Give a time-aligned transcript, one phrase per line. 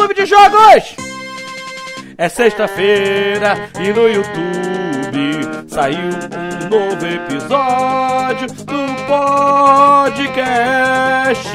[0.00, 0.96] Clube de Jogos!
[2.16, 11.50] É sexta-feira e no YouTube saiu um novo episódio do podcast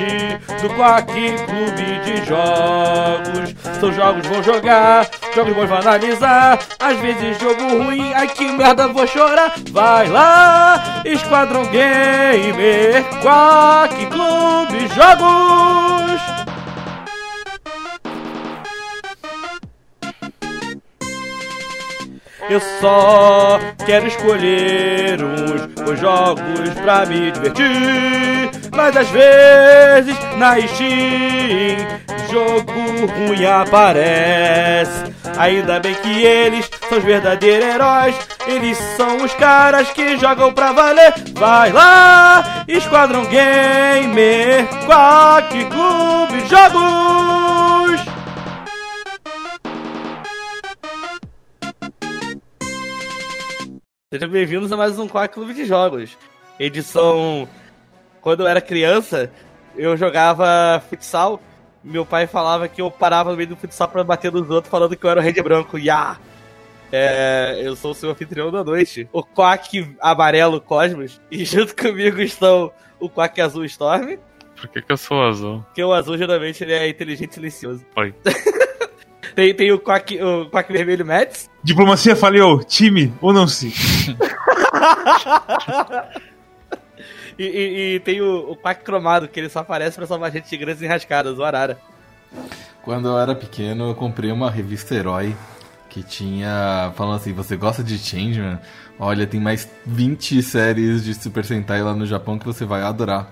[0.62, 3.56] do Quack Clube de Jogos.
[3.80, 6.60] São jogos vou jogar, jogos vou analisar.
[6.80, 9.56] Às vezes jogo ruim, ai que merda vou chorar.
[9.72, 15.85] Vai lá, Esquadrão Gamer, Quack Clube Jogos.
[22.50, 28.52] Eu só quero escolher uns, uns jogos pra me divertir.
[28.76, 32.72] Mas às vezes na Steam jogo
[33.08, 35.14] ruim aparece.
[35.38, 38.16] Ainda bem que eles são os verdadeiros heróis.
[38.46, 41.14] Eles são os caras que jogam pra valer.
[41.34, 48.25] Vai lá, Esquadrão Gamer, Quack Clube Jogos!
[54.16, 56.18] Sejam bem-vindos a mais um Quack Clube de Jogos.
[56.58, 57.46] Edição.
[58.22, 59.30] Quando eu era criança,
[59.76, 61.42] eu jogava futsal.
[61.84, 64.96] Meu pai falava que eu parava no meio do futsal pra bater nos outros, falando
[64.96, 65.78] que eu era o rei de branco.
[65.78, 66.18] Ya!
[66.94, 71.20] É, eu sou o seu anfitrião da noite, o Quack amarelo Cosmos.
[71.30, 74.16] E junto comigo estão o Quack azul Storm.
[74.56, 75.62] Por que, que eu sou azul?
[75.64, 77.86] Porque o azul geralmente ele é inteligente e silencioso.
[77.98, 78.16] Oi.
[79.36, 81.50] Tem, tem o, quack, o Quack Vermelho Mets.
[81.62, 83.68] Diplomacia falhou, time, unam-se.
[87.38, 90.50] e, e, e, tem o, o Quack Cromado, que ele só aparece pra salvar gente
[90.50, 91.78] de grandes enrascadas, o Arara.
[92.82, 95.36] Quando eu era pequeno, eu comprei uma revista Herói
[95.90, 96.94] que tinha.
[96.96, 98.60] falando assim: você gosta de Changeman?
[98.98, 103.30] Olha, tem mais 20 séries de Super Sentai lá no Japão que você vai adorar.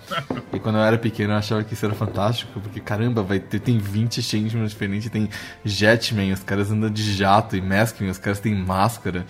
[0.52, 3.60] e quando eu era pequeno eu achava que isso era fantástico, porque caramba, vai ter,
[3.60, 5.30] tem 20 Changeman diferentes, tem
[5.64, 9.26] Jetman, os caras andam de jato, e Maskman, os caras têm máscara.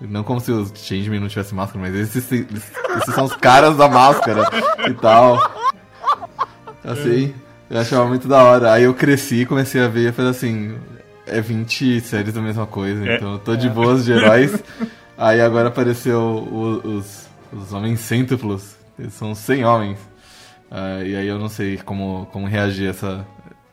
[0.00, 3.88] Não como se os Changeman não tivessem máscara, mas esses, esses, são os caras da
[3.88, 4.42] máscara
[4.88, 5.38] e tal.
[6.84, 7.34] Assim,
[7.70, 8.72] eu achava muito da hora.
[8.72, 10.76] Aí eu cresci, comecei a ver e falei assim,
[11.26, 13.16] é 20 séries da mesma coisa, é.
[13.16, 14.52] então eu tô de boas de heróis.
[15.18, 18.76] Aí agora apareceu o, os, os homens cêntuplos.
[18.96, 19.98] Eles são 100 homens.
[20.70, 23.26] Uh, e aí eu não sei como, como reagir a essa,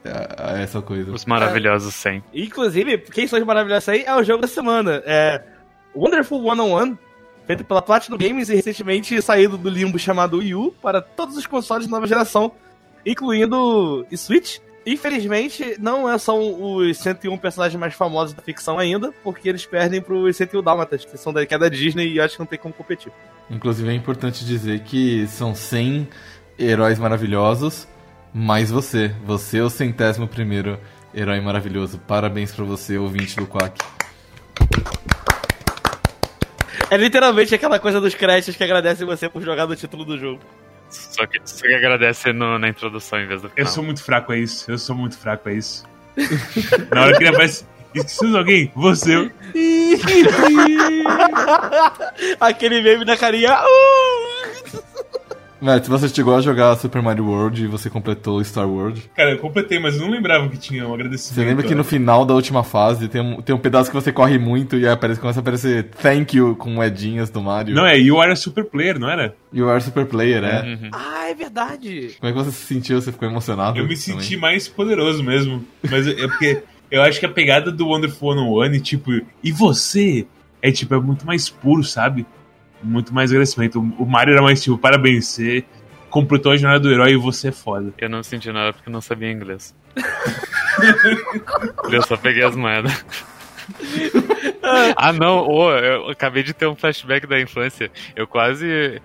[0.03, 1.11] a, a essa coisa.
[1.11, 2.23] Os maravilhosos 100.
[2.34, 5.03] É, inclusive, quem são os maravilhosos 100 é o jogo da semana.
[5.05, 5.44] É
[5.95, 6.97] Wonderful 101,
[7.45, 11.45] feito pela Platinum Games e recentemente saído do limbo chamado Wii U para todos os
[11.45, 12.51] consoles de nova geração,
[13.05, 14.57] incluindo o Switch.
[14.85, 20.00] Infelizmente, não é são os 101 personagens mais famosos da ficção ainda, porque eles perdem
[20.00, 23.12] pros 101 Dálmatas, que são da queda Disney e acho que não tem como competir.
[23.50, 26.07] Inclusive, é importante dizer que são 100
[26.59, 27.88] heróis maravilhosos,
[28.31, 29.12] mais você.
[29.25, 30.79] Você é o centésimo primeiro
[31.16, 31.97] herói maravilhoso.
[32.07, 33.79] Parabéns pra você, ouvinte do Quack.
[36.91, 40.41] É literalmente aquela coisa dos créditos que agradecem você por jogar no título do jogo.
[41.11, 43.66] Só que, só que agradece no, na introdução em vez do final.
[43.66, 44.69] Eu sou muito fraco a isso.
[44.69, 45.83] Eu sou muito fraco a isso.
[46.94, 47.66] na hora que ele aparece.
[47.94, 48.72] Esqueci de alguém?
[48.75, 49.31] Você.
[52.39, 53.61] Aquele meme da carinha.
[53.63, 54.24] Uh!
[55.65, 59.09] Matt, você chegou a jogar Super Mario World e você completou Star World?
[59.15, 61.33] Cara, eu completei, mas não lembrava que tinha um agradecimento.
[61.33, 64.11] Você lembra que no final da última fase tem um, tem um pedaço que você
[64.11, 67.73] corre muito e aí aparece, começa a aparecer thank you com moedinhas do Mario?
[67.73, 69.35] Não, é You Are a Super Player, não era?
[69.51, 70.61] You Are a Super Player, é.
[70.61, 70.89] Uhum.
[70.93, 72.15] Ah, é verdade.
[72.19, 73.01] Como é que você se sentiu?
[73.01, 73.79] Você ficou emocionado?
[73.79, 74.21] Eu me também?
[74.21, 75.65] senti mais poderoso mesmo.
[75.89, 76.61] Mas é porque
[76.91, 79.11] eu acho que a pegada do Wonderful 101, tipo,
[79.43, 80.27] e você?
[80.61, 82.23] É tipo, é muito mais puro, sabe?
[82.81, 83.79] Muito mais agradecimento.
[83.79, 85.63] O Mario era mais tipo, parabéns, você
[86.09, 87.93] completou a jornada do herói e você é foda.
[87.97, 89.75] Eu não senti nada porque não sabia inglês.
[91.91, 93.05] eu só peguei as moedas.
[94.95, 97.91] ah, não, oh, eu acabei de ter um flashback da infância.
[98.16, 99.01] Eu quase.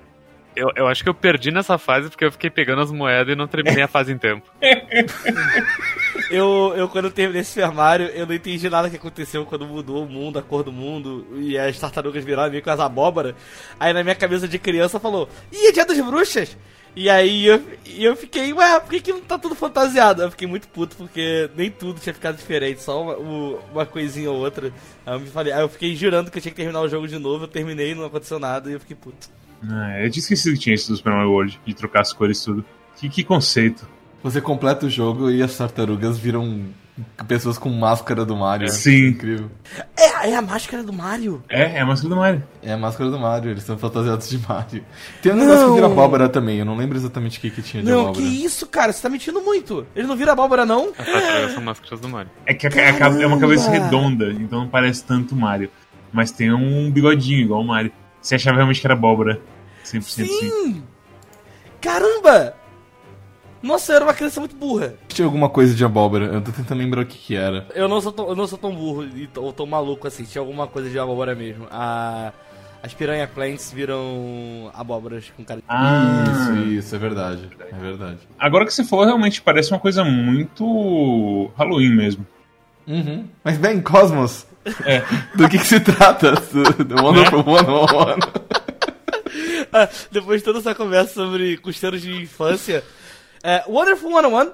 [0.61, 3.37] Eu, eu acho que eu perdi nessa fase porque eu fiquei pegando as moedas e
[3.37, 4.47] não terminei a fase em tempo.
[6.31, 10.05] eu, eu, quando eu terminei esse Mario, eu não entendi nada que aconteceu quando mudou
[10.05, 13.35] o mundo, a cor do mundo, e as tartarugas viraram meio com as abóboras.
[13.79, 16.55] Aí na minha cabeça de criança falou: Ih, é dia das bruxas!
[16.95, 20.23] E aí eu, eu fiquei, ué, por que, que não tá tudo fantasiado?
[20.23, 23.17] Eu fiquei muito puto porque nem tudo tinha ficado diferente, só uma,
[23.73, 24.71] uma coisinha ou outra.
[25.07, 27.09] Aí eu, me falei, aí eu fiquei jurando que eu tinha que terminar o jogo
[27.09, 29.40] de novo, eu terminei, não aconteceu nada e eu fiquei puto.
[29.69, 32.41] Ah, eu tinha esquecido que tinha isso do Super Mario World, de trocar as cores
[32.41, 32.65] e tudo.
[32.97, 33.87] Que, que conceito.
[34.23, 36.65] Você completa o jogo e as tartarugas viram
[37.27, 38.69] pessoas com máscara do Mario.
[38.69, 39.09] Sim.
[39.09, 39.51] Incrível.
[39.97, 41.43] É, é a máscara do Mario.
[41.49, 42.43] É, é a máscara do Mario.
[42.63, 44.85] É a máscara do Mario, eles são fantasiados de Mario.
[45.23, 45.93] Tem um negócio que vira Não.
[45.93, 48.21] abóbora também, eu não lembro exatamente o que, que tinha de Não, abóbora.
[48.27, 48.93] que isso, cara?
[48.93, 49.87] Você tá mentindo muito.
[49.97, 50.91] Ele não vira abóbora, não?
[50.99, 52.31] As tartarugas são máscaras do Mario.
[52.45, 55.71] É que a, a cabe- é uma cabeça redonda, então não parece tanto Mario.
[56.13, 57.93] Mas tem um bigodinho igual o Mario.
[58.21, 59.41] Você achava realmente que era abóbora.
[59.85, 60.27] 100% sim.
[60.27, 60.83] Sim!
[61.81, 62.55] Caramba!
[63.63, 64.95] Nossa, eu era uma criança muito burra.
[65.09, 67.67] Tinha alguma coisa de abóbora, eu tô tentando lembrar o que que era.
[67.75, 70.25] Eu não sou tão, eu não sou tão burro e ou tão maluco assim.
[70.25, 71.67] Tinha alguma coisa de abóbora mesmo.
[71.71, 72.33] A,
[72.83, 75.67] as piranha plants viram abóboras com cara de...
[75.69, 77.51] Ah, Isso, isso, é verdade.
[77.71, 78.19] É verdade.
[78.39, 82.27] Agora que você falou, realmente parece uma coisa muito Halloween mesmo.
[82.87, 83.27] Uhum.
[83.45, 84.47] Mas bem, Cosmos,
[84.85, 85.03] É.
[85.35, 86.33] do que, que se trata?
[86.33, 88.51] Do, do Wonderful 101.
[89.73, 92.85] Ah, Depois de toda essa conversa sobre costeiros de infância,
[93.43, 94.53] é, Wonderful 101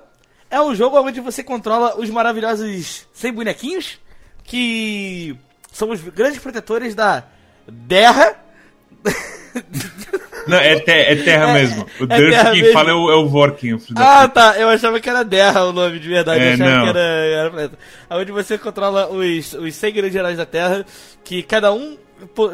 [0.50, 3.98] é um jogo onde você controla os maravilhosos 100 bonequinhos
[4.44, 5.36] que
[5.72, 7.24] são os grandes protetores da
[7.88, 8.36] terra.
[10.46, 11.86] Não, é, te- é terra É, mesmo.
[12.00, 12.72] O é Dirt quem mesmo.
[12.72, 14.54] fala é o, é o Vorkin, Ah, tá.
[14.58, 16.40] Eu achava que era Terra o nome de verdade.
[16.42, 16.82] É, eu achava não.
[16.84, 17.78] que era, era planeta.
[18.10, 20.84] Onde você controla os, os 100 grandes heróis da Terra,
[21.24, 21.96] que cada um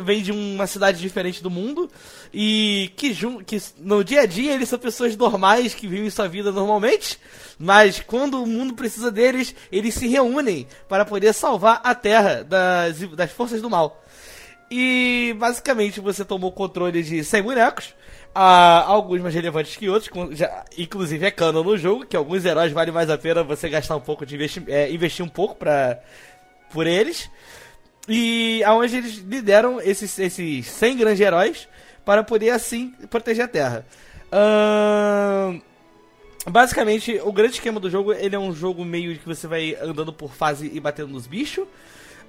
[0.03, 1.89] vem de uma cidade diferente do mundo
[2.35, 3.15] e que,
[3.47, 7.17] que no dia a dia eles são pessoas normais que vivem sua vida normalmente,
[7.61, 12.99] mas quando o mundo precisa deles, eles se reúnem para poder salvar a Terra das,
[13.15, 14.02] das forças do mal.
[14.75, 17.95] E basicamente você tomou controle de 100 bonecos.
[18.35, 22.43] há alguns mais relevantes que outros, com- já- inclusive é canon no jogo, que alguns
[22.47, 25.55] heróis vale mais a pena você gastar um pouco de investir, é, investir um pouco
[25.57, 26.01] para
[26.73, 27.29] por eles.
[28.09, 31.69] E aonde eles lideram esses, esses 100 grandes heróis
[32.07, 33.87] para poder assim proteger a Terra.
[34.33, 35.61] Ahn,
[36.49, 40.13] Basicamente, o grande esquema do jogo, ele é um jogo meio que você vai andando
[40.13, 41.65] por fase e batendo nos bichos.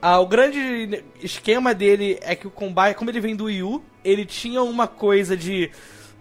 [0.05, 3.81] Ah, o grande esquema dele é que o combate, como ele vem do Wii U,
[4.03, 5.71] ele tinha uma coisa de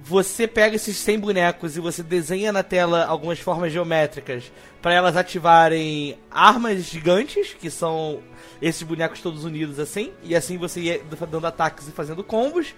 [0.00, 5.16] você pega esses 100 bonecos e você desenha na tela algumas formas geométricas para elas
[5.16, 8.20] ativarem armas gigantes, que são
[8.60, 12.72] esses bonecos todos unidos assim, e assim você ia dando ataques e fazendo combos.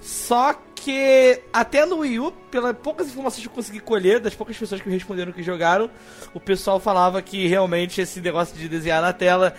[0.00, 4.56] Só que até no Wii U, pelas poucas informações que eu consegui colher, das poucas
[4.56, 5.90] pessoas que me responderam que jogaram,
[6.32, 9.52] o pessoal falava que realmente esse negócio de desenhar na tela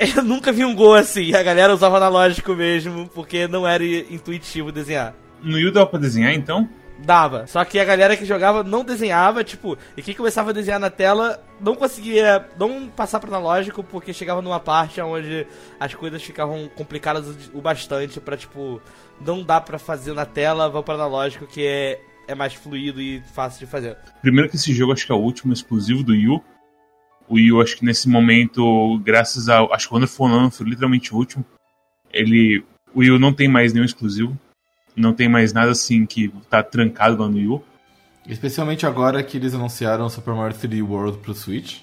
[0.16, 1.34] eu nunca vi um gol assim.
[1.34, 5.14] A galera usava analógico mesmo, porque não era intuitivo desenhar.
[5.42, 6.68] No Yu dava pra desenhar, então?
[6.98, 7.46] Dava.
[7.46, 10.90] Só que a galera que jogava não desenhava, tipo, e quem começava a desenhar na
[10.90, 15.46] tela não conseguia não passar para analógico porque chegava numa parte onde
[15.78, 17.24] as coisas ficavam complicadas
[17.54, 18.82] o- bastante pra, tipo,
[19.24, 23.20] não dá pra fazer na tela, vão para analógico que é é mais fluido e
[23.34, 23.96] fácil de fazer.
[24.22, 26.40] Primeiro que esse jogo acho que é o último exclusivo do Yu.
[27.30, 29.72] O Yu, acho que nesse momento, graças ao.
[29.72, 31.44] Acho que o Wonderful 101 foi literalmente o último.
[32.12, 32.64] Ele.
[32.92, 34.36] O Yu não tem mais nenhum exclusivo.
[34.96, 37.62] Não tem mais nada assim que tá trancado lá no Yu.
[38.28, 41.82] Especialmente agora que eles anunciaram Super Mario 3D World pro Switch.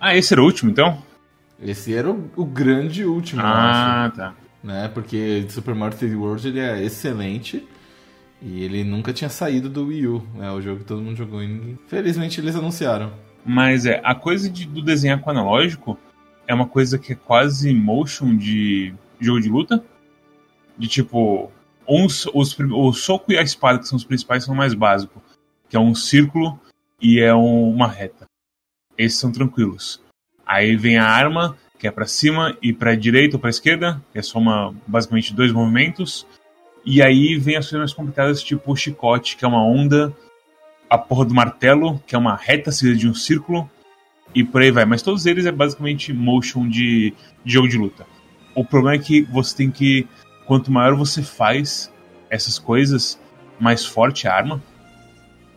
[0.00, 1.02] Ah, esse era o último então?
[1.62, 3.90] Esse era o, o grande último, eu acho.
[3.90, 4.34] Ah, tá.
[4.64, 4.88] Né?
[4.88, 7.62] Porque Super Mario 3D World ele é excelente.
[8.40, 10.26] E ele nunca tinha saído do Wii U.
[10.40, 11.42] É o jogo que todo mundo jogou.
[11.42, 13.12] E felizmente eles anunciaram.
[13.44, 15.98] Mas é, a coisa de, do desenhar com analógico
[16.46, 19.84] é uma coisa que é quase motion de jogo de luta.
[20.78, 21.50] De tipo,
[21.88, 25.22] uns, os, o soco e a espada, que são os principais, são mais básicos.
[25.68, 26.58] Que é um círculo
[27.00, 28.26] e é um- uma reta.
[28.96, 30.00] Esses são tranquilos.
[30.46, 34.18] Aí vem a arma, que é pra cima e pra direita ou pra esquerda, que
[34.18, 36.26] é só uma, basicamente dois movimentos.
[36.84, 40.12] E aí vem as coisas mais complicadas, tipo o chicote, que é uma onda,
[40.92, 43.66] a porra do martelo, que é uma reta seguida de um círculo,
[44.34, 44.84] e por aí vai.
[44.84, 48.06] Mas todos eles é basicamente motion de, de jogo de luta.
[48.54, 50.06] O problema é que você tem que.
[50.44, 51.90] Quanto maior você faz
[52.28, 53.18] essas coisas,
[53.58, 54.62] mais forte a arma.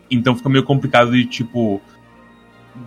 [0.10, 1.82] Então fica meio complicado de tipo.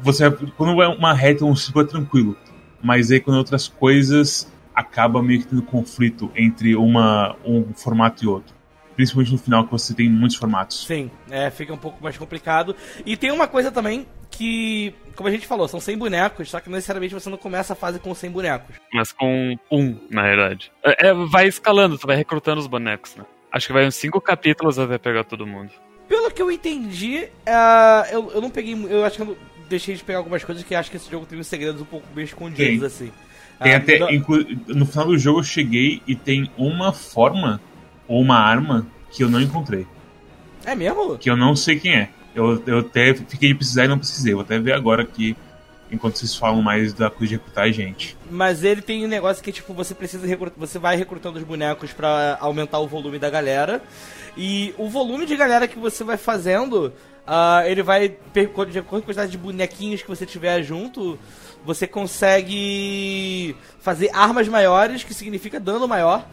[0.02, 2.36] Você, quando é uma reta um círculo é tranquilo.
[2.82, 8.24] Mas aí quando é outras coisas acaba meio que tendo conflito entre uma, um formato
[8.24, 8.57] e outro.
[8.98, 10.84] Principalmente no final que você tem muitos formatos.
[10.84, 12.74] Sim, é, fica um pouco mais complicado.
[13.06, 16.68] E tem uma coisa também que, como a gente falou, são 100 bonecos, só que
[16.68, 18.74] não necessariamente você não começa a fase com 100 bonecos.
[18.92, 20.72] Mas com um, na verdade.
[20.84, 23.24] É, é, vai escalando, tu vai recrutando os bonecos, né?
[23.52, 25.70] Acho que vai uns cinco capítulos até pegar todo mundo.
[26.08, 28.74] Pelo que eu entendi, ah, eu, eu não peguei.
[28.90, 29.38] Eu acho que eu
[29.68, 32.06] deixei de pegar algumas coisas que acho que esse jogo tem uns segredos um pouco
[32.12, 33.06] bem escondidos, Tem.
[33.08, 33.12] assim.
[33.62, 33.98] Tem Ah, até.
[34.00, 37.60] não- no final do jogo eu cheguei e tem uma forma
[38.08, 39.86] ou uma arma que eu não encontrei.
[40.64, 41.16] É mesmo?
[41.18, 42.10] Que eu não sei quem é.
[42.34, 44.34] Eu, eu até fiquei de precisar e não precisei.
[44.34, 45.36] Vou até ver agora aqui
[45.90, 48.16] enquanto vocês falam mais da coisa de recrutar a gente.
[48.30, 51.92] Mas ele tem um negócio que, tipo, você precisa recrutar, você vai recrutando os bonecos
[51.92, 53.82] pra aumentar o volume da galera.
[54.36, 56.92] E o volume de galera que você vai fazendo,
[57.26, 61.18] uh, ele vai, de acordo com a quantidade de bonequinhos que você tiver junto,
[61.64, 66.26] você consegue fazer armas maiores, que significa dano maior.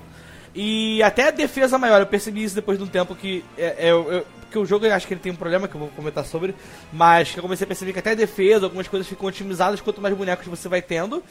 [0.55, 1.99] E até defesa maior.
[1.99, 5.05] Eu percebi isso depois de um tempo que é, é, porque o jogo eu acho
[5.05, 6.55] que ele tem um problema que eu vou comentar sobre,
[6.93, 9.99] mas que eu comecei a perceber que até a defesa, algumas coisas ficam otimizadas quanto
[9.99, 11.21] mais bonecos você vai tendo.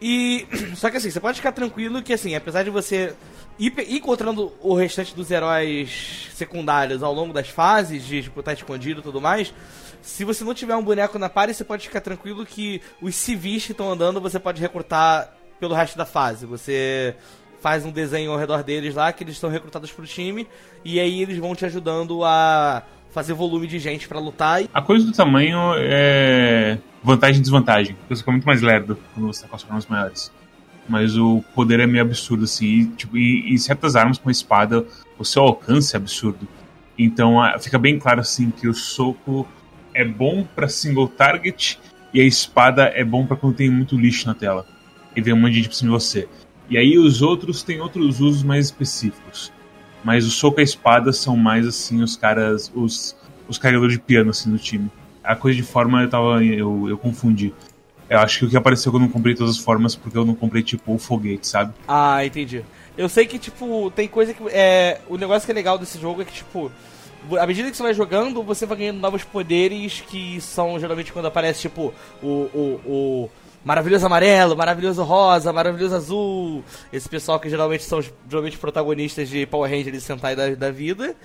[0.00, 0.46] E.
[0.74, 3.14] Só que assim, você pode ficar tranquilo que assim, apesar de você
[3.58, 9.00] ir, encontrando o restante dos heróis secundários ao longo das fases, de tipo, tá escondido
[9.00, 9.52] e tudo mais,
[10.00, 13.66] se você não tiver um boneco na party, você pode ficar tranquilo que os civis
[13.66, 16.46] que estão andando você pode recrutar pelo resto da fase.
[16.46, 17.14] Você
[17.60, 20.46] faz um desenho ao redor deles lá, que eles estão recrutados pro time,
[20.84, 24.62] e aí eles vão te ajudando a fazer volume de gente para lutar.
[24.74, 27.96] A coisa do tamanho é vantagem e desvantagem.
[28.08, 30.32] Você fica muito mais lerdo quando você tá com as armas maiores.
[30.88, 32.66] Mas o poder é meio absurdo, assim.
[32.66, 34.84] E, tipo, e, e certas armas com a espada,
[35.18, 36.46] o seu alcance é absurdo.
[36.98, 39.46] Então fica bem claro, assim, que o soco
[39.94, 41.78] é bom para single target
[42.12, 44.66] e a espada é bom para quando tem muito lixo na tela.
[45.14, 46.28] E vem um monte de gente pra cima de você.
[46.68, 49.52] E aí os outros têm outros usos mais específicos.
[50.02, 53.16] Mas o soco e a espada são mais assim os caras, os,
[53.48, 54.90] os carregadores de piano assim do time.
[55.22, 56.44] A coisa de forma eu tava.
[56.44, 57.52] eu, eu confundi.
[58.08, 60.24] Eu acho que o que apareceu que eu não comprei todas as formas porque eu
[60.24, 61.74] não comprei, tipo, o foguete, sabe?
[61.88, 62.64] Ah, entendi.
[62.96, 64.42] Eu sei que, tipo, tem coisa que.
[64.48, 66.70] É, o negócio que é legal desse jogo é que, tipo,
[67.38, 71.26] à medida que você vai jogando, você vai ganhando novos poderes que são geralmente quando
[71.26, 71.92] aparece, tipo,
[72.22, 73.30] o, o, o
[73.66, 76.64] maravilhoso amarelo, maravilhoso rosa, maravilhoso azul.
[76.92, 81.16] Esse pessoal que geralmente são geralmente protagonistas de Power Rangers Sentai da, da vida.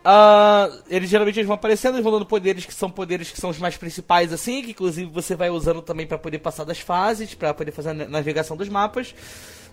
[0.00, 3.50] Uh, eles geralmente eles vão aparecendo e vão dando poderes que são poderes que são
[3.50, 7.34] os mais principais, assim, que inclusive você vai usando também para poder passar das fases,
[7.34, 9.14] para poder fazer a navegação dos mapas.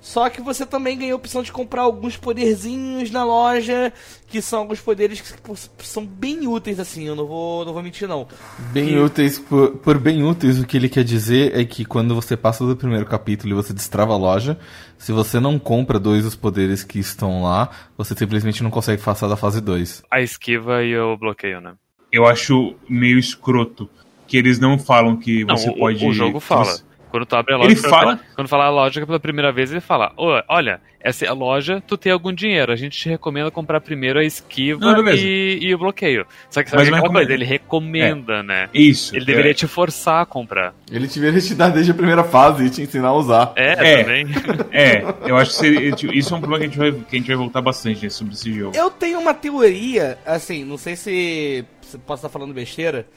[0.01, 3.91] Só que você também ganha a opção de comprar alguns poderzinhos na loja,
[4.27, 8.07] que são alguns poderes que são bem úteis, assim, eu não vou, não vou mentir,
[8.07, 8.27] não.
[8.71, 8.97] Bem que...
[8.97, 12.65] úteis, por, por bem úteis, o que ele quer dizer é que quando você passa
[12.65, 14.57] do primeiro capítulo e você destrava a loja,
[14.97, 19.27] se você não compra dois dos poderes que estão lá, você simplesmente não consegue passar
[19.27, 20.03] da fase 2.
[20.11, 21.73] A esquiva e o bloqueio, né?
[22.11, 23.89] Eu acho meio escroto
[24.27, 26.05] que eles não falam que você não, pode.
[26.05, 26.77] O jogo fala.
[27.17, 28.19] Quando tu abre a loja, ele fala...
[28.35, 31.97] quando fala a lógica pela primeira vez, ele fala: olha, essa é a loja, tu
[31.97, 32.71] tem algum dinheiro.
[32.71, 36.25] A gente te recomenda comprar primeiro a esquiva não, e, e, o bloqueio.
[36.49, 38.43] Só que sabe Mas aquela coisa, ele recomenda, é.
[38.43, 38.69] né?
[38.73, 39.15] Isso.
[39.15, 39.53] Ele deveria é.
[39.53, 40.75] te forçar a comprar.
[40.91, 43.53] Ele deveria te dar desde a primeira fase e te ensinar a usar.
[43.55, 44.03] É, é.
[44.03, 44.27] também.
[44.71, 47.15] É, eu acho que seria, tipo, isso é um problema que a gente vai, que
[47.15, 48.75] a gente vai voltar bastante né, sobre esse jogo.
[48.75, 53.07] Eu tenho uma teoria, assim, não sei se, se posso estar falando besteira.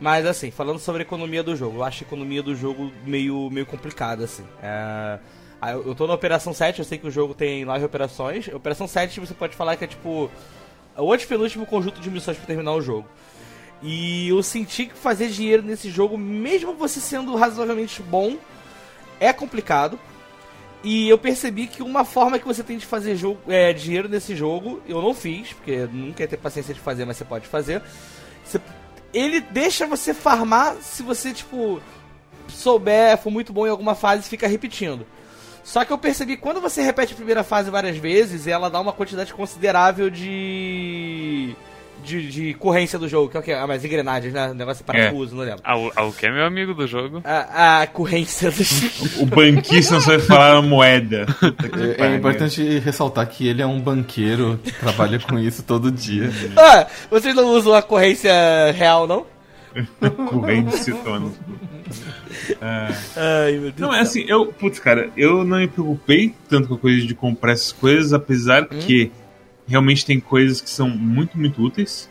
[0.00, 3.48] Mas assim, falando sobre a economia do jogo, eu acho a economia do jogo meio,
[3.50, 4.44] meio complicada, assim.
[4.62, 5.18] É...
[5.72, 8.48] Eu tô na Operação 7, eu sei que o jogo tem nove operações.
[8.48, 10.30] Operação 7 você pode falar que é tipo
[10.96, 13.08] o antepenúltimo conjunto de missões para terminar o jogo.
[13.82, 18.36] E eu senti que fazer dinheiro nesse jogo, mesmo você sendo razoavelmente bom,
[19.18, 19.98] é complicado.
[20.82, 24.36] E eu percebi que uma forma que você tem de fazer jogo, é, dinheiro nesse
[24.36, 27.82] jogo, eu não fiz, porque nunca ia ter paciência de fazer, mas você pode fazer.
[28.44, 28.60] Você
[29.14, 31.80] ele deixa você farmar se você, tipo,
[32.48, 35.06] souber, for muito bom em alguma fase e fica repetindo.
[35.62, 38.78] Só que eu percebi que quando você repete a primeira fase várias vezes, ela dá
[38.80, 41.56] uma quantidade considerável de
[42.04, 43.52] de, de corrência do jogo, que é o que?
[43.52, 44.52] Ah, mas engrenagens, né?
[44.54, 45.38] negócio de parafuso, é.
[45.38, 45.60] não lembro.
[45.64, 47.22] Ah, o, ah, o que é meu amigo do jogo?
[47.24, 49.22] A, a corrência do jogo.
[49.24, 51.26] o banquista não sabe falar moeda.
[51.98, 56.30] É, é, importante ressaltar que ele é um banqueiro que trabalha com isso todo dia.
[56.56, 58.32] Ah, vocês não usam a corrência
[58.72, 59.26] real, não?
[60.28, 61.34] corrência, tono.
[62.60, 62.88] É...
[63.16, 63.78] Ai, meu Deus.
[63.78, 67.14] Não, é assim, eu, putz, cara, eu não me preocupei tanto com a coisa de
[67.14, 68.78] comprar essas coisas, apesar hum?
[68.80, 69.10] que
[69.66, 72.08] realmente tem coisas que são muito, muito úteis.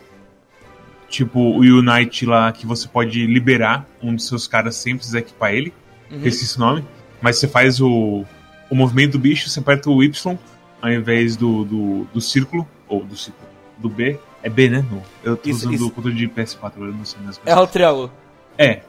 [1.09, 5.53] Tipo o Unite lá, que você pode liberar um dos seus caras sem precisar equipar
[5.53, 5.73] ele.
[6.11, 6.25] Uhum.
[6.25, 6.83] Esqueci o nome.
[7.21, 8.25] Mas você faz o,
[8.69, 10.37] o movimento do bicho, você aperta o Y
[10.81, 14.19] ao invés do, do, do círculo, ou do círculo, do B.
[14.41, 14.85] É B, né?
[14.91, 15.01] Não.
[15.23, 15.87] Eu tô isso, usando isso.
[15.87, 17.41] o controle de PS4, eu não sei mesmo.
[17.45, 18.11] É o triângulo.
[18.57, 18.81] É.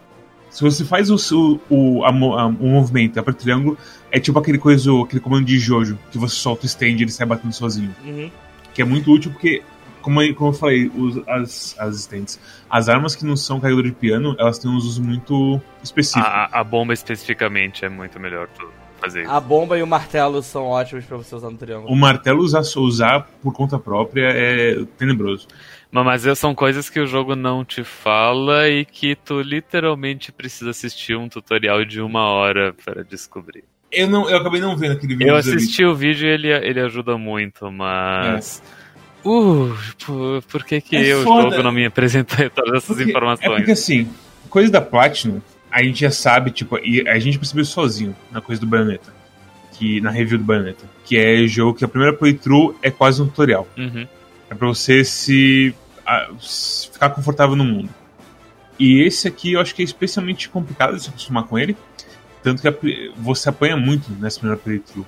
[0.50, 3.78] Se você faz o, o, a, a, o movimento, aperta o triângulo,
[4.10, 7.12] é tipo aquele coisa, aquele comando de Jojo, que você solta o stand e ele
[7.12, 7.94] sai batendo sozinho.
[8.04, 8.30] Uhum
[8.74, 9.62] que é muito útil porque,
[10.02, 13.84] como, eu, como eu falei, os, as, as assistentes, as armas que não são carregador
[13.84, 16.26] de piano, elas têm um uso muito específico.
[16.26, 18.48] A, a bomba especificamente é muito melhor
[19.00, 19.30] fazer isso.
[19.30, 21.92] A bomba e o martelo são ótimos para você usar no triângulo.
[21.92, 25.46] O martelo usar, usar por conta própria é tenebroso.
[25.90, 30.70] Mas mas são coisas que o jogo não te fala e que tu literalmente precisa
[30.70, 33.62] assistir um tutorial de uma hora para descobrir.
[33.94, 35.28] Eu, não, eu acabei não vendo aquele vídeo.
[35.30, 38.62] Eu assisti o vídeo e ele, ele ajuda muito, mas.
[39.24, 39.74] Uh,
[40.04, 43.50] por, por que, que É o jogo não me apresentou todas essas Porque- informações?
[43.52, 44.08] É porque assim,
[44.50, 48.60] coisa da Platinum, a gente já sabe, tipo, e a gente percebeu sozinho na coisa
[48.60, 49.12] do Bayonetta.
[49.72, 50.84] Que, na review do Bayonetta.
[51.04, 53.66] Que é jogo que a primeira playthrough é quase um tutorial.
[53.76, 54.06] Uhum.
[54.50, 55.74] É pra você se,
[56.06, 57.88] a- se ficar confortável no mundo.
[58.78, 61.76] E esse aqui eu acho que é especialmente complicado de se acostumar com ele.
[62.44, 65.04] Tanto que você apanha muito nessa primeira playthrough.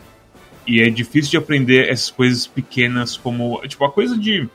[0.66, 3.60] E é difícil de aprender essas coisas pequenas, como.
[3.68, 4.48] Tipo, a coisa de,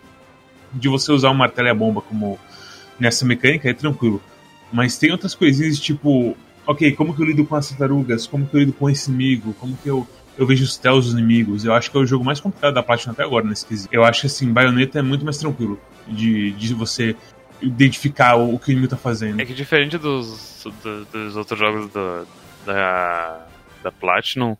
[0.73, 2.37] de você usar o martelo e a bomba como
[2.99, 4.21] nessa mecânica é tranquilo.
[4.73, 6.35] Mas tem outras coisinhas, tipo.
[6.67, 8.27] Ok, como que eu lido com as tartarugas?
[8.27, 9.53] Como que eu lido com esse inimigo?
[9.59, 10.07] Como que eu,
[10.37, 11.63] eu vejo os tells dos inimigos?
[11.65, 13.93] Eu acho que é o jogo mais complicado da Platinum até agora nesse quesito.
[13.93, 17.15] Eu acho que assim, Bayonetta é muito mais tranquilo de, de você
[17.61, 19.39] identificar o, que o inimigo tá fazendo.
[19.41, 22.27] É que diferente dos, do- dos outros jogos do-
[22.65, 23.45] da,
[23.83, 24.55] da Platinum,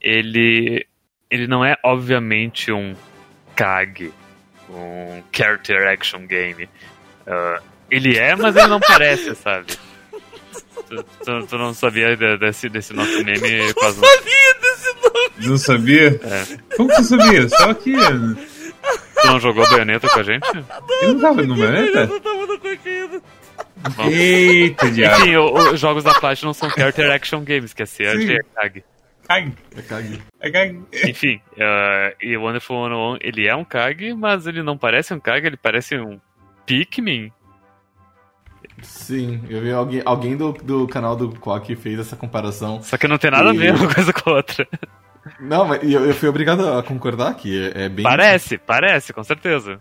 [0.00, 0.86] ele,
[1.30, 2.94] ele não é obviamente um
[3.54, 4.12] CAG,
[4.70, 6.68] um Character Action Game.
[7.26, 7.60] Ah,
[7.90, 9.66] ele é, mas ele não parece, sabe?
[10.88, 14.00] Tu, tu- tu não sabia de- desse, desse nosso meme quase
[15.38, 16.08] Não sabia?
[16.22, 16.74] É.
[16.76, 17.48] Como que você sabia?
[17.48, 20.46] Só que eu Tu não jogou Bayonetta com a gente?
[21.02, 22.00] não tava no Bayonetta?
[22.00, 23.22] Eu tava no coquinho.
[24.10, 25.22] Eita, diabo.
[25.22, 28.32] Enfim, os jogos da Platinum são Character Action Games, que é CAG Sim.
[28.32, 28.84] é CAG.
[29.28, 29.52] Cague.
[29.76, 30.22] É cague.
[30.40, 30.82] É cague.
[31.04, 35.18] Enfim, uh, e o Wonderful 101, ele é um Kag, mas ele não parece um
[35.18, 36.20] Kag, ele parece um
[36.64, 37.32] Pikmin.
[38.82, 42.82] Sim, eu vi alguém, alguém do, do canal do Quack fez essa comparação.
[42.82, 44.68] Só que não tem nada a ver E- uma coisa com a outra.
[45.40, 48.02] Não, mas eu, eu fui obrigado a concordar que é, é bem.
[48.04, 49.80] Parece, parece, com certeza.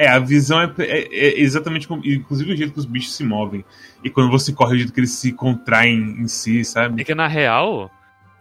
[0.00, 2.06] É, a visão é, é- é exatamente como.
[2.06, 3.64] Inclusive o jeito que os bichos se movem.
[4.04, 7.04] E quando você corre, o jeito que eles se contraem em si, É sabe?
[7.04, 7.90] que na real,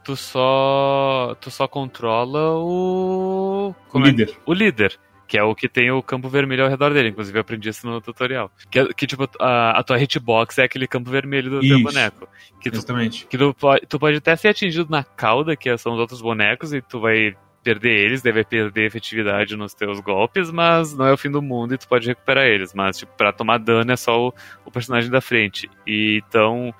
[0.03, 1.35] tu só.
[1.41, 3.69] Tu só controla o.
[3.69, 4.09] O como é?
[4.09, 4.37] líder.
[4.45, 4.99] O líder.
[5.27, 7.09] Que é o que tem o campo vermelho ao redor dele.
[7.09, 8.49] Inclusive, eu aprendi isso no tutorial.
[8.71, 12.29] Que, é- que tipo, a, a tua hitbox é aquele campo vermelho do teu boneco.
[12.61, 13.25] Que tu Exatamente.
[13.27, 13.53] Que tu
[13.89, 17.35] tu pode até ser atingido na cauda, que são os outros bonecos, e tu vai
[17.67, 21.73] perder eles, vai perder efetividade nos teus golpes, mas não é o fim do mundo
[21.73, 22.73] e tu pode recuperar eles.
[22.73, 24.33] Mas, tipo, pra tomar dano é só o,
[24.65, 25.69] o personagem da frente.
[25.85, 26.73] E então.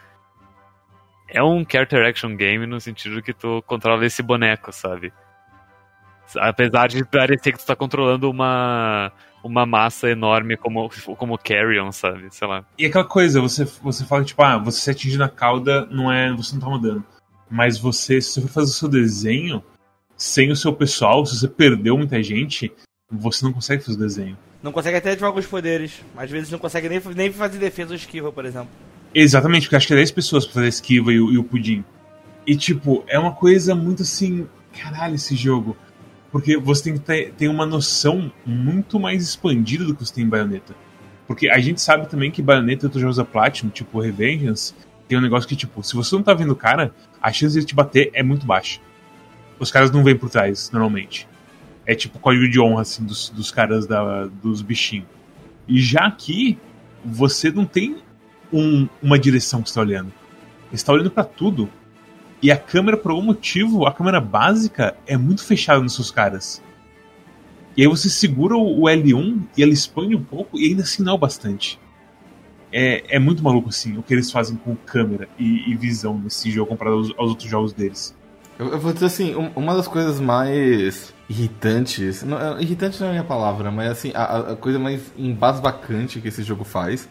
[1.29, 5.11] É um character action game no sentido que tu controla esse boneco, sabe?
[6.37, 9.11] Apesar de parecer que tu tá controlando uma,
[9.43, 12.33] uma massa enorme como, como Carrion, sabe?
[12.33, 12.63] Sei lá.
[12.77, 16.31] E aquela coisa, você, você fala, tipo, ah, você se atingir na cauda, não é.
[16.31, 17.03] Você não toma dano.
[17.49, 19.61] Mas você, se você for fazer o seu desenho,
[20.17, 22.71] sem o seu pessoal, se você perdeu muita gente,
[23.09, 24.37] você não consegue fazer o desenho.
[24.61, 26.01] Não consegue até ativar alguns poderes.
[26.17, 28.69] Às vezes não consegue nem, nem fazer defesa ou esquiva, por exemplo.
[29.13, 31.43] Exatamente, porque acho que é 10 pessoas pra fazer a esquiva e o, e o
[31.43, 31.85] pudim.
[32.45, 34.47] E, tipo, é uma coisa muito assim.
[34.77, 35.77] Caralho, esse jogo.
[36.31, 40.23] Porque você tem que ter, ter uma noção muito mais expandida do que você tem
[40.23, 40.75] em Bayonetta.
[41.25, 44.73] Porque a gente sabe também que Bayonetta e outros jogos da Platinum, tipo Revengeance,
[45.07, 47.59] tem um negócio que, tipo, se você não tá vendo o cara, a chance de
[47.59, 48.79] ele te bater é muito baixa.
[49.59, 51.27] Os caras não vêm por trás, normalmente.
[51.85, 55.07] É tipo código de honra, assim, dos, dos caras da, dos bichinhos.
[55.67, 56.57] E já aqui,
[57.03, 57.97] você não tem
[58.51, 60.13] um- uma direção que você tá olhando.
[60.71, 61.69] Você tá olhando pra tudo.
[62.41, 66.61] E a câmera, por algum motivo, a câmera básica é muito fechada nos seus caras.
[67.75, 71.07] E aí você segura o o L1 e ela expande um pouco e ainda assim
[71.07, 71.79] é o bastante.
[72.71, 76.51] É, é muito maluco assim o que eles fazem com câmera e, e visão nesse
[76.51, 78.15] jogo comparado aos, aos outros jogos deles.
[78.59, 82.23] Eu, eu vou dizer assim, um- uma das coisas mais irritantes.
[82.23, 86.19] Não, é, irritante não é a minha palavra, mas assim, a, a- coisa mais embasbacante
[86.19, 87.07] que esse jogo faz.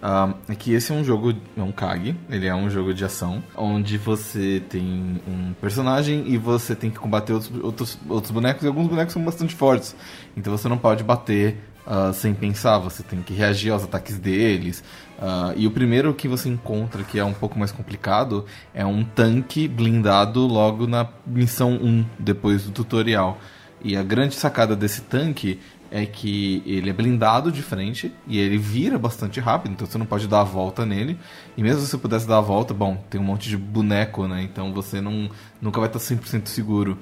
[0.00, 3.04] ah, é que esse é um jogo, é um KAG, ele é um jogo de
[3.04, 8.62] ação, onde você tem um personagem e você tem que combater outros, outros, outros bonecos,
[8.62, 9.96] e alguns bonecos são bastante fortes.
[10.36, 11.56] Então você não pode bater
[11.90, 14.84] ah, sem pensar, você tem que reagir aos ataques deles.
[15.18, 19.02] Ah, e o primeiro que você encontra, que é um pouco mais complicado, é um
[19.02, 23.38] tanque blindado logo na missão 1, depois do tutorial.
[23.82, 28.58] E a grande sacada desse tanque é que ele é blindado de frente e ele
[28.58, 31.18] vira bastante rápido, então você não pode dar a volta nele.
[31.56, 34.42] E mesmo se você pudesse dar a volta, bom, tem um monte de boneco, né?
[34.42, 36.98] Então você não, nunca vai estar 100% seguro.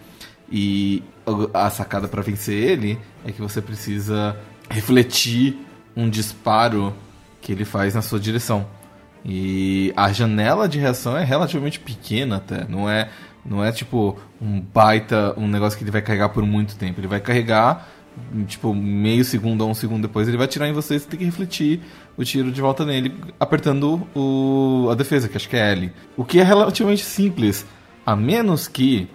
[0.49, 1.03] E
[1.53, 4.37] a sacada para vencer ele é que você precisa
[4.68, 5.59] refletir
[5.96, 6.94] um disparo
[7.40, 8.66] que ele faz na sua direção.
[9.24, 13.09] E a janela de reação é relativamente pequena até, não é
[13.44, 16.98] não é tipo um baita, um negócio que ele vai carregar por muito tempo.
[16.98, 17.88] Ele vai carregar
[18.46, 21.24] tipo, meio segundo ou um segundo depois, ele vai atirar em você, você tem que
[21.24, 21.81] refletir
[22.16, 25.92] o tiro de volta nele, apertando o, a defesa, que acho que é L.
[26.16, 27.66] O que é relativamente simples,
[28.05, 29.09] a menos que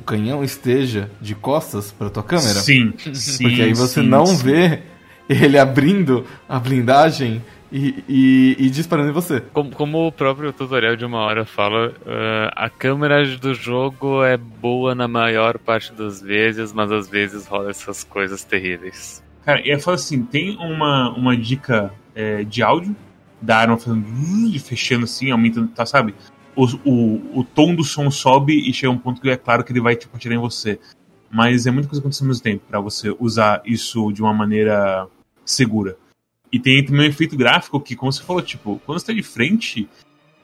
[0.00, 2.60] o canhão esteja de costas para tua câmera.
[2.60, 3.44] Sim, sim.
[3.44, 4.36] Porque aí você sim, não sim.
[4.42, 4.82] vê
[5.42, 9.40] ele abrindo a blindagem e, e, e disparando em você.
[9.52, 14.36] Como, como o próprio tutorial de uma hora fala, eh, a câmera do jogo é
[14.36, 19.22] boa na maior parte das vezes, mas às vezes rola essas coisas terríveis.
[19.44, 22.96] Cara, e eu falo assim, tem uma, uma dica é, de áudio
[23.40, 24.04] da arma fazendo
[24.52, 26.14] e fechando assim, aumentando, tá, sabe?
[26.56, 29.62] O, o, o tom do som sobe e chega a um ponto que é claro
[29.62, 30.80] que ele vai tipo, atirar em você.
[31.30, 35.06] Mas é muita coisa acontecendo ao mesmo tempo pra você usar isso de uma maneira
[35.52, 35.96] segura.
[36.52, 39.22] E tem também um efeito gráfico que, como você falou, tipo, quando você tá de
[39.22, 39.88] frente,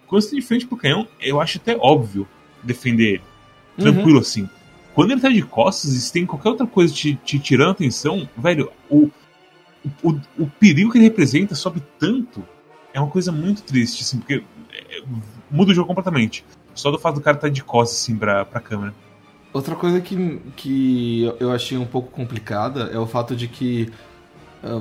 [0.06, 2.28] quando você tá de frente pro canhão, eu acho até óbvio
[2.62, 3.22] defender ele.
[3.76, 4.48] Tranquilo assim.
[4.94, 7.72] Quando ele tá de costas e se tem qualquer outra coisa te, te tirando a
[7.72, 9.10] atenção, velho, o,
[10.02, 12.44] o, o, perigo que ele representa sobe tanto.
[12.92, 15.02] É uma coisa muito triste, assim, porque é,
[15.50, 16.44] muda o jogo completamente.
[16.74, 18.94] Só do fato do cara estar de costas, assim, pra, pra câmera.
[19.52, 23.92] Outra coisa que, que eu achei um pouco complicada é o fato de que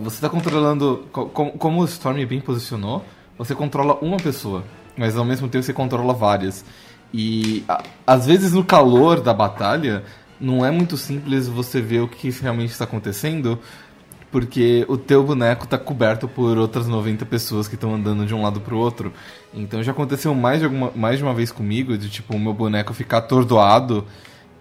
[0.02, 1.06] você está controlando.
[1.12, 3.04] co- Como, o Storm bem posicionou,
[3.38, 4.64] você controla uma pessoa,
[4.98, 6.64] mas ao mesmo tempo você controla várias.
[7.14, 10.04] E a- às vezes no calor da batalha,
[10.40, 13.60] não é muito simples você ver o que realmente está acontecendo,
[14.32, 18.42] porque o teu boneco tá coberto por outras 90 pessoas que estão andando de um
[18.42, 19.14] lado pro outro.
[19.54, 22.54] Então já aconteceu mais de, alguma, mais de uma vez comigo, de tipo, o meu
[22.54, 24.06] boneco ficar atordoado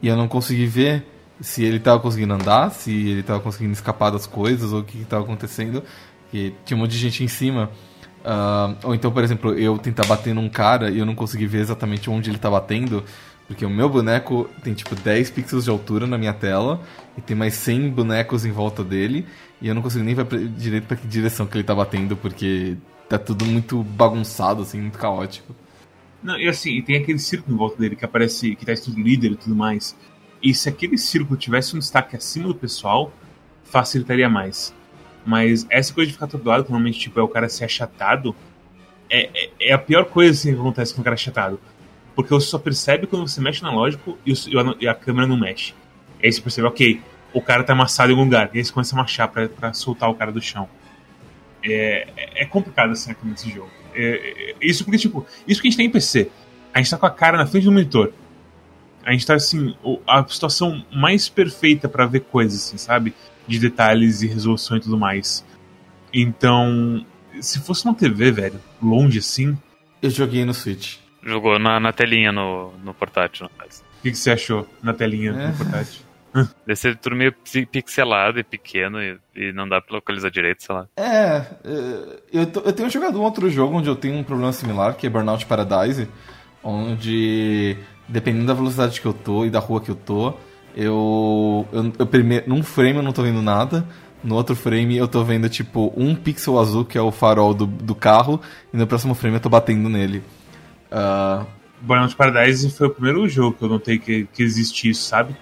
[0.02, 1.06] e eu não consegui ver
[1.42, 5.00] se ele tava conseguindo andar, se ele tava conseguindo escapar das coisas ou o que,
[5.00, 5.85] que tava acontecendo.
[6.33, 7.70] E tinha um monte de gente em cima.
[8.24, 11.59] Ah, ou então, por exemplo, eu tentar bater num cara e eu não consegui ver
[11.61, 13.05] exatamente onde ele tá batendo.
[13.48, 16.81] Porque o meu boneco tem tipo 10 pixels de altura na minha tela
[17.18, 19.26] e tem mais 100 bonecos em volta dele.
[19.61, 22.16] E eu não consigo nem ver pra- direito pra que direção que ele tá batendo,
[22.16, 22.76] porque
[23.09, 25.55] tá tudo muito bagunçado, assim, muito caótico.
[26.22, 29.33] Não, e assim, tem aquele círculo em volta dele que aparece, que tá escrito líder
[29.33, 29.96] e tudo mais.
[30.42, 33.12] E se aquele círculo tivesse um destaque acima do pessoal,
[33.64, 34.74] facilitaria mais.
[35.24, 38.35] Mas essa coisa de ficar atordoado, que normalmente tipo, é o cara ser achatado,
[39.09, 41.61] é, é, é a pior coisa assim, que acontece com o cara achatado.
[42.14, 44.33] Porque você só percebe quando você mexe no analógico e,
[44.81, 45.74] e a, a câmera não mexe.
[46.22, 47.00] Aí você percebe, ok,
[47.33, 48.50] o cara tá amassado em algum lugar.
[48.52, 50.68] E aí você começa a marchar pra, pra soltar o cara do chão.
[51.64, 53.70] É, é- é complicado assim aqui nesse jogo.
[53.94, 56.31] É, é- isso porque, tipo, isso que a gente tem em PC.
[56.74, 58.12] A gente tá com a cara na frente do monitor.
[59.04, 59.74] A gente tá assim,
[60.06, 63.14] a situação mais perfeita pra ver coisas, assim, sabe?
[63.48, 65.44] De detalhes e resolução e tudo mais.
[66.12, 67.04] Então,
[67.40, 69.56] se fosse uma TV, velho, longe assim,
[70.02, 70.96] Eu joguei no Switch.
[71.24, 73.82] Jogou na, na telinha no, no portátil, no caso.
[73.98, 75.48] o que, que você achou na telinha É.
[75.48, 76.00] do portátil?
[76.66, 80.62] Deve ser tudo meio pi- pixelado e pequeno e, e não dá pra localizar direito,
[80.64, 80.86] sei lá.
[80.96, 84.52] É, é, eu, tô- eu tenho jogado um outro jogo onde eu tenho um problema
[84.52, 86.08] similar, que é Burnout Paradise,
[86.64, 87.76] onde,
[88.08, 90.34] dependendo da velocidade que eu tô e da rua que eu tô,
[90.76, 93.86] eu, eu, eu primeiro, num frame eu não tô vendo nada,
[94.22, 97.66] no outro frame eu tô vendo, tipo, um pixel azul, que é o farol do,
[97.66, 98.40] do carro,
[98.72, 100.22] e no próximo frame eu tô batendo nele.
[100.90, 101.44] Ah,
[101.80, 105.36] Burnout Paradise foi o primeiro jogo que eu notei que, que existia isso, sabe?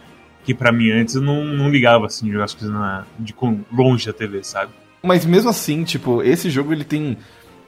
[0.45, 3.35] Que pra mim antes eu não, não ligava assim, jogar as coisas na, de,
[3.71, 4.73] longe da TV, sabe?
[5.03, 7.19] Mas mesmo assim, tipo, esse jogo ele tem.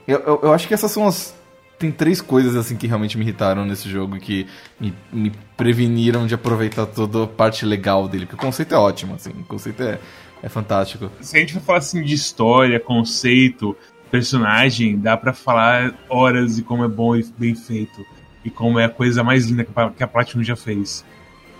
[0.07, 1.35] Eu, eu, eu acho que essas são as.
[1.83, 4.47] Tem três coisas assim que realmente me irritaram nesse jogo que
[4.79, 8.25] me, me preveniram de aproveitar toda a parte legal dele.
[8.25, 9.31] Porque o conceito é ótimo, assim.
[9.31, 9.99] O conceito é,
[10.41, 11.11] é fantástico.
[11.19, 13.75] Se a gente for falar assim de história, conceito,
[14.09, 18.05] personagem, dá pra falar horas de como é bom e bem feito.
[18.45, 21.03] E como é a coisa mais linda que a, Platinum já fez.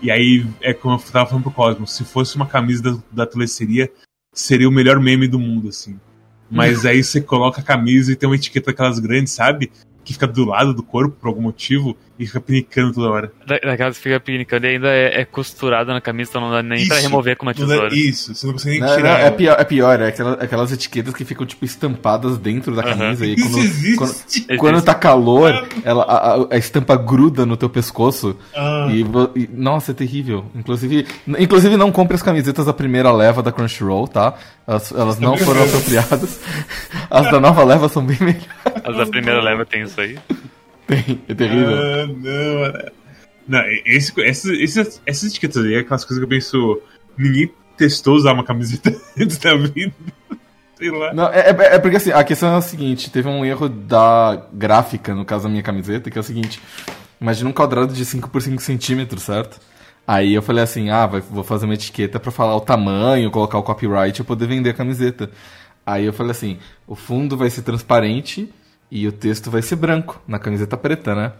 [0.00, 3.26] E aí, é como eu tava falando pro Cosmos, se fosse uma camisa da, da
[3.26, 3.92] teleceria,
[4.32, 6.00] seria o melhor meme do mundo, assim.
[6.50, 9.70] Mas aí você coloca a camisa e tem uma etiqueta daquelas grandes, sabe?
[10.04, 13.32] Que fica do lado do corpo por algum motivo e fica pinicando toda hora.
[13.46, 16.62] Da- Daquelas que fica pinicando e ainda é, é costurada na camisa, então não dá
[16.62, 17.06] nem pra Isso.
[17.08, 17.94] remover com uma Não dá- tesoura.
[17.94, 19.18] Isso, você não consegue nem Não, não, tirar.
[19.18, 19.30] é ela.
[19.32, 23.24] pior, é pior, é aquela- aquelas etiquetas que ficam, tipo, estampadas dentro da camisa.
[23.26, 23.96] E Isso quando, existe.
[24.46, 28.36] quando, quando tá calor, ela, a, a- a estampa gruda no teu pescoço.
[28.54, 28.86] Ah.
[28.90, 29.00] E,
[29.40, 30.44] e- nossa, é terrível.
[30.54, 31.06] Inclusive,
[31.38, 34.34] inclusive não compre as camisetas da primeira leva da Crunchyroll, tá?
[34.66, 36.40] Elas, elas não foram apropriadas.
[37.10, 38.44] As da nova leva são bem melhores.
[38.84, 40.18] As da primeira leva tem isso aí.
[40.86, 41.74] Tem, é terrível.
[41.76, 42.92] Ah, não, mano.
[43.46, 46.80] Não, esse, essas, essas, essas etiquetas aí é aquelas coisas que eu penso.
[47.16, 49.92] Ninguém testou usar uma camiseta antes da vida.
[50.76, 51.12] Sei lá.
[51.14, 54.46] Não, é, é- é porque assim, a questão é a seguinte, teve um erro da
[54.52, 56.60] gráfica, no caso da minha camiseta, que é o seguinte,
[57.20, 59.60] imagina um quadrado de 5 por 5 centímetros, certo?
[60.06, 63.56] Aí eu falei assim, ah, vai, vou fazer uma etiqueta pra falar o tamanho, colocar
[63.56, 65.30] o copyright e poder vender a camiseta.
[65.86, 68.52] Aí eu falei assim, o fundo vai ser transparente
[68.94, 71.32] e o texto vai ser branco, na camiseta preta, né?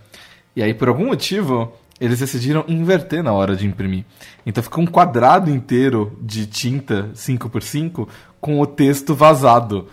[0.57, 4.05] E aí, por algum motivo, eles decidiram inverter na hora de imprimir.
[4.45, 8.09] Então fica um quadrado inteiro de tinta 5x5
[8.41, 9.89] com o texto vazado.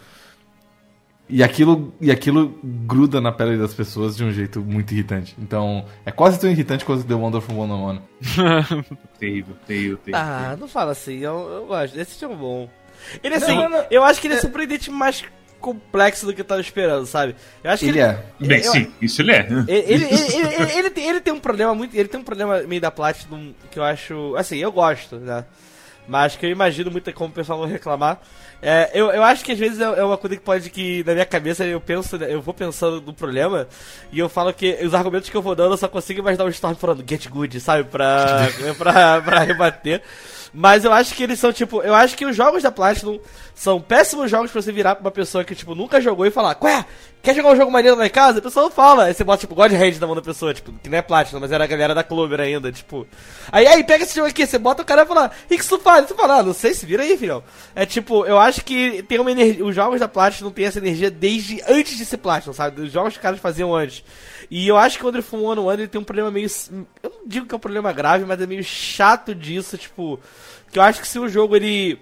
[1.30, 5.36] E aquilo, e aquilo gruda na pele das pessoas de um jeito muito irritante.
[5.40, 8.02] Então, é quase tão irritante quanto The Wonderful 101.
[9.20, 10.20] terrível, terrível, terrível.
[10.20, 11.98] Ah, não fala assim, eu, eu gosto.
[11.98, 12.68] Esse é bom.
[13.24, 15.24] Ele assim, não, não, eu acho que ele é, é surpreendente mais
[15.62, 17.36] complexo do que eu tava esperando, sabe?
[17.64, 18.24] Eu acho que ele, ele é.
[18.40, 19.48] Bem, eu, sim, isso ele é.
[19.68, 21.96] Ele, ele, ele, tem, ele tem um problema muito.
[21.96, 24.36] Ele tem um problema meio da Platinum que eu acho.
[24.36, 25.46] Assim, eu gosto, né?
[26.08, 28.20] Mas que eu imagino muito como o pessoal vai reclamar.
[28.62, 31.14] É, eu, eu acho que às vezes é, é uma coisa que pode que na
[31.14, 33.68] minha cabeça eu penso, eu vou pensando no problema
[34.12, 36.50] e eu falo que os argumentos que eu vou dando eu só consigo imaginar o
[36.50, 37.86] Storm falando get good, sabe?
[37.86, 38.48] Pra,
[38.78, 40.04] pra, pra rebater.
[40.54, 43.20] Mas eu acho que eles são, tipo, eu acho que os jogos da Platinum
[43.56, 46.58] são péssimos jogos pra você virar pra uma pessoa que, tipo, nunca jogou e falar,
[46.62, 46.86] ué,
[47.22, 48.40] quer jogar um jogo maneiro em casa?
[48.40, 49.06] A pessoa fala.
[49.06, 51.40] Aí você bota, tipo, God Hand na mão da pessoa, tipo, que não é Platinum,
[51.40, 53.08] mas era a galera da Clover ainda, tipo.
[53.52, 55.80] Aí, aí, pega esse jogo aqui, você bota o cara e fala, o que, isso
[55.80, 56.08] faz?
[56.08, 57.44] Você fala, ah, não sei, se vira aí, filhão.
[57.76, 61.12] É tipo, eu acho que tem uma energia, os jogos da Platinum tem essa energia
[61.12, 62.82] desde antes de ser Platinum, sabe?
[62.82, 64.04] Os jogos que os caras faziam antes.
[64.50, 66.48] E eu acho que o Wonder One One ele tem um problema meio.
[67.02, 70.20] Eu não digo que é um problema grave, mas é meio chato disso, tipo.
[70.70, 72.00] Que eu acho que se o jogo ele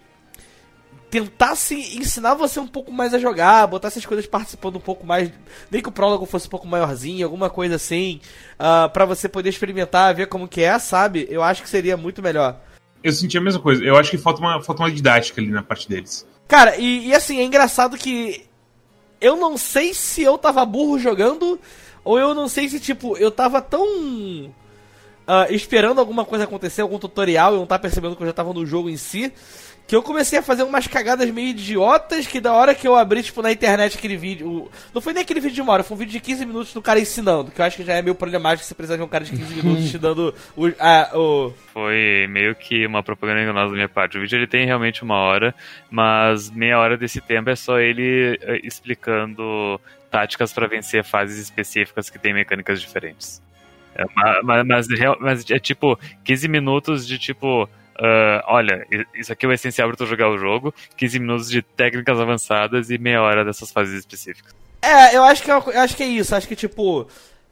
[1.10, 5.32] tentasse ensinar você um pouco mais a jogar, botar essas coisas participando um pouco mais,
[5.72, 8.22] nem que o prólogo fosse um pouco maiorzinho, alguma coisa assim,
[8.60, 11.28] uh, para você poder experimentar, ver como que é, sabe?
[11.30, 12.60] Eu acho que seria muito melhor.
[13.04, 13.84] Eu senti a mesma coisa.
[13.84, 16.28] Eu acho que falta uma, falta uma didática ali na parte deles.
[16.48, 18.46] Cara, e, e assim, é engraçado que
[19.22, 21.60] eu não sei se eu tava burro jogando,
[22.04, 23.86] ou eu não sei se, tipo, eu tava tão
[25.30, 28.54] uh, esperando alguma coisa acontecer, algum tutorial, e não tá percebendo que eu já tava
[28.54, 29.32] no jogo em si,
[29.90, 33.24] que eu comecei a fazer umas cagadas meio idiotas, que da hora que eu abri,
[33.24, 34.70] tipo, na internet aquele vídeo.
[34.94, 36.80] Não foi nem aquele vídeo de uma hora, foi um vídeo de 15 minutos do
[36.80, 39.26] cara ensinando, que eu acho que já é meio problemático você precisar de um cara
[39.26, 41.52] de 15 minutos te dando o, a, o.
[41.74, 44.16] Foi meio que uma propaganda enganosa da minha parte.
[44.16, 45.56] O vídeo ele tem realmente uma hora,
[45.90, 52.12] mas meia hora desse tempo é só ele eh, explicando táticas para vencer fases específicas
[52.12, 53.42] que têm mecânicas diferentes.
[53.96, 54.06] É,
[54.44, 54.88] mas, mas,
[55.20, 57.68] mas, é tipo 15 minutos de tipo.
[58.00, 61.62] Uh, olha, isso aqui é o essencial para tu jogar o jogo, 15 minutos de
[61.62, 64.54] técnicas avançadas e meia hora dessas fases específicas.
[64.82, 66.34] É, eu acho que, é eu acho que é isso.
[66.34, 67.06] Acho que, tipo,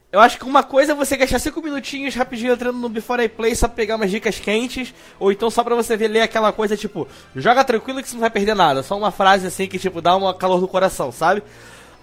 [0.10, 3.28] eu acho que uma coisa é você gastar 5 minutinhos rapidinho entrando no Before I
[3.28, 6.54] Play só pra pegar umas dicas quentes, ou então só pra você ver ler aquela
[6.54, 7.06] coisa tipo,
[7.36, 8.82] joga tranquilo que você não vai perder nada.
[8.84, 11.44] Só uma frase assim que, tipo, dá uma calor no coração, sabe?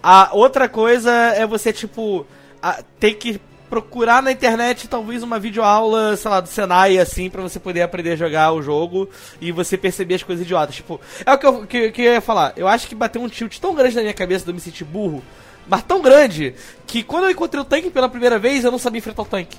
[0.03, 2.27] A outra coisa é você, tipo,
[2.61, 7.41] a, ter que procurar na internet talvez uma videoaula, sei lá, do Senai, assim, para
[7.41, 9.09] você poder aprender a jogar o jogo
[9.41, 10.75] e você perceber as coisas idiotas.
[10.75, 12.53] Tipo, é o que eu, que, que eu ia falar.
[12.55, 14.83] Eu acho que bateu um tilt tão grande na minha cabeça de eu me sentir
[14.83, 15.23] burro,
[15.67, 18.99] mas tão grande, que quando eu encontrei o tanque pela primeira vez, eu não sabia
[18.99, 19.57] enfrentar o tanque.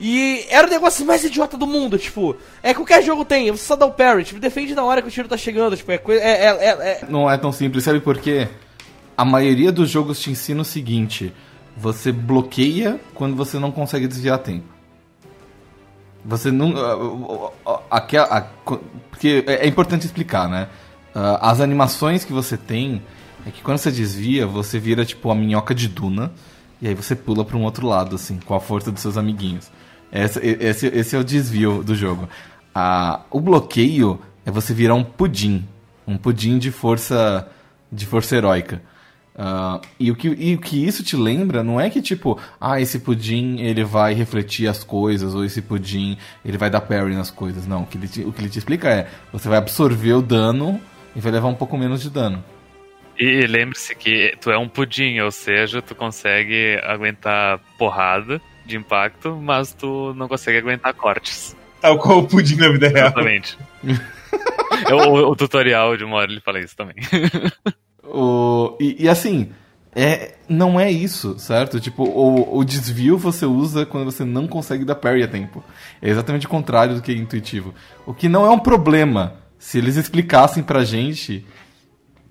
[0.00, 3.74] E era o negócio mais idiota do mundo, tipo, é qualquer jogo tem, você só
[3.74, 6.22] dá o parry, tipo, defende na hora que o tiro tá chegando, tipo, é coisa.
[6.22, 8.48] É, é, é, Não é tão simples, sabe por quê?
[9.16, 11.32] A maioria dos jogos te ensina o seguinte
[11.76, 14.66] você bloqueia quando você não consegue desviar tempo.
[16.24, 16.72] Você não.
[17.90, 18.42] Aquela,
[19.10, 20.68] porque é, é importante explicar, né?
[21.14, 23.02] Ah, as animações que você tem
[23.46, 26.32] é que quando você desvia, você vira tipo a minhoca de Duna.
[26.80, 29.70] E aí você pula para um outro lado, assim, com a força dos seus amiguinhos.
[30.12, 32.28] Esse, esse, esse é o desvio do jogo.
[32.74, 35.66] Ah, o bloqueio é você virar um pudim.
[36.06, 37.48] Um pudim de força
[37.90, 38.82] de força heróica.
[39.34, 42.80] Uh, e, o que, e o que isso te lembra não é que tipo, ah,
[42.80, 47.30] esse pudim ele vai refletir as coisas, ou esse pudim ele vai dar parry nas
[47.30, 47.66] coisas.
[47.66, 50.22] Não, o que ele te, o que ele te explica é, você vai absorver o
[50.22, 50.80] dano
[51.16, 52.44] e vai levar um pouco menos de dano.
[53.18, 59.36] E lembre-se que tu é um pudim, ou seja, tu consegue aguentar porrada de impacto,
[59.36, 61.56] mas tu não consegue aguentar cortes.
[61.80, 63.08] Tal qual o pudim na vida real.
[63.08, 63.58] Exatamente.
[64.90, 66.96] o, o, tutorial de uma hora ele fala isso também.
[68.12, 69.50] O, e, e, assim,
[69.94, 71.80] é, não é isso, certo?
[71.80, 75.64] Tipo, o, o desvio você usa quando você não consegue dar parry a tempo.
[76.00, 77.74] É exatamente o contrário do que é intuitivo.
[78.06, 81.46] O que não é um problema se eles explicassem pra gente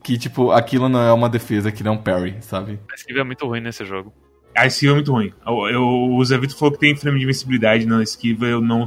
[0.04, 2.80] que, tipo, aquilo não é uma defesa, que não é um parry, sabe?
[2.92, 4.14] A esquiva é muito ruim nesse jogo.
[4.56, 5.34] A esquiva é muito ruim.
[5.48, 8.86] Eu, eu, o Zé Vitor falou que tem frame de invencibilidade na esquiva, eu não.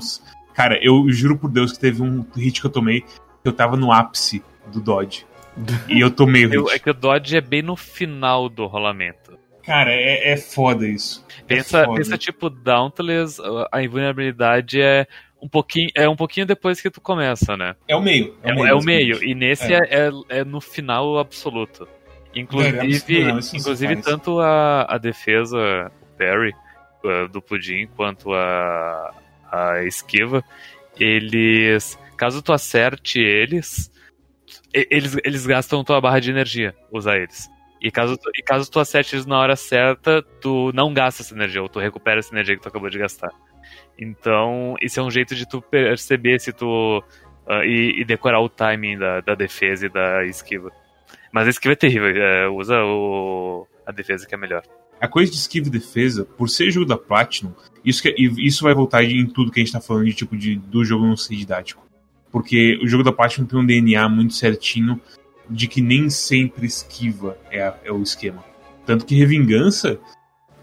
[0.52, 3.76] Cara, eu juro por Deus que teve um hit que eu tomei que eu tava
[3.76, 5.26] no ápice do Dodge.
[5.88, 9.38] E eu tô meio eu, É que o dodge é bem no final do rolamento.
[9.64, 11.24] Cara, é, é foda isso.
[11.46, 11.98] Pensa, é foda.
[11.98, 13.40] pensa tipo Dauntless,
[13.72, 15.06] a invulnerabilidade é
[15.40, 17.74] um pouquinho, é um pouquinho depois que tu começa, né?
[17.86, 18.34] É o meio.
[18.42, 19.22] É, é o meio.
[19.22, 19.78] E nesse é.
[19.90, 21.86] É, é, no final absoluto.
[22.34, 26.52] Inclusive, não, inclusive tanto a, a defesa, o Perry,
[27.04, 29.14] uh, do Pudim, quanto a,
[29.52, 30.42] a esquiva,
[30.98, 31.98] eles.
[32.16, 33.90] Caso tu acerte eles,
[34.74, 37.48] eles, eles gastam tua barra de energia, usar eles.
[37.80, 41.62] E caso, e caso tu acerte eles na hora certa, tu não gasta essa energia,
[41.62, 43.30] ou tu recupera essa energia que tu acabou de gastar.
[43.98, 47.02] Então, isso é um jeito de tu perceber se tu.
[47.46, 50.72] Uh, e, e, decorar o timing da, da, defesa e da esquiva.
[51.30, 54.62] Mas a esquiva é terrível, é, usa o, a defesa que é melhor.
[54.98, 57.52] A coisa de esquiva e defesa, por ser jogo da Platinum,
[57.84, 60.34] isso, que, é, isso vai voltar em tudo que a gente tá falando de tipo
[60.34, 61.83] de, do jogo não ser didático.
[62.34, 65.00] Porque o jogo da Platinum tem um DNA muito certinho
[65.48, 68.44] de que nem sempre esquiva é, é o esquema.
[68.84, 70.00] Tanto que Revingança,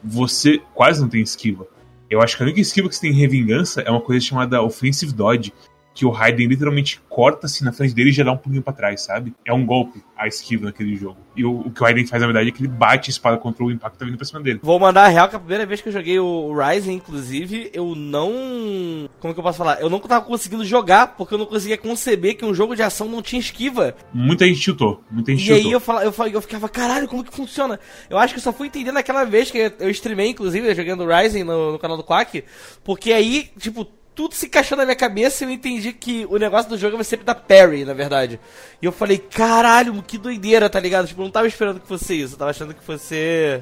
[0.04, 1.66] você quase não tem esquiva.
[2.10, 4.62] Eu acho que a única esquiva que você tem em Revingança é uma coisa chamada
[4.62, 5.54] Offensive Dodge,
[5.94, 8.74] que o Raiden literalmente corta assim na frente dele e já dá um pulinho pra
[8.74, 9.34] trás, sabe?
[9.46, 11.18] É um golpe a esquiva naquele jogo.
[11.36, 13.38] E o, o que o Raiden faz, na verdade, é que ele bate a espada
[13.38, 14.60] contra o impacto que tá vindo pra cima dele.
[14.62, 17.96] Vou mandar a real que a primeira vez que eu joguei o Rising, inclusive, eu
[17.96, 19.10] não.
[19.20, 19.82] Como que eu posso falar?
[19.82, 23.08] Eu não tava conseguindo jogar porque eu não conseguia conceber que um jogo de ação
[23.08, 23.96] não tinha esquiva.
[24.14, 27.36] Muita gente chutou, muita gente E aí eu, fala, eu, eu ficava, caralho, como que
[27.36, 27.80] funciona?
[28.10, 31.44] Eu acho que eu só fui entender naquela vez que eu streamei, inclusive, jogando Rising
[31.44, 32.44] no, no canal do Quack,
[32.84, 33.88] porque aí, tipo,
[34.22, 37.04] tudo se encaixou na minha cabeça e eu entendi que o negócio do jogo vai
[37.04, 38.40] sempre dar parry, na verdade.
[38.80, 41.08] E eu falei, caralho, que doideira, tá ligado?
[41.08, 43.60] Tipo, eu não tava esperando que fosse isso, eu tava achando que fosse.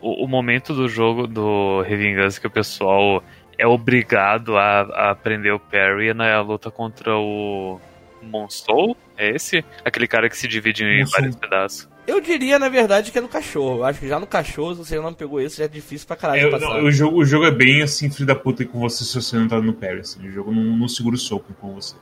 [0.00, 3.22] O, o momento do jogo do Revingança que o pessoal
[3.58, 7.78] é obrigado a, a aprender o parry é na luta contra o
[8.22, 8.96] Monsou?
[9.14, 9.62] É esse?
[9.84, 11.86] Aquele cara que se divide em vários pedaços.
[12.08, 13.80] Eu diria, na verdade, que é no cachorro.
[13.80, 16.16] Eu acho que já no cachorro, se você não pegou isso, já é difícil pra
[16.16, 19.04] caralho eu, não, o, jogo, o jogo é bem assim, filho da puta com você
[19.04, 20.00] se você não tá no parry.
[20.00, 20.26] Assim.
[20.26, 21.94] O jogo não, não segura o soco com você.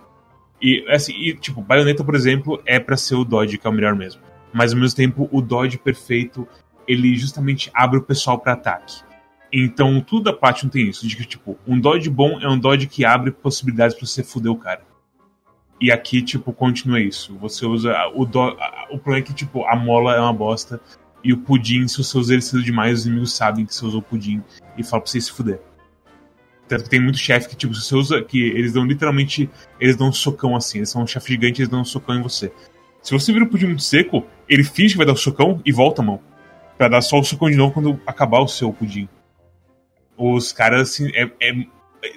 [0.63, 3.73] E, assim, e, tipo, Bayonetta, por exemplo, é para ser o Dodge, que é o
[3.73, 4.23] melhor mesmo.
[4.53, 6.47] Mas ao mesmo tempo, o Dodge perfeito,
[6.87, 9.03] ele justamente abre o pessoal para ataque.
[9.53, 11.05] Então, tudo da parte não tem isso.
[11.05, 14.53] De que, tipo, um Dodge bom é um Dodge que abre possibilidades para você foder
[14.53, 14.83] o cara.
[15.81, 17.37] E aqui, tipo, continua isso.
[17.39, 17.95] Você usa.
[18.15, 18.41] O, do,
[18.91, 20.81] o problema é que, tipo, a mola é uma bosta.
[21.23, 24.01] E o pudim, se você usa ele cedo demais, os inimigos sabem que você usou
[24.01, 24.43] o pudim
[24.79, 25.61] e falam pra você se fuder.
[26.69, 28.23] Tanto que tem muito chefe que, tipo, se você usa.
[28.23, 29.51] que eles dão literalmente.
[29.79, 30.79] Eles dão um socão assim.
[30.79, 32.51] Eles são um chefe gigante eles dão um socão em você.
[33.03, 35.73] Se você vira o pudim muito seco, ele finge que vai dar o socão e
[35.73, 36.21] volta a mão.
[36.79, 39.09] Pra dar só o socão de novo quando acabar o seu pudim.
[40.17, 41.11] Os caras, assim.
[41.15, 41.67] É, é,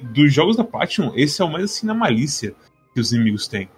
[0.02, 2.56] dos jogos da Platinum, esse é o mais assim na malícia
[2.94, 3.70] que os inimigos têm.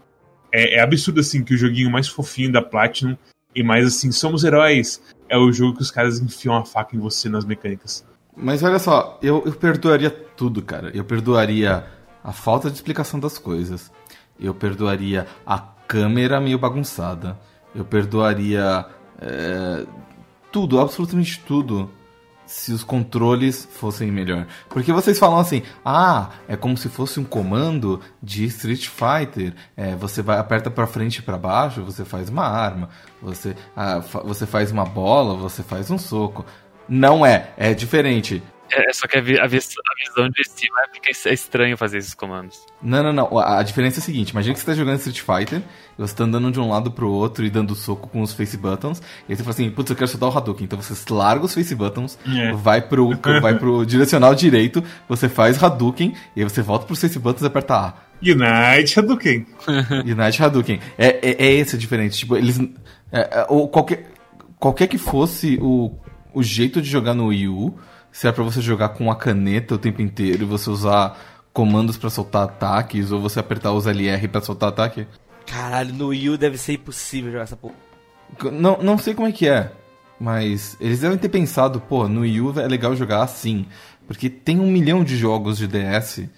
[0.51, 3.17] É, é, absurdo, assim, que o joguinho mais fofinho da Platinum
[3.55, 6.99] e mais assim, somos heróis, é o jogo que os caras enfiam a faca em
[6.99, 8.05] você nas mecânicas.
[8.35, 10.89] Mas olha só, eu, eu perdoaria tudo, cara.
[10.93, 11.85] Eu perdoaria
[12.23, 13.91] a falta de explicação das coisas.
[14.39, 17.37] Eu perdoaria a câmera meio bagunçada.
[17.75, 18.85] Eu perdoaria
[19.19, 19.85] é,
[20.51, 21.89] tudo, absolutamente tudo
[22.51, 24.45] se os controles fossem melhor.
[24.67, 29.53] Porque vocês falam assim, ah, é como se fosse um comando de Street Fighter.
[29.75, 32.89] É, você vai aperta para frente e para baixo, você faz uma arma.
[33.21, 36.45] Você, ah, fa você faz uma bola, você faz um soco.
[36.89, 38.43] Não é, é diferente.
[38.71, 42.13] É, é, só que a, vi a, visão de cima fica é estranho fazer esses
[42.13, 42.65] comandos.
[42.81, 43.37] Não, não, não.
[43.37, 45.61] A, diferença é a seguinte: imagina que você está jogando Street Fighter,
[45.97, 49.01] você está andando de um lado pro outro e dando soco com os face buttons,
[49.27, 50.65] e aí você fala assim, putz, eu quero soltar o Hadouken.
[50.65, 52.53] Então você larga os face buttons, é.
[52.53, 53.09] vai, pro,
[53.41, 57.47] vai pro direcional direito, você faz Hadouken, e aí você volta pros face buttons e
[57.47, 57.93] aperta A.
[58.21, 59.45] Unite Hadouken.
[60.05, 60.79] Unite Hadouken.
[60.97, 62.17] É, é, é esse a diferença.
[62.17, 62.59] Tipo, eles.
[63.11, 64.11] É, é, ou qualquer,
[64.59, 65.91] qualquer que fosse o,
[66.33, 67.77] o jeito de jogar no Wii U
[68.11, 71.17] se é para você jogar com a caneta o tempo inteiro e você usar
[71.53, 75.07] comandos para soltar ataques ou você apertar os LR para soltar ataque.
[75.45, 77.75] Caralho, no Wii U deve ser impossível jogar essa porra.
[78.51, 79.71] Não, não sei como é que é,
[80.19, 83.65] mas eles devem ter pensado, pô, no Wii U é legal jogar assim,
[84.07, 86.29] porque tem um milhão de jogos de DS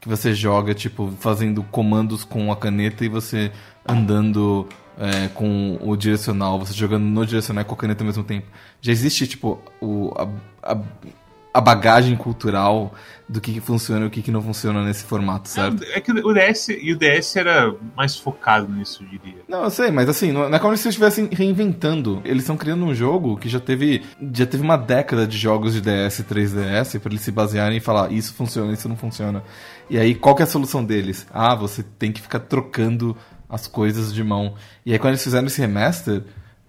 [0.00, 3.50] que você joga, tipo, fazendo comandos com a caneta e você
[3.86, 8.24] andando é, com o direcional, você jogando no direcional e com a caneta ao mesmo
[8.24, 8.46] tempo.
[8.80, 10.78] Já existe, tipo, o, a, a,
[11.54, 12.92] a bagagem cultural
[13.28, 15.84] do que, que funciona e o que, que não funciona nesse formato, certo?
[15.84, 19.42] É, é que o DS e o DS era mais focado nisso, eu diria.
[19.46, 22.20] Não, eu sei, mas assim, não é como se eles estivessem reinventando.
[22.24, 25.80] Eles estão criando um jogo que já teve já teve uma década de jogos de
[25.80, 29.42] DS e 3DS para eles se basearem e falar isso funciona, isso não funciona.
[29.90, 31.26] E aí, qual que é a solução deles?
[31.32, 33.16] Ah, você tem que ficar trocando
[33.48, 34.54] as coisas de mão.
[34.84, 36.22] E aí quando eles fizeram esse remaster,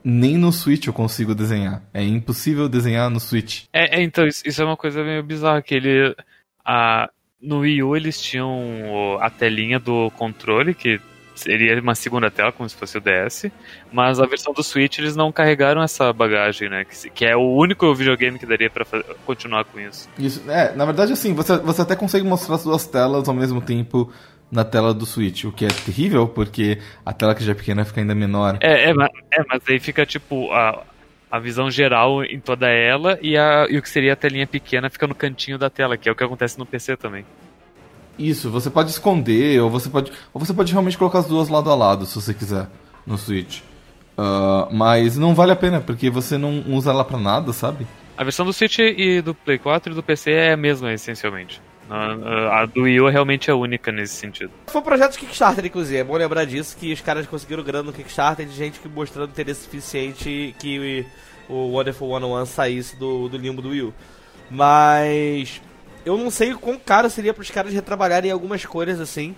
[0.03, 1.81] nem no Switch eu consigo desenhar.
[1.93, 3.65] É impossível desenhar no Switch.
[3.73, 6.15] É, é então, isso, isso, é uma coisa meio bizarra, que ele.
[6.63, 7.09] A,
[7.41, 10.99] No Wii U eles tinham a telinha do controle, que
[11.39, 13.45] seria uma segunda tela, como se fosse o DS,
[13.91, 16.85] mas a versão do Switch eles não carregaram essa bagagem, né?
[16.85, 18.85] Que, que é o único videogame que daria para
[19.25, 20.09] continuar com isso.
[20.17, 23.61] Isso, é, na verdade, assim, você, você até consegue mostrar as duas telas ao mesmo
[23.61, 24.11] tempo
[24.51, 27.85] na tela do Switch, o que é terrível, porque a tela que já é pequena
[27.85, 28.57] fica ainda menor.
[28.61, 28.93] É, é, é
[29.47, 30.83] mas aí fica tipo a,
[31.29, 34.89] a visão geral em toda ela e, a, e o que seria a telinha pequena
[34.89, 37.25] fica no cantinho da tela, que é o que acontece no PC também.
[38.17, 41.69] Isso, você pode esconder, ou você pode, ou você pode realmente colocar as duas lado
[41.71, 42.67] a lado, se você quiser,
[43.05, 43.61] no Switch.
[44.17, 47.87] Uh, mas não vale a pena, porque você não usa ela pra nada, sabe?
[48.17, 51.61] A versão do Switch e do Play 4 e do PC é a mesma, essencialmente.
[51.89, 54.51] A, do Wii U realmente é única nesse sentido.
[54.67, 55.97] Foi um projeto de Kickstarter, inclusive.
[55.97, 59.31] É bom lembrar disso, que os caras conseguiram grana no Kickstarter de gente que mostrando
[59.31, 61.05] interesse suficiente que
[61.49, 63.93] o Wonderful 101 saísse do, do limbo do Wii U.
[64.51, 65.61] Mas
[66.05, 69.35] eu não sei o quão caro seria para os caras retrabalharem algumas coisas assim.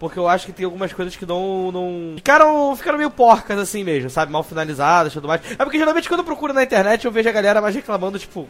[0.00, 1.70] Porque eu acho que tem algumas coisas que não.
[1.70, 2.14] não...
[2.16, 4.32] Ficaram, ficaram meio porcas assim mesmo, sabe?
[4.32, 5.42] Mal finalizadas e tudo mais.
[5.50, 8.48] É porque geralmente quando eu procuro na internet eu vejo a galera mais reclamando, tipo,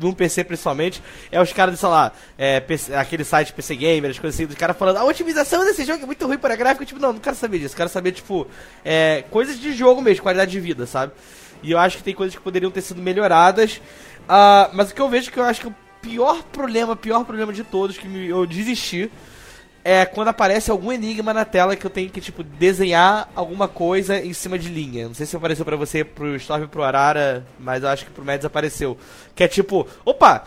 [0.00, 4.18] num PC principalmente, é os caras, sei lá, é, PC, aquele site PC Gamer, as
[4.18, 6.86] coisas assim, dos caras falando, a otimização desse jogo é muito ruim para gráfico.
[6.86, 7.76] Tipo, não, não quero saber disso.
[7.76, 8.46] Quero saber, tipo,
[8.82, 11.12] é, coisas de jogo mesmo, qualidade de vida, sabe?
[11.62, 13.82] E eu acho que tem coisas que poderiam ter sido melhoradas.
[14.22, 15.70] Uh, mas o que eu vejo que eu acho que
[16.00, 19.10] pior problema, pior problema de todos que eu desisti
[19.86, 24.18] é quando aparece algum enigma na tela que eu tenho que, tipo, desenhar alguma coisa
[24.18, 25.06] em cima de linha.
[25.06, 28.10] Não sei se apareceu para você, pro Storm e pro Arara, mas eu acho que
[28.10, 28.98] pro Mads apareceu.
[29.32, 30.44] Que é tipo, opa,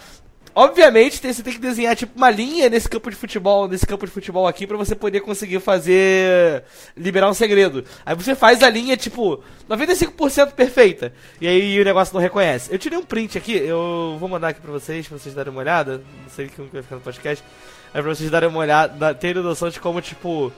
[0.56, 4.12] Obviamente, você tem que desenhar tipo uma linha nesse campo de futebol, nesse campo de
[4.12, 6.64] futebol aqui para você poder conseguir fazer
[6.98, 7.86] liberar um segredo.
[8.06, 11.14] Aí você faz a linha tipo 95% perfeita.
[11.40, 12.74] E aí o negócio não reconhece.
[12.74, 15.62] Eu tirei um print aqui, eu vou mandar aqui para vocês, pra vocês darem uma
[15.62, 16.04] olhada.
[16.24, 17.46] Não sei como vai ficar no podcast.
[17.94, 20.52] É pra vocês darem uma olhada, terem noção de como tipo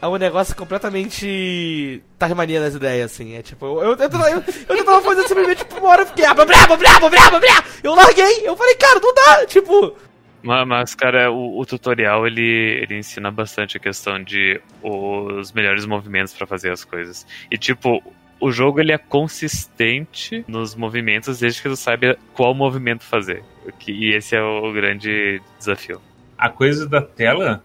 [0.00, 3.34] é um negócio completamente Tasmania das ideias, assim.
[3.34, 6.24] É tipo, eu, eu, eu, eu, eu tava fazendo simplesmente tipo, uma hora eu fiquei,
[6.24, 7.66] ah, brabo, brabo, brabo, brabo.
[7.82, 9.96] Eu larguei, eu falei, cara, não dá, tipo.
[10.42, 12.42] Mas, mas cara, o, o, tutorial ele,
[12.82, 17.26] ele ensina bastante a questão de os melhores movimentos para fazer as coisas.
[17.50, 18.02] E tipo,
[18.38, 23.42] o jogo ele é consistente nos movimentos desde que tu saiba qual movimento fazer.
[23.88, 26.00] E esse é o grande desafio.
[26.36, 27.62] A coisa da tela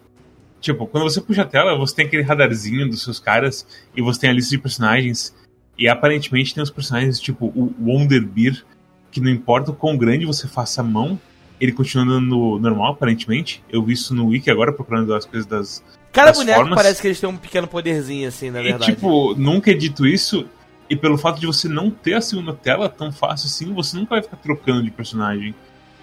[0.62, 3.66] Tipo, quando você puxa a tela, você tem aquele radarzinho dos seus caras
[3.96, 5.36] e você tem a lista de personagens.
[5.76, 8.64] E aparentemente tem os personagens tipo o Wonder Beer,
[9.10, 11.20] que não importa o quão grande você faça a mão,
[11.60, 13.64] ele continua andando normal, aparentemente.
[13.72, 15.84] Eu vi isso no Wiki agora, procurando as coisas das.
[16.12, 16.76] Cada das boneco formas.
[16.76, 18.92] parece que eles têm um pequeno poderzinho, assim, na verdade.
[18.92, 20.46] E, tipo, nunca é dito isso.
[20.88, 24.16] E pelo fato de você não ter a segunda tela tão fácil assim, você nunca
[24.16, 25.56] vai ficar trocando de personagem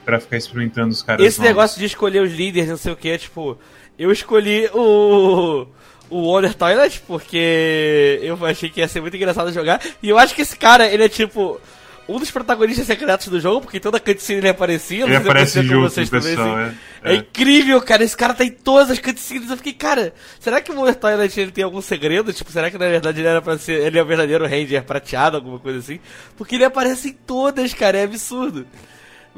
[0.09, 1.27] para ficar experimentando os caras.
[1.27, 1.51] Esse novos.
[1.51, 3.59] negócio de escolher os líderes, não sei o que, tipo,
[3.99, 5.67] eu escolhi o
[6.11, 10.35] o Wonder Toilet porque eu achei que ia ser muito engraçado jogar e eu acho
[10.35, 11.61] que esse cara, ele é tipo
[12.09, 15.05] um dos protagonistas secretos do jogo, porque toda cutscene ele aparecia.
[15.05, 16.77] Ele aparece junto, vocês pessoal, também, assim.
[17.03, 17.15] é, é.
[17.15, 18.03] é, incrível, cara.
[18.03, 19.51] Esse cara tá em todas as cutscenes.
[19.51, 22.33] Eu fiquei, cara, será que o Wonder Toilet ele tem algum segredo?
[22.33, 23.85] Tipo, será que na verdade ele era pra ser.
[23.85, 26.01] Ele é o verdadeiro Ranger prateado, alguma coisa assim?
[26.35, 27.99] Porque ele aparece em todas, cara.
[27.99, 28.67] É absurdo.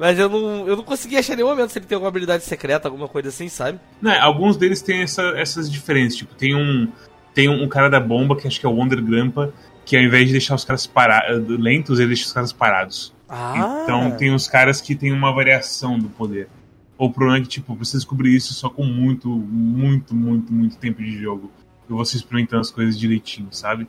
[0.01, 2.89] Mas eu não, eu não consegui achar nenhum momento se ele tem alguma habilidade secreta,
[2.89, 3.79] alguma coisa assim, sabe?
[4.01, 6.17] Não, alguns deles têm essa, essas diferenças.
[6.17, 6.89] Tipo, tem um.
[7.35, 9.53] Tem um, um, cara da bomba, que acho que é o Wonder Grampa,
[9.85, 13.13] que ao invés de deixar os caras parados, lentos, ele deixa os caras parados.
[13.29, 13.83] Ah.
[13.85, 16.49] Então tem os caras que tem uma variação do poder.
[16.97, 21.03] O problema é que, tipo, você descobrir isso só com muito, muito, muito, muito tempo
[21.03, 21.53] de jogo.
[21.89, 23.87] E você experimentando as coisas direitinho, sabe?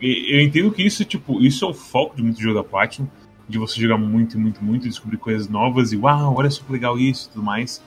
[0.00, 3.06] E, eu entendo que isso, tipo, isso é o foco de muito jogo da Platinum
[3.48, 6.98] de você jogar muito, muito, muito, descobrir coisas novas e uau, olha só que legal
[6.98, 7.82] isso e tudo mais.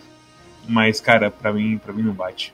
[0.67, 2.53] Mas, cara, pra mim, pra mim não bate.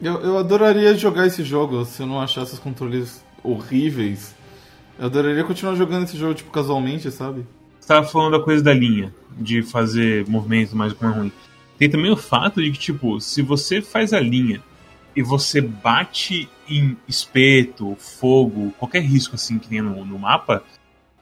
[0.00, 4.34] Eu, eu adoraria jogar esse jogo se eu não achasse os controles horríveis.
[4.98, 7.46] Eu adoraria continuar jogando esse jogo, tipo, casualmente, sabe?
[7.78, 11.32] Você tava falando da coisa da linha, de fazer movimento mais é ruim.
[11.78, 14.62] Tem também o fato de que, tipo, se você faz a linha
[15.14, 20.62] e você bate em espeto, fogo, qualquer risco assim que tenha no, no mapa,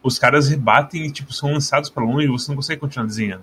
[0.03, 3.43] os caras rebatem e tipo, são lançados para longe e você não consegue continuar desenhando.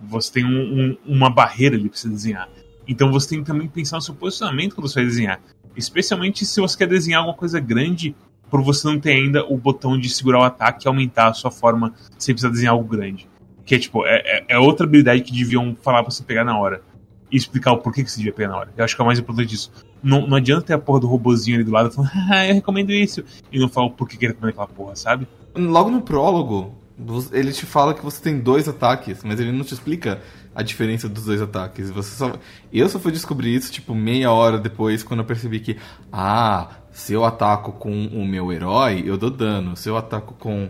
[0.00, 0.48] Você tem um,
[0.80, 2.48] um, uma barreira ali para você desenhar.
[2.86, 5.40] Então você tem que também pensar no seu posicionamento quando você vai desenhar.
[5.76, 8.14] Especialmente se você quer desenhar alguma coisa grande
[8.50, 11.50] por você não ter ainda o botão de segurar o ataque e aumentar a sua
[11.50, 13.28] forma sem precisar desenhar algo grande.
[13.64, 16.58] Que é tipo, é, é, é outra habilidade que deviam falar pra você pegar na
[16.58, 16.82] hora.
[17.30, 18.72] E explicar o porquê que você devia pegar na hora.
[18.74, 19.70] Eu acho que é o mais importante disso.
[20.02, 22.90] Não, não adianta ter a porra do robozinho ali do lado falando, ah, eu recomendo
[22.90, 23.22] isso.
[23.52, 25.28] E não falar o porquê que ele recomenda aquela porra, sabe?
[25.58, 26.74] Logo no prólogo,
[27.32, 30.20] ele te fala que você tem dois ataques, mas ele não te explica
[30.54, 31.90] a diferença dos dois ataques.
[31.90, 32.32] Você só...
[32.72, 35.76] Eu só fui descobrir isso, tipo, meia hora depois, quando eu percebi que,
[36.12, 39.76] ah, se eu ataco com o meu herói, eu dou dano.
[39.76, 40.68] Se eu ataco com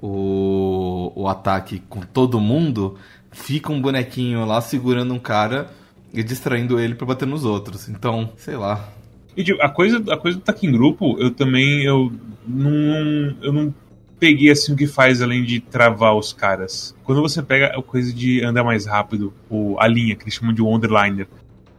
[0.00, 2.96] o, o ataque com todo mundo,
[3.32, 5.70] fica um bonequinho lá segurando um cara
[6.12, 7.88] e distraindo ele para bater nos outros.
[7.88, 8.88] Então, sei lá.
[9.36, 12.12] E tipo, a coisa, a coisa do ataque em grupo, eu também eu
[12.46, 13.74] não, eu não
[14.18, 16.96] peguei assim o que faz além de travar os caras.
[17.04, 20.54] Quando você pega a coisa de andar mais rápido, ou a linha, que eles chamam
[20.54, 21.26] de underliner,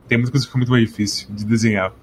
[0.08, 1.94] tem muita coisa que fica muito mais difícil de desenhar.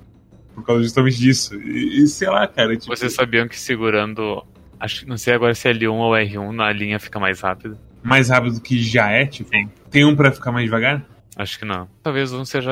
[0.55, 1.55] Por causa justamente disso.
[1.61, 2.77] E, e sei lá, cara.
[2.77, 2.95] Tipo...
[2.95, 4.45] Vocês sabiam que segurando.
[4.79, 7.79] Acho, não sei agora se é L1 ou R1 na linha fica mais rápido.
[8.03, 9.51] Mais rápido do que já é, tipo?
[9.51, 9.69] Sim.
[9.91, 11.05] Tem um pra ficar mais devagar?
[11.37, 11.89] Acho que não.
[12.03, 12.71] Talvez um seja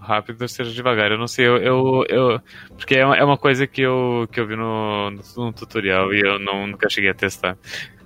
[0.00, 1.10] rápido ou seja devagar.
[1.10, 1.58] Eu não sei, eu.
[1.58, 2.40] eu, eu
[2.76, 6.38] porque é uma, é coisa que eu, que eu vi no, no, tutorial e eu
[6.38, 7.58] não, nunca cheguei a testar.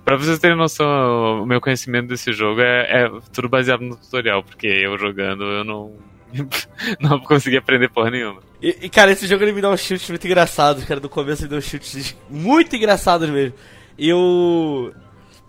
[0.03, 4.43] Pra vocês terem noção, o meu conhecimento desse jogo é, é tudo baseado no tutorial,
[4.43, 5.93] porque eu jogando eu não.
[6.99, 8.41] não consegui aprender porra nenhuma.
[8.61, 10.99] E, e, cara, esse jogo ele me dá uns chutes muito engraçados, cara.
[10.99, 13.55] No começo ele deu uns chutes muito engraçados mesmo.
[13.97, 14.93] E eu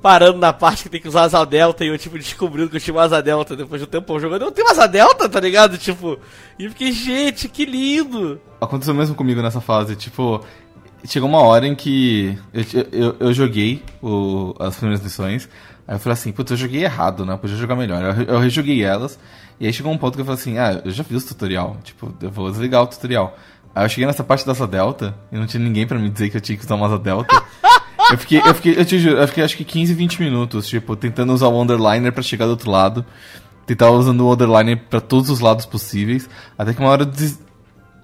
[0.02, 2.80] parando na parte que tem que usar asa delta e eu, tipo, descobrindo que eu
[2.80, 4.42] tinha uma asa delta depois de um tempo jogando.
[4.42, 5.76] Eu tenho uma asa delta, tá ligado?
[5.76, 6.18] Tipo,
[6.58, 8.40] e eu fiquei, gente, que lindo!
[8.60, 10.44] Aconteceu mesmo comigo nessa fase, tipo,
[11.04, 15.48] chegou uma hora em que eu, eu, eu joguei o, as primeiras missões,
[15.86, 17.34] aí eu falei assim, putz, eu joguei errado, né?
[17.34, 18.02] Eu podia jogar melhor.
[18.02, 19.18] Eu, eu rejoguei elas,
[19.58, 21.76] e aí chegou um ponto que eu falei assim, ah, eu já fiz o tutorial,
[21.84, 23.36] tipo, eu vou desligar o tutorial.
[23.74, 26.30] Aí eu cheguei nessa parte da asa delta, e não tinha ninguém para me dizer
[26.30, 27.40] que eu tinha que usar uma asa delta.
[28.10, 30.96] Eu fiquei, eu fiquei, eu te juro, eu fiquei acho que 15, 20 minutos, tipo,
[30.96, 33.04] tentando usar o underliner para chegar do outro lado.
[33.66, 36.28] Tentava usando o underliner para todos os lados possíveis.
[36.58, 37.38] Até que uma hora des...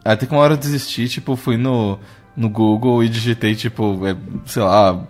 [0.05, 1.99] até que uma hora eu desisti, tipo, fui no,
[2.36, 5.07] no Google e digitei, tipo, é, sei lá,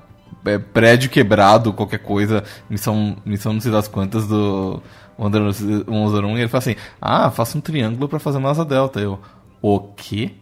[0.47, 4.83] é, prédio quebrado, qualquer coisa, missão, missão não sei das quantas do
[5.19, 9.01] Wonder 101, e ele fala assim, ah, faça um triângulo para fazer uma asa delta.
[9.01, 9.19] Eu,
[9.61, 10.33] o quê?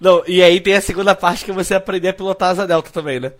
[0.00, 3.20] Não, e aí tem a segunda parte que você aprender a pilotar asa delta também,
[3.20, 3.32] né?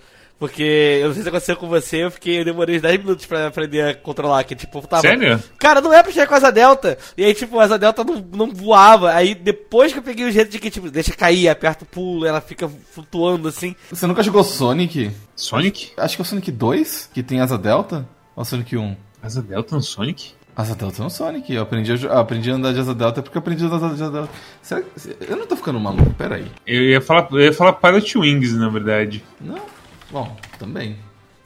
[0.42, 3.46] Porque eu não sei se aconteceu com você, eu fiquei, eu demorei 10 minutos pra
[3.46, 5.02] aprender a controlar, que tipo, tava.
[5.02, 5.40] Sério?
[5.56, 6.98] Cara, não é pra chegar com a asa delta.
[7.16, 9.12] E aí, tipo, a asa delta não, não voava.
[9.12, 12.26] Aí depois que eu peguei o jeito de que, tipo, deixa cair, aperta o pulo,
[12.26, 13.76] ela fica flutuando assim.
[13.88, 15.12] Você nunca jogou Sonic?
[15.36, 15.92] Sonic?
[15.96, 18.04] Acho que é o Sonic 2 que tem asa delta?
[18.34, 18.96] Ou o Sonic 1?
[19.22, 20.32] Asa delta no Sonic?
[20.56, 21.54] Asa Delta no Sonic.
[21.54, 24.02] Eu aprendi a, aprendi a andar de Asa Delta porque eu aprendi a andar de
[24.02, 24.30] Asa Delta.
[24.60, 24.88] Será que,
[25.20, 26.44] eu não tô ficando maluco, peraí.
[26.66, 29.24] Eu ia falar, eu ia falar Pilot Wings, na verdade.
[29.40, 29.71] Não.
[30.12, 30.96] Bom, também.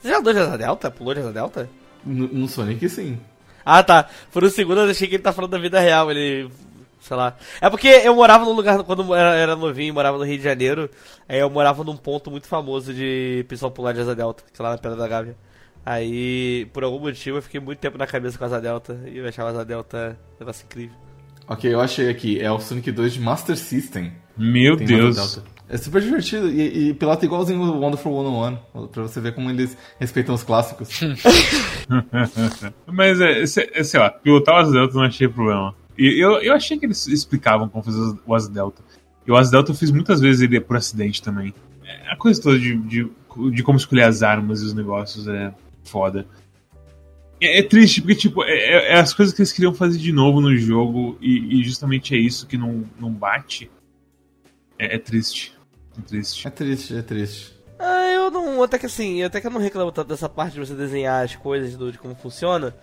[0.01, 0.91] Você já andou de asa delta?
[0.91, 1.69] Pulou de asa delta?
[2.05, 3.17] No, no Sonic, sim.
[3.65, 4.09] Ah, tá.
[4.31, 6.49] Por um segundo eu achei que ele tá falando da vida real, ele...
[6.99, 7.37] Sei lá.
[7.61, 10.89] É porque eu morava num lugar, quando era, era novinho, morava no Rio de Janeiro,
[11.29, 14.63] aí eu morava num ponto muito famoso de pessoal pular de asa delta, que é
[14.63, 15.37] lá na Pedra da Gávea.
[15.85, 19.19] Aí, por algum motivo, eu fiquei muito tempo na cabeça com a asa delta, e
[19.19, 20.97] eu achava a asa delta um negócio incrível.
[21.47, 22.41] Ok, eu achei aqui.
[22.41, 24.11] É o Sonic 2 de Master System.
[24.37, 25.41] Meu Tem Deus.
[25.69, 26.49] É super divertido.
[26.49, 28.13] E, e pilota igualzinho o Wonderful
[28.73, 28.87] 101.
[28.87, 30.99] Pra você ver como eles respeitam os clássicos.
[32.87, 35.75] Mas, é, é, sei lá, pilotar o Asa Delta não achei problema.
[35.97, 38.81] E eu, eu achei que eles explicavam como fazer o Asa Delta.
[39.25, 41.53] E o Asa Delta eu fiz muitas vezes ele por acidente também.
[41.83, 43.09] É, a coisa toda de, de,
[43.51, 45.53] de como escolher as armas e os negócios é
[45.83, 46.25] foda.
[47.41, 50.11] É, é, triste, porque, tipo, é, é, é, as coisas que eles queriam fazer de
[50.11, 53.69] novo no jogo e, e justamente é isso que não, não bate.
[54.79, 55.56] É, triste.
[55.97, 56.47] É triste.
[56.47, 57.57] É triste, é triste.
[57.79, 58.63] Ah, eu não.
[58.63, 61.35] Até que assim, até que eu não reclamo tanto dessa parte de você desenhar as
[61.35, 62.73] coisas, do, de como funciona.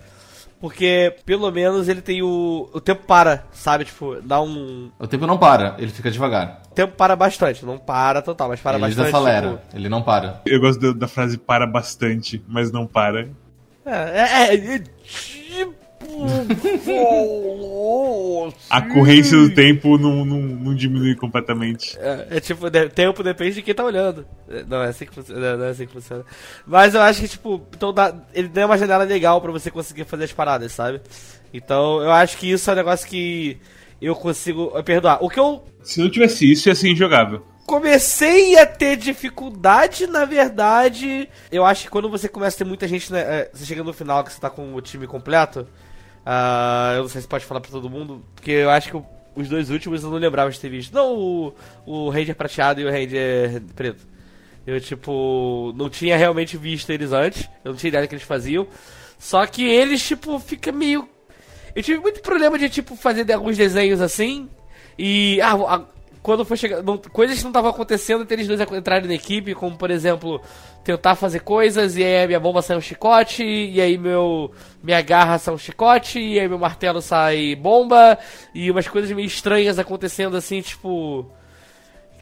[0.61, 2.71] Porque, pelo menos, ele tem o.
[2.73, 3.85] O tempo para, sabe?
[3.85, 4.91] Tipo, dá um.
[4.99, 6.63] O tempo não para, ele fica devagar.
[6.71, 9.01] O tempo para bastante, não para total, mas para ele bastante.
[9.01, 9.77] Ele desacelera, tipo...
[9.77, 10.41] ele não para.
[10.47, 13.29] Eu gosto da, frase para bastante, mas não para.
[13.85, 15.84] É, é, é, é tipo.
[18.71, 21.97] A corrência do tempo não, não, não diminui completamente.
[21.99, 24.27] É, é, tipo, de, tempo depende de quem tá olhando.
[24.49, 26.25] É, não é, assim que funciona, não é assim que funciona.
[26.67, 30.05] Mas eu acho que, tipo, então dá, ele dá uma janela legal pra você conseguir
[30.05, 31.01] fazer as paradas, sabe?
[31.53, 33.59] Então eu acho que isso é um negócio que
[34.01, 35.19] eu consigo perdoar.
[35.23, 35.65] O que eu.
[35.83, 41.29] Se não tivesse isso, ia ser injogável comecei a ter dificuldade, na verdade.
[41.51, 43.93] Eu acho que quando você começa a ter muita gente, né, é, você chega no
[43.93, 45.67] final que você tá com o time completo.
[46.25, 49.03] Uh, eu não sei se pode falar pra todo mundo, porque eu acho que
[49.37, 50.93] os dois últimos eu não lembrava de ter visto.
[50.93, 51.55] Não o,
[51.85, 54.07] o Ranger prateado e o Ranger preto.
[54.67, 57.49] Eu, tipo, não tinha realmente visto eles antes.
[57.65, 58.67] Eu não tinha ideia do que eles faziam.
[59.19, 61.09] Só que eles, tipo, fica meio.
[61.75, 64.49] Eu tive muito problema de, tipo, fazer alguns desenhos assim.
[64.99, 65.39] E.
[65.43, 65.85] Ah,
[66.25, 66.99] quando foi chegando.
[67.13, 70.41] Coisas que não estavam acontecendo entre eles dois entrarem na equipe, como por exemplo,
[70.83, 74.51] tentar fazer coisas, e aí minha bomba sai um chicote, e aí meu.
[74.83, 78.19] Minha garra sai um chicote, e aí meu martelo sai bomba,
[78.55, 81.31] e umas coisas meio estranhas acontecendo assim, tipo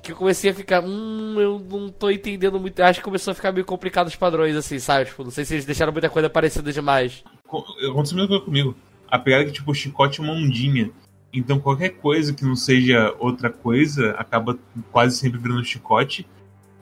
[0.02, 2.80] que eu comecei a ficar, hum, eu não tô entendendo muito.
[2.80, 5.04] Acho que começou a ficar meio complicado os padrões, assim, sabe?
[5.04, 7.22] Tipo, não sei se eles deixaram muita coisa parecida demais.
[7.46, 8.76] Aconteceu a mesma coisa comigo.
[9.08, 10.90] A pegada que, tipo, o chicote é uma ondinha.
[11.32, 14.58] Então qualquer coisa que não seja outra coisa acaba
[14.90, 16.26] quase sempre virando chicote.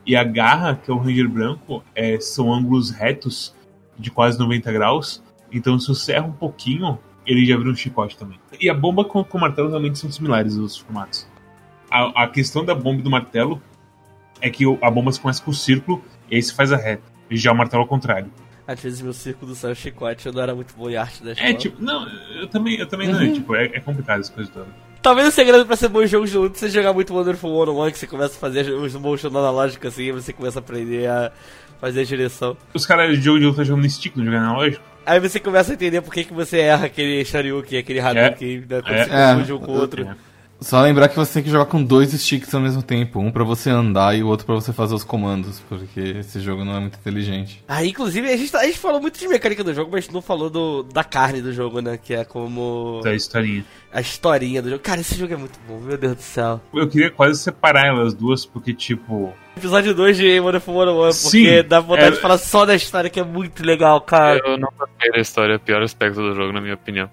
[0.05, 3.55] E a garra, que é o Ranger branco, é, são ângulos retos
[3.97, 5.23] de quase 90 graus.
[5.51, 8.39] Então se você erra um pouquinho, ele já vira um chicote também.
[8.59, 11.31] E a bomba com, com o martelo realmente são similares os formatos
[11.91, 13.61] a, a questão da bomba e do martelo
[14.39, 17.03] é que a bomba começa com o círculo e aí você faz a reta.
[17.29, 18.31] E já o martelo ao contrário.
[18.67, 21.31] Às vezes meu círculo do céu chicote eu não era muito bom em arte da
[21.31, 21.49] escola.
[21.49, 23.19] É, tipo, não, eu também, eu também uhum.
[23.19, 24.67] não, tipo, é, é complicado essa coisa toda.
[25.01, 27.71] Talvez o segredo pra ser bom em jogos de luta seja jogar muito Wonderful One
[27.71, 31.07] on One, que você começa a fazer os motion analógicos assim, você começa a aprender
[31.07, 31.31] a
[31.79, 32.55] fazer a direção.
[32.73, 34.83] Os caras de jogo de luta jogam no stick, não jogam analógico?
[35.03, 38.59] Aí você começa a entender por que, que você erra aquele Shoryuken, aquele Hadouken, é.
[38.59, 39.05] né, quando é.
[39.05, 40.03] você confunde um com o outro.
[40.03, 40.15] É.
[40.61, 43.19] Só lembrar que você tem que jogar com dois sticks ao mesmo tempo.
[43.19, 45.59] Um para você andar e o outro para você fazer os comandos.
[45.67, 47.63] Porque esse jogo não é muito inteligente.
[47.67, 50.21] Ah, inclusive, a gente, tá, a gente falou muito de mecânica do jogo, mas não
[50.21, 51.97] falou do, da carne do jogo, né?
[51.97, 53.01] Que é como.
[53.03, 53.65] Da historinha.
[53.91, 54.83] A historinha do jogo.
[54.83, 56.61] Cara, esse jogo é muito bom, meu Deus do céu.
[56.71, 59.33] Eu queria quase separar elas duas, porque, tipo.
[59.57, 62.11] Episódio 2 de Wonderful 101, porque Sim, dá vontade é...
[62.11, 64.39] de falar só da história, que é muito legal, cara.
[64.45, 67.09] Eu não gostei da história, é o pior aspecto do jogo, na minha opinião.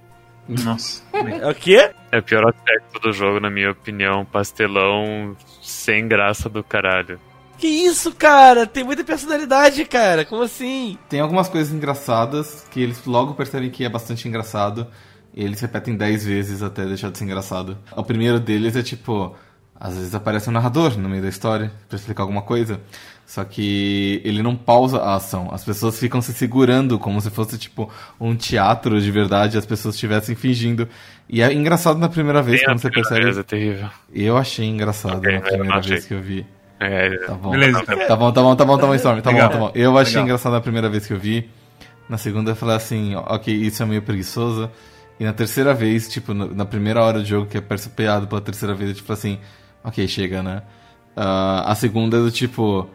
[0.49, 1.03] Nossa.
[1.13, 1.91] É o quê?
[2.11, 4.25] É o pior aspecto do jogo, na minha opinião.
[4.25, 7.21] Pastelão sem graça do caralho.
[7.59, 8.67] Que isso, cara?
[8.67, 10.25] Tem muita personalidade, cara.
[10.25, 10.97] Como assim?
[11.09, 14.87] Tem algumas coisas engraçadas que eles logo percebem que é bastante engraçado.
[15.35, 17.77] E eles repetem 10 vezes até deixar de ser engraçado.
[17.97, 19.37] O primeiro deles é tipo.
[19.81, 22.81] Às vezes aparece um narrador no meio da história para explicar alguma coisa.
[23.29, 25.51] Só que ele não pausa a ação.
[25.53, 29.97] As pessoas ficam se segurando como se fosse tipo um teatro de verdade, as pessoas
[29.97, 30.89] estivessem fingindo.
[31.29, 33.25] E é engraçado na primeira vez, quando você percebe.
[33.25, 33.91] Vez é terrível.
[34.15, 36.47] Eu achei engraçado okay, na primeira vez que eu vi.
[36.81, 37.51] É, tá bom.
[37.51, 39.21] Beleza, tá, tá bom, tá bom, tá bom, tá bom, Storm.
[39.21, 39.49] Tá Legal.
[39.51, 39.73] bom, tá bom.
[39.75, 40.25] Eu achei Legal.
[40.25, 41.51] engraçado na primeira vez que eu vi.
[42.09, 44.71] Na segunda eu falei assim, ok, isso é meio preguiçoso.
[45.21, 48.75] E na terceira vez, tipo, na primeira hora do jogo, que é percebeado pela terceira
[48.75, 49.39] vez, eu tipo assim,
[49.85, 50.63] ok, chega, né?
[51.15, 52.89] Uh, a segunda é do tipo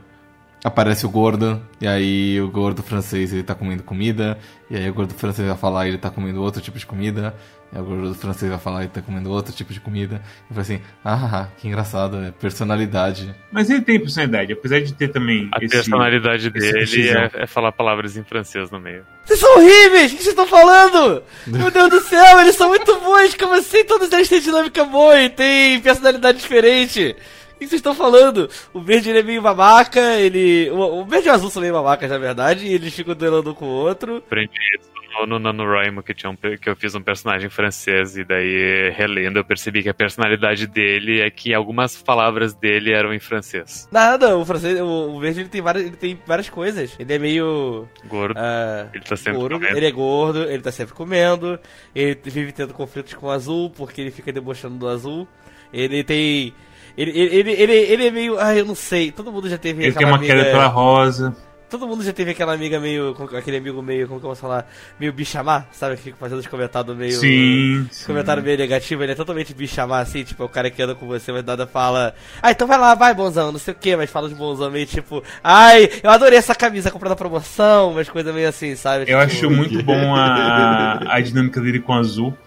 [0.64, 4.38] aparece o gordo, e aí o gordo francês ele tá comendo comida,
[4.70, 7.36] e aí o gordo francês vai falar ele tá comendo outro tipo de comida,
[7.72, 10.22] e aí o gordo francês vai falar ele tá comendo outro tipo de comida.
[10.49, 13.36] E foi assim, ah, que engraçado, é personalidade.
[13.51, 15.49] Mas ele tem personalidade, apesar de ter também.
[15.51, 19.03] A esse, personalidade dele é, é, falar palavras em francês no meio.
[19.26, 20.14] Vocês são horríveis!
[20.14, 21.24] O que vocês estão falando?
[21.47, 23.36] Meu Deus do céu, eles são muito bons!
[23.36, 27.16] Como assim todos eles têm dinâmica boa e têm personalidade diferente?
[27.64, 28.49] Que vocês estão falando?
[28.74, 30.70] O verde ele é meio babaca, ele.
[30.72, 33.53] O, verde e o azul são meio babacas, na verdade, e eles ficam duelando um
[33.53, 34.18] com o outro.
[34.18, 34.93] Aprendi isso
[35.28, 39.45] no NaNoWriMo que, tinha um, que eu fiz um personagem francês, e daí, relendo, eu
[39.45, 43.88] percebi que a personalidade dele é que algumas palavras dele eram em francês.
[43.91, 46.95] Nada, o francês, o, o verde ele tem, várias, ele tem várias coisas.
[46.97, 47.88] Ele é meio.
[48.05, 48.38] Gordo.
[48.38, 49.78] Uh, ele tá sempre gordo, comendo.
[49.78, 51.59] Ele é gordo, ele tá sempre comendo.
[51.93, 55.28] Ele vive tendo conflitos com o azul, porque ele fica debochando do azul.
[55.72, 56.53] Ele tem
[56.98, 58.39] ele, ele, ele, ele é meio.
[58.39, 59.12] Ah, eu não sei.
[59.12, 59.84] Todo mundo já teve.
[59.84, 61.36] Ele tem uma amiga, queda pela rosa.
[61.74, 63.16] Todo mundo já teve aquela amiga meio.
[63.36, 64.08] Aquele amigo meio.
[64.08, 64.70] Como que eu posso falar?
[65.00, 65.96] Meio bichamar, sabe?
[65.96, 67.14] Que fica fazendo os comentários meio.
[67.14, 67.88] Sim.
[67.91, 69.02] Os comentários meio negativos.
[69.02, 70.24] Ele é totalmente bichamar, assim.
[70.24, 72.14] Tipo, é o cara que anda com você, mas nada fala.
[72.44, 73.52] Ah, então vai lá, vai, bonzão.
[73.52, 75.24] Não sei o que, mas fala de bonzão meio tipo.
[75.44, 77.89] Ai, eu adorei essa camisa comprada promoção.
[77.89, 79.02] Umas coisas meio assim, sabe?
[79.02, 79.18] Eu tipo...
[79.18, 82.38] acho muito bom a, a dinâmica dele com o azul.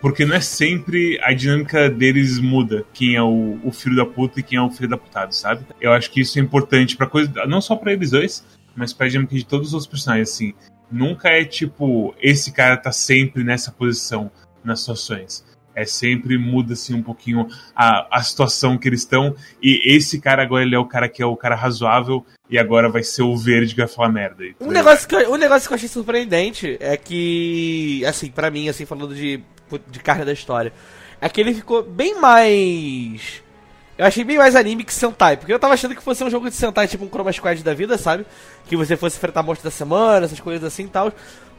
[0.00, 2.84] Porque não é sempre a dinâmica deles muda.
[2.92, 5.64] Quem é o, o filho da puta e quem é o filho da putado, sabe?
[5.80, 7.32] Eu acho que isso é importante para coisa.
[7.46, 8.44] Não só para eles dois,
[8.74, 10.54] mas pra dinâmica de todos os outros personagens, assim.
[10.90, 14.30] Nunca é tipo, esse cara tá sempre nessa posição
[14.62, 15.44] nas situações.
[15.74, 19.34] É sempre muda assim um pouquinho a, a situação que eles estão.
[19.62, 22.88] E esse cara agora ele é o cara que é o cara razoável e agora
[22.88, 24.44] vai ser o verde que vai falar merda.
[24.60, 28.68] Um negócio, que eu, um negócio que eu achei surpreendente é que, assim, para mim,
[28.68, 29.42] assim, falando de
[29.88, 30.72] de carne da história.
[31.20, 33.42] É que ele ficou bem mais.
[33.98, 36.50] Eu achei bem mais anime que Sentai, porque eu tava achando que fosse um jogo
[36.50, 38.26] de Sentai, tipo um Chroma Squad da vida, sabe?
[38.66, 41.12] Que você fosse enfrentar monstro da semana, essas coisas assim e tal.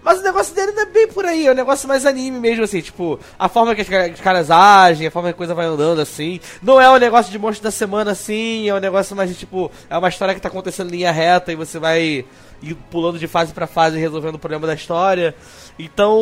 [0.08, 2.64] Mas o negócio dele não é bem por aí, é um negócio mais anime mesmo,
[2.64, 6.00] assim, tipo, a forma que os caras agem, a forma que a coisa vai andando,
[6.00, 6.40] assim.
[6.64, 9.98] Não é um negócio de monstro da semana, assim, é um negócio mais tipo, é
[9.98, 12.26] uma história que tá acontecendo em linha reta e você vai
[12.64, 15.36] ir pulando de fase para fase resolvendo o problema da história.
[15.78, 16.18] Então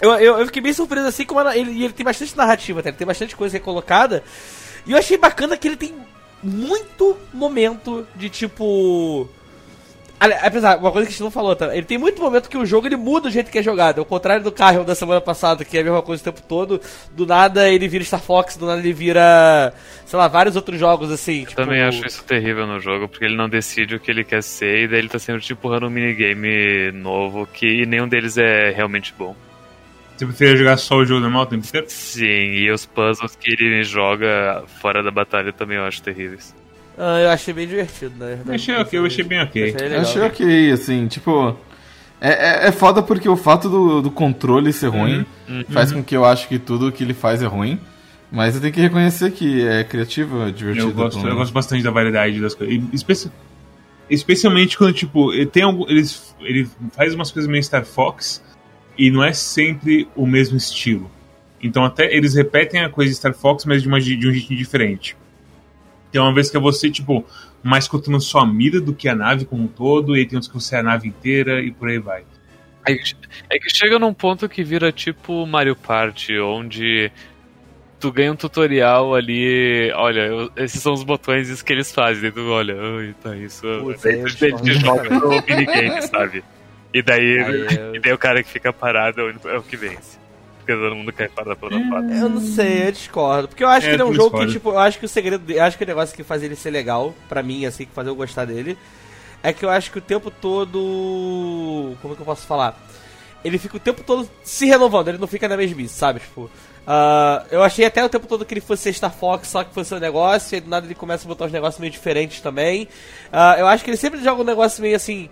[0.00, 2.98] Eu, eu, eu fiquei bem surpreso assim, como ele, ele tem bastante narrativa, até, ele
[2.98, 4.24] tem bastante coisa que é colocada.
[4.84, 5.94] E eu achei bacana que ele tem
[6.42, 9.28] muito momento de tipo.
[10.20, 11.74] Apesar, uma coisa que a gente não falou, tá?
[11.74, 14.00] Ele tem muito momento que o jogo ele muda o jeito que é jogado.
[14.00, 16.80] Ao contrário do Carrion da semana passada, que é a mesma coisa o tempo todo.
[17.12, 19.72] Do nada ele vira Star Fox, do nada ele vira.
[20.04, 21.44] sei lá, vários outros jogos assim.
[21.44, 24.42] tipo, Também acho isso terrível no jogo, porque ele não decide o que ele quer
[24.42, 28.70] ser e daí ele tá sempre te empurrando um minigame novo que nenhum deles é
[28.70, 29.36] realmente bom.
[30.16, 31.86] Você preferia jogar só o jogo normal o tempo inteiro?
[31.88, 36.52] Sim, e os puzzles que ele joga fora da batalha também eu acho terríveis.
[36.98, 38.40] Ah, eu achei bem divertido, né?
[38.44, 39.62] Eu achei ok, eu achei bem ok.
[39.70, 40.00] Achei Eu legal.
[40.02, 41.56] achei ok, assim, tipo.
[42.20, 42.30] É,
[42.64, 45.24] é, é foda porque o fato do, do controle ser ruim
[45.70, 47.78] faz com que eu acho que tudo que ele faz é ruim.
[48.30, 50.88] Mas eu tenho que reconhecer que é criativo, é divertido.
[50.88, 52.82] Eu gosto, eu gosto bastante da variedade das coisas.
[52.92, 53.30] Especi-
[54.10, 58.42] especialmente quando, tipo, ele tem algum, eles, ele faz umas coisas meio Star Fox
[58.96, 61.10] e não é sempre o mesmo estilo.
[61.62, 64.58] Então até eles repetem a coisa de Star Fox, mas de, uma, de um jeitinho
[64.58, 65.16] diferente.
[66.10, 67.24] Tem uma vez que é você, tipo,
[67.62, 70.50] mais contando sua mira do que a nave como um todo, e aí tem outros
[70.50, 72.22] que você é a nave inteira e por aí vai.
[72.86, 73.14] É que,
[73.50, 77.12] é que chega num ponto que vira tipo Mario Party, onde
[78.00, 82.22] tu ganha um tutorial ali, olha, eu- esses são os botões isso que eles fazem,
[82.22, 83.66] daí tu olha, ai, tá isso.
[83.80, 85.14] Putz, daí tu te discordo.
[85.14, 86.44] joga minigame, sabe?
[86.94, 89.76] E daí, Aí eu- e daí o cara que fica parado é é o que
[89.76, 90.16] vence.
[90.68, 92.14] Porque todo mundo cai fora da plataforma.
[92.14, 93.48] Eu não sei, eu discordo.
[93.48, 94.46] Porque eu acho É, que ele é um jogo discorda.
[94.46, 96.54] que, tipo, eu acho que o segredo eu acho que o negócio que faz ele
[96.54, 98.76] ser legal, pra mim, assim, que faz eu gostar dele,
[99.42, 101.96] é que eu acho que o tempo todo.
[102.02, 102.78] Como é que eu posso falar?
[103.42, 106.20] Ele fica o tempo todo se renovando, ele não fica na mesmice, sabe?
[106.20, 106.50] Tipo.
[106.86, 109.94] ah, eu achei até o tempo todo que ele fosse Star Fox, só que fosse
[109.94, 112.88] um negócio, e aí do nada ele começa a botar uns negócios meio diferentes também.
[113.32, 115.30] Ah, eu acho que ele sempre joga um negócio meio assim.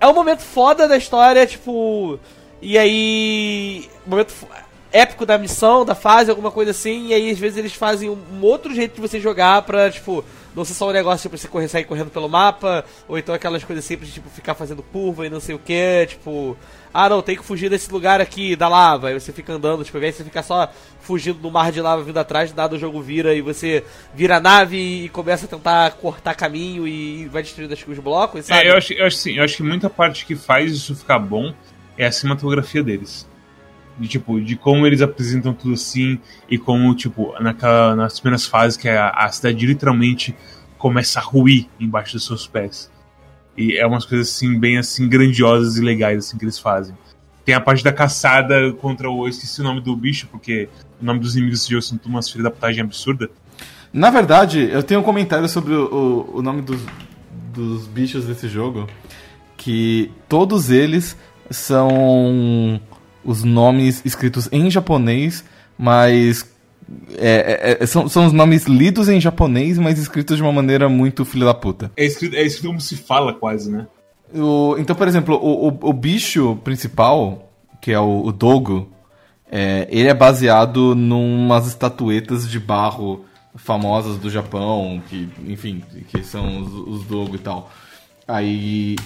[0.00, 2.18] É um momento foda da história, tipo.
[2.64, 3.88] E aí.
[4.06, 4.34] Momento
[4.90, 7.08] épico da missão, da fase, alguma coisa assim.
[7.08, 10.24] E aí, às vezes, eles fazem um, outro jeito de você jogar pra, tipo.
[10.56, 12.84] Não ser só um negócio pra você correr, sair correndo pelo mapa.
[13.08, 16.06] Ou então aquelas coisas simples, tipo, ficar fazendo curva e não sei o que.
[16.08, 16.56] Tipo.
[16.92, 19.08] Ah, não, tem que fugir desse lugar aqui, da lava.
[19.08, 21.80] Aí você fica andando, tipo, ao invés de você ficar só fugindo do mar de
[21.80, 23.84] lava vindo atrás, do nada o jogo vira e você
[24.14, 28.68] vira a nave e começa a tentar cortar caminho e vai destruindo os blocos, sabe?
[28.68, 31.18] É, eu acho, eu acho assim, eu acho que muita parte que faz isso ficar
[31.18, 31.52] bom
[31.96, 33.28] é a cinematografia deles.
[33.98, 36.18] De tipo, de como eles apresentam tudo assim
[36.50, 40.34] e como, tipo, naquela, nas primeiras fases que a, a cidade literalmente
[40.76, 42.90] começa a ruir embaixo dos seus pés.
[43.56, 46.94] E é umas coisas assim, bem assim, grandiosas e legais assim que eles fazem.
[47.44, 49.26] Tem a parte da caçada contra o.
[49.26, 50.68] Eu esqueci o nome do bicho, porque
[51.00, 53.30] o nome dos inimigos desse jogo são umas filhas da putagem absurda.
[53.92, 55.84] Na verdade, eu tenho um comentário sobre o,
[56.34, 56.80] o, o nome dos,
[57.52, 58.88] dos bichos desse jogo.
[59.56, 61.16] Que todos eles
[61.50, 62.80] são
[63.24, 65.44] os nomes escritos em japonês,
[65.78, 66.46] mas.
[67.16, 70.88] é, é, é, são, são os nomes lidos em japonês, mas escritos de uma maneira
[70.88, 71.90] muito filha da puta.
[71.96, 73.86] É escrito, é escrito como se fala quase, né?
[74.34, 78.90] O- então, por exemplo, o, o, o bicho principal, que é o, o Dogo,
[79.50, 83.24] é, ele é baseado numas estatuetas de barro
[83.56, 87.70] famosas do Japão, que, enfim, que são os, os Dogo e tal.
[88.26, 88.96] Aí.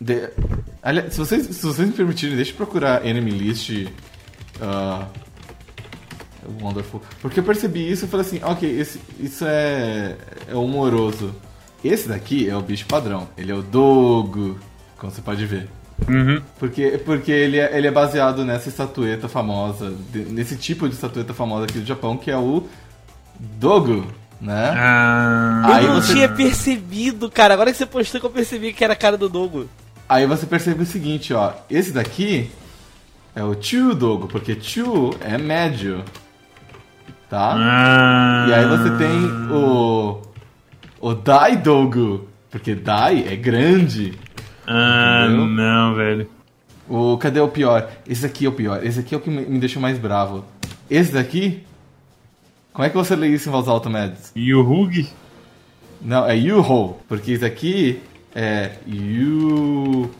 [0.00, 0.30] De-
[0.82, 3.86] aliás, se, vocês, se vocês me permitirem, deixa eu procurar Enemy List.
[4.60, 5.06] ah,
[6.60, 7.02] Wonderful.
[7.20, 10.16] Porque eu percebi isso e falei assim, ok, esse, isso é,
[10.50, 11.34] é humoroso.
[11.84, 13.28] Esse daqui é o bicho padrão.
[13.36, 14.58] Ele é o Dogo,
[14.98, 15.68] como você pode ver.
[16.08, 16.40] Uhum.
[16.58, 21.34] Porque, porque ele, é, ele é baseado nessa estatueta famosa, de- nesse tipo de estatueta
[21.34, 22.66] famosa aqui do Japão, que é o
[23.38, 24.06] Dogo,
[24.40, 24.72] né?
[24.76, 27.52] Ah, Eu Aí não você- tinha percebido, cara.
[27.54, 29.68] Agora que você postou que eu percebi que era a cara do Dogo.
[30.10, 31.52] Aí você percebe o seguinte, ó.
[31.70, 32.50] Esse daqui
[33.32, 36.04] é o Chu Dogo, porque Chu é médio.
[37.28, 37.54] Tá?
[37.56, 40.20] ah, E aí você tem o.
[41.00, 44.18] O Dai Dogo, porque Dai é grande.
[44.66, 45.46] Ah, Entendeu?
[45.46, 46.28] não, velho.
[46.88, 47.88] O, cadê o pior?
[48.04, 48.84] Esse aqui é o pior.
[48.84, 50.44] Esse aqui é o que me, deixa mais bravo.
[50.90, 51.62] Esse daqui.
[52.72, 54.32] Como é que você lê isso em voz alta, Mads?
[54.34, 55.08] E o Hug?
[56.02, 56.96] Não, é Yuho.
[57.08, 58.02] Porque esse aqui
[58.34, 60.10] é Yuho.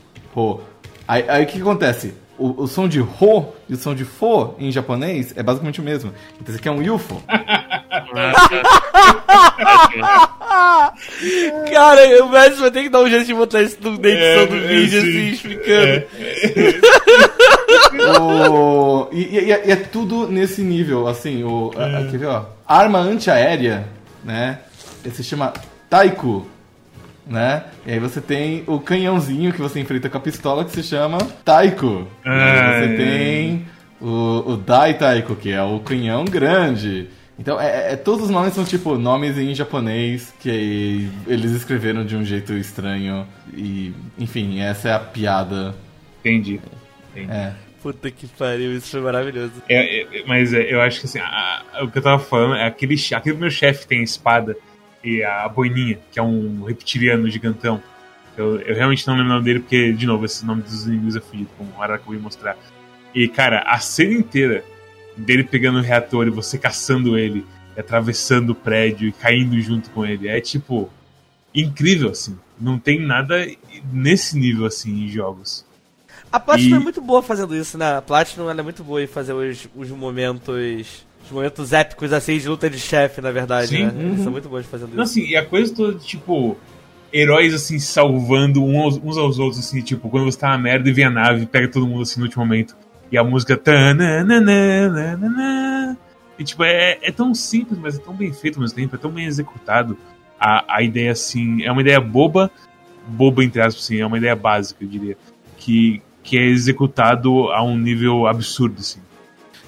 [1.07, 2.13] Aí, aí o que, que acontece?
[2.37, 5.83] O, o som de Ho e o som de Fo em japonês é basicamente o
[5.83, 6.11] mesmo.
[6.35, 7.21] Então esse aqui é um UFO.
[11.71, 14.43] Cara, o Messi vai ter que dar um jeito de botar isso no- na edição
[14.43, 15.09] É, do é, vídeo, sim.
[15.09, 16.03] assim, explicando.
[18.21, 22.17] O- e, e- e é, e é tudo nesse nível, assim, o, a- a- quer
[22.17, 22.45] ver, ó?
[22.67, 23.85] Arma antiaérea,
[24.23, 24.59] né?
[25.03, 25.53] Ele se chama
[25.89, 26.45] Taiko,
[27.31, 27.63] né?
[27.85, 31.17] E aí você tem o canhãozinho que você enfrenta com a pistola que se chama
[31.45, 32.07] Taiko.
[32.25, 32.81] E aí Ai.
[32.89, 33.65] você tem
[34.01, 37.07] o, o Dai Taiko, que é o canhão grande.
[37.39, 42.15] Então, é, é, todos os nomes são tipo nomes em japonês que eles escreveram de
[42.15, 43.25] um jeito estranho.
[43.51, 45.73] E, enfim, essa é a piada.
[46.19, 46.59] Entendi.
[47.15, 47.31] Entendi.
[47.31, 47.53] É.
[47.81, 49.53] Puta que pariu, isso foi maravilhoso.
[49.67, 52.53] É, é, mas é, eu acho que assim, a- a- o que eu tava falando
[52.53, 54.55] é aquele, aquele meu chefe tem a espada
[55.03, 57.81] e a boininha, que é um reptiliano gigantão.
[58.37, 61.15] Eu, eu realmente não lembro o nome dele, porque, de novo, esse nome dos inimigos
[61.15, 62.57] é fudido, como o Araka ia mostrar.
[63.13, 64.63] E, cara, a cena inteira
[65.17, 67.45] dele pegando o reator e você caçando ele,
[67.75, 70.89] e atravessando o prédio e caindo junto com ele, é tipo.
[71.53, 72.37] incrível, assim.
[72.59, 73.45] Não tem nada
[73.91, 75.65] nesse nível, assim, em jogos.
[76.31, 77.97] A Platinum E- é muito boa fazendo isso, né?
[77.97, 81.05] A Platinum é muito boa em fazer os, os momentos.
[81.31, 83.85] Os momentos épicos assim de luta de chefe, na verdade, Sim.
[83.85, 83.93] né?
[83.97, 85.13] Eles são muito bons fazendo Não, isso.
[85.13, 86.57] assim, e a coisa toda, tipo,
[87.13, 91.05] heróis, assim, salvando uns aos outros, assim, tipo, quando você tá na merda e vem
[91.05, 92.75] a nave, pega todo mundo, assim, no último momento.
[93.09, 93.55] E a música...
[93.55, 94.37] tananana,
[96.37, 98.99] E, tipo, é, é tão simples, mas é tão bem feito ao mesmo tempo, é
[98.99, 99.97] tão bem executado.
[100.37, 102.51] A, a ideia, assim, é uma ideia boba,
[103.07, 105.15] boba, entre aspas, assim, é uma ideia básica, eu diria,
[105.57, 108.99] que, que é executado a um nível absurdo, assim.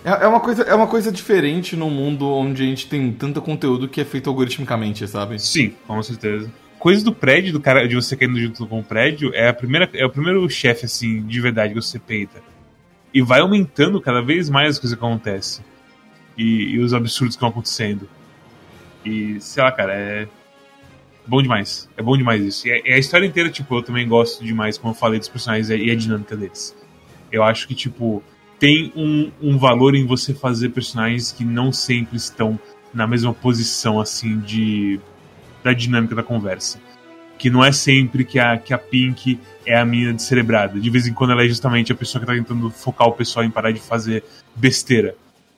[0.03, 3.41] É, é uma coisa, é uma coisa diferente num mundo onde a gente tem tanto
[3.41, 5.39] conteúdo que é feito algoritmicamente, sabe?
[5.39, 6.51] Sim, com certeza.
[6.77, 9.89] Coisa do prédio, do cara, de você caindo junto com o prédio, é a primeira,
[9.93, 12.41] é o primeiro chefe assim de verdade que você peita.
[13.13, 15.63] E vai aumentando cada vez mais as coisas que acontecem.
[16.37, 18.09] E, e os absurdos que estão acontecendo.
[19.05, 20.27] E sei lá, cara, é
[21.25, 21.87] bom demais.
[21.95, 22.67] É bom demais isso.
[22.67, 25.29] E a, e a história inteira, tipo, eu também gosto demais, como eu falei, dos
[25.29, 26.75] personagens e a dinâmica deles.
[27.31, 28.23] Eu acho que, tipo,
[28.63, 32.57] tem um, um valor em você fazer personagens que não sempre estão
[32.93, 35.01] na mesma posição, assim, de
[35.61, 36.79] da dinâmica da conversa.
[37.37, 40.79] Que não é sempre que a, que a Pink é a mina descerebrada.
[40.79, 43.43] De vez em quando ela é justamente a pessoa que tá tentando focar o pessoal
[43.43, 44.23] em parar de fazer
[44.55, 45.13] besteira.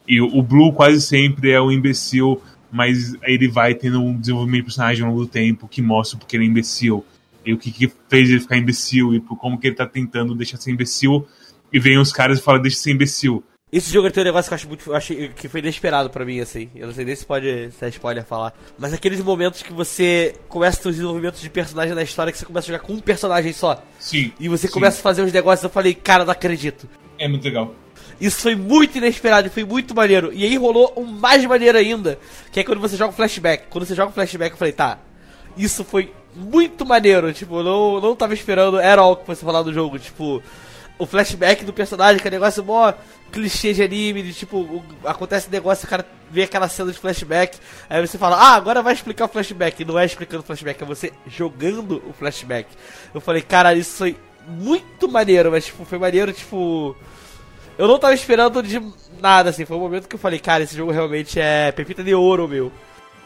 [0.07, 2.41] E o, Blue quase sempre é o imbecil,
[2.71, 6.35] mas ele vai tendo um desenvolvimento de personagem ao longo do tempo que mostra porque
[6.35, 7.05] ele é imbecil.
[7.45, 10.57] E o que, que fez ele ficar imbecil, e como que ele tá tentando deixar
[10.57, 11.27] de ser imbecil.
[11.72, 13.43] E vem os caras e falam, deixa de ser imbecil.
[13.72, 14.89] Esse jogo tem um negócio que eu acho muito.
[14.89, 16.70] Eu achei que foi inesperado pra mim, assim.
[16.76, 18.53] Eu não sei nem se pode se é spoiler falar.
[18.78, 22.68] Mas aqueles momentos que você começa os desenvolvimentos de personagem na história que você começa
[22.68, 23.84] a jogar com um personagem só.
[23.99, 24.32] Sim.
[24.39, 24.74] E você sim.
[24.74, 26.88] começa a fazer uns negócios, eu falei, cara, não acredito.
[27.20, 27.76] É muito legal.
[28.22, 30.32] Isso foi muito inesperado e foi muito maneiro.
[30.32, 32.18] E aí rolou um mais maneiro ainda,
[32.51, 33.66] que é quando você joga um flashback.
[33.70, 34.99] Quando você joga um flashback, eu falei, tá,
[35.57, 37.34] isso foi muito maneiro.
[37.34, 39.99] Tipo, eu não, não tava esperando, era o que você falar do jogo.
[39.99, 40.41] Tipo,
[40.97, 42.93] o flashback do personagem, que é um negócio mó
[43.31, 46.97] clichê de anime, de tipo, o- acontece um negócio, o cara vê aquela cena de
[46.97, 47.57] flashback,
[47.89, 49.81] aí você fala, ah, agora vai explicar o flashback.
[49.81, 52.69] E não é explicando o flashback, é você jogando o flashback.
[53.13, 54.15] Eu falei, cara, isso foi
[54.47, 56.95] muito maneiro, mas tipo, foi maneiro, tipo.
[57.77, 58.81] Eu não tava esperando de
[59.21, 59.65] nada, assim.
[59.65, 62.71] Foi um momento que eu falei, cara, esse jogo realmente é pepita de ouro, meu.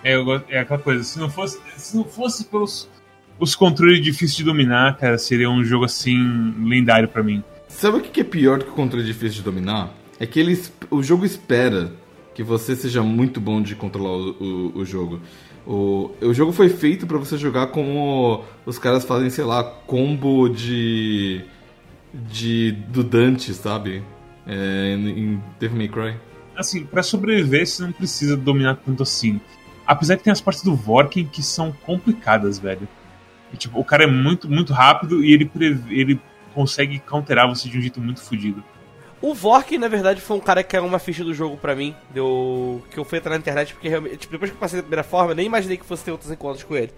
[0.04, 2.90] É, eu é aquela coisa, se não fosse, se não fosse pelos
[3.38, 6.18] os controles difíceis de dominar, cara, seria um jogo assim
[6.66, 7.44] lendário pra mim.
[7.80, 9.94] Sabe o que é pior do que o controle difícil de dominar?
[10.20, 10.62] É que ele,
[10.92, 11.94] o jogo espera
[12.36, 15.22] que você seja muito bom de controlar o, o, o jogo.
[15.66, 20.50] O, o jogo foi feito pra você jogar como os caras fazem, sei lá, combo
[20.50, 21.46] de.
[22.14, 22.74] de.
[22.90, 24.04] do Dante, sabe?
[24.46, 26.16] É, em Devil May Cry.
[26.58, 29.40] Assim, pra sobreviver você não precisa dominar tanto assim.
[29.88, 32.90] Apesar que tem as partes do Vorken que são complicadas, velho.
[33.54, 35.50] E, tipo, o cara é muito, muito rápido e ele,
[35.90, 36.20] ele
[36.54, 38.64] consegue counterar você de um jeito muito fodido.
[39.22, 41.94] O Vork, na verdade, foi um cara que caiu uma ficha do jogo pra mim.
[42.12, 42.82] Deu...
[42.90, 44.18] Que eu fui entrar na internet porque realmente.
[44.18, 46.32] Tipo, depois que eu passei da primeira forma, eu nem imaginei que fosse ter outros
[46.32, 46.92] encontros com ele.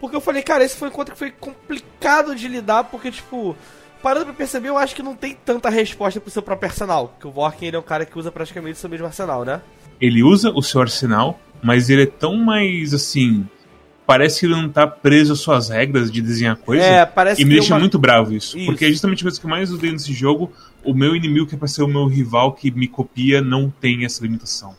[0.00, 3.56] Porque eu falei, cara, esse foi um encontro que foi complicado de lidar, porque, tipo.
[4.02, 7.08] Parando pra perceber, eu acho que não tem tanta resposta pro seu próprio arsenal.
[7.08, 9.60] Porque o Vork ele é um cara que usa praticamente o seu mesmo arsenal, né?
[10.00, 13.46] Ele usa o seu arsenal, mas ele é tão mais assim.
[14.10, 16.82] Parece que ele não tá preso às suas regras de desenhar coisa.
[16.82, 18.66] É, parece E me deixa uma- muito bravo isso, Isso.
[18.66, 20.52] Porque é justamente a coisa que eu mais odeio nesse jogo.
[20.82, 24.04] O meu inimigo, que é pra ser o meu rival que me copia, não tem
[24.04, 24.74] essa limitação.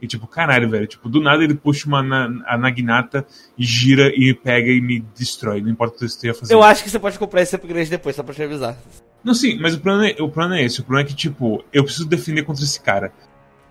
[0.00, 0.86] E tipo, caralho, velho.
[0.86, 3.26] Tipo, do nada ele puxa uma na, a Naginata
[3.58, 5.60] e gira e me pega e me destrói.
[5.60, 6.56] Não importa o que eu esteja fazendo.
[6.56, 8.78] Eu acho que você pode comprar esse upgrade depois, só pra te avisar.
[9.24, 10.80] Não, sim, mas o problema, é, o problema é esse.
[10.80, 13.12] O problema é que, tipo, eu preciso defender contra esse cara.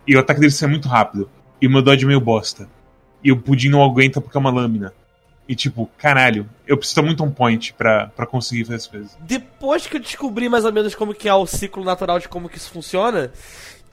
[0.05, 1.29] E o ataque dele sai muito rápido.
[1.61, 2.67] E o meu dodge é meio bosta.
[3.27, 4.93] E o pudim não aguenta porque é uma lâmina.
[5.49, 9.17] E tipo, caralho, eu preciso muito on point pra, conseguir fazer essas coisas.
[9.19, 12.47] Depois que eu descobri mais ou menos como que é o ciclo natural de como
[12.47, 13.29] que isso funciona,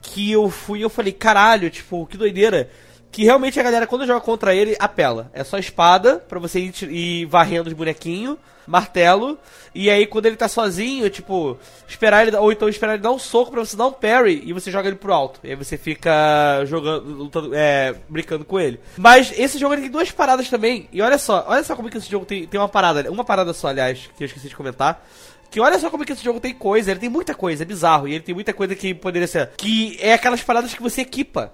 [0.01, 2.69] que eu fui eu falei, caralho, tipo, que doideira.
[3.11, 5.31] Que realmente a galera, quando joga contra ele, apela.
[5.33, 8.37] É só espada, pra você ir, varrendo os bonequinhos,
[8.67, 9.37] martelo,
[9.73, 13.19] e aí quando ele tá sozinho, tipo, esperar ele, ou então esperar ele dar um
[13.19, 15.39] soco pra você dar um parry, e você joga ele pro alto.
[15.43, 18.79] E aí você fica jogando, lutando, é, brincando com ele.
[18.97, 22.09] Mas esse jogo tem duas paradas também, e olha só, olha só como que esse
[22.09, 25.05] jogo tem, tem uma parada, uma parada só, aliás, que eu esqueci de comentar,
[25.49, 27.65] que olha só como é que esse jogo tem coisa, ele tem muita coisa, é
[27.65, 29.51] bizarro, e ele tem muita coisa que poderia ser.
[29.55, 31.53] Que é aquelas paradas que você equipa.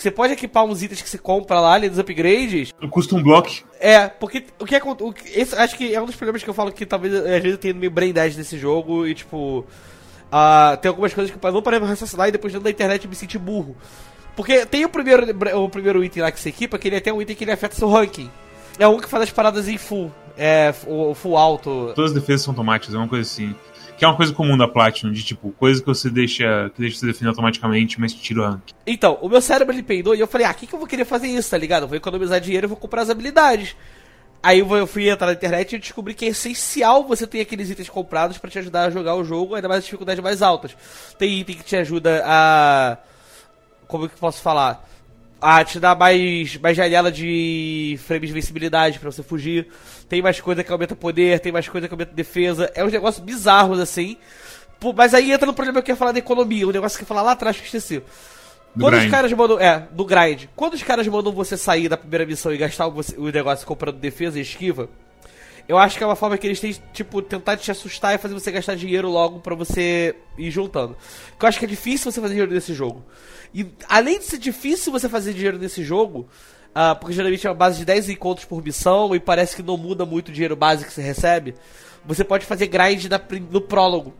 [0.00, 2.72] Que você pode equipar uns itens que você compra lá, ali dos upgrades.
[2.80, 3.62] O custom block.
[3.78, 4.80] É, porque o que é.
[4.82, 7.50] O, esse, acho que é um dos problemas que eu falo que talvez às vezes
[7.50, 9.58] eu tenha meio brain dead nesse jogo e tipo.
[10.32, 13.06] Uh, tem algumas coisas que eu não parei pra raciocinar e depois dentro da internet
[13.06, 13.76] me senti burro.
[14.34, 15.26] Porque tem o primeiro,
[15.58, 17.52] o primeiro item lá que você equipa, que ele é até um item que ele
[17.52, 18.30] afeta seu ranking.
[18.78, 20.10] É um que faz as paradas em full.
[20.34, 21.92] É, o full alto.
[21.94, 23.54] Todas as defesas são automáticas, é uma coisa assim.
[24.00, 26.70] Que é uma coisa comum da Platinum, de tipo, coisa que você deixa.
[26.74, 28.70] que deixa você definir automaticamente, mas tira o rank.
[28.86, 31.04] Então, o meu cérebro ele peidou e eu falei, ah, que, que eu vou querer
[31.04, 31.82] fazer isso, tá ligado?
[31.82, 33.76] Eu vou economizar dinheiro e vou comprar as habilidades.
[34.42, 37.90] Aí eu fui entrar na internet e descobri que é essencial você ter aqueles itens
[37.90, 40.74] comprados para te ajudar a jogar o jogo, ainda mais dificuldades mais altas.
[41.18, 42.96] Tem item que te ajuda a.
[43.86, 44.88] Como que eu posso falar?
[45.40, 49.68] A te dá mais, mais janela de frames de invencibilidade pra você fugir.
[50.08, 52.70] Tem mais coisa que aumenta poder, tem mais coisa que aumenta defesa.
[52.74, 54.16] É um negócio bizarros assim.
[54.78, 56.98] Pô, mas aí entra no problema que eu ia falar da economia, o um negócio
[56.98, 58.02] que eu ia falar lá atrás que eu esqueci.
[58.74, 59.06] Do Quando grind.
[59.06, 59.58] os caras mandam.
[59.58, 60.44] É, do grind.
[60.54, 63.96] Quando os caras mandam você sair da primeira missão e gastar o, o negócio comprando
[63.96, 64.88] defesa e esquiva,
[65.70, 68.34] eu acho que é uma forma que eles têm, tipo, tentar te assustar e fazer
[68.34, 70.96] você gastar dinheiro logo para você ir juntando.
[71.40, 73.04] Eu acho que é difícil você fazer dinheiro nesse jogo.
[73.54, 76.28] E além de ser difícil você fazer dinheiro nesse jogo,
[76.70, 79.76] uh, porque geralmente é uma base de 10 encontros por missão e parece que não
[79.76, 81.54] muda muito o dinheiro base que você recebe,
[82.04, 84.12] você pode fazer grind na, no prólogo.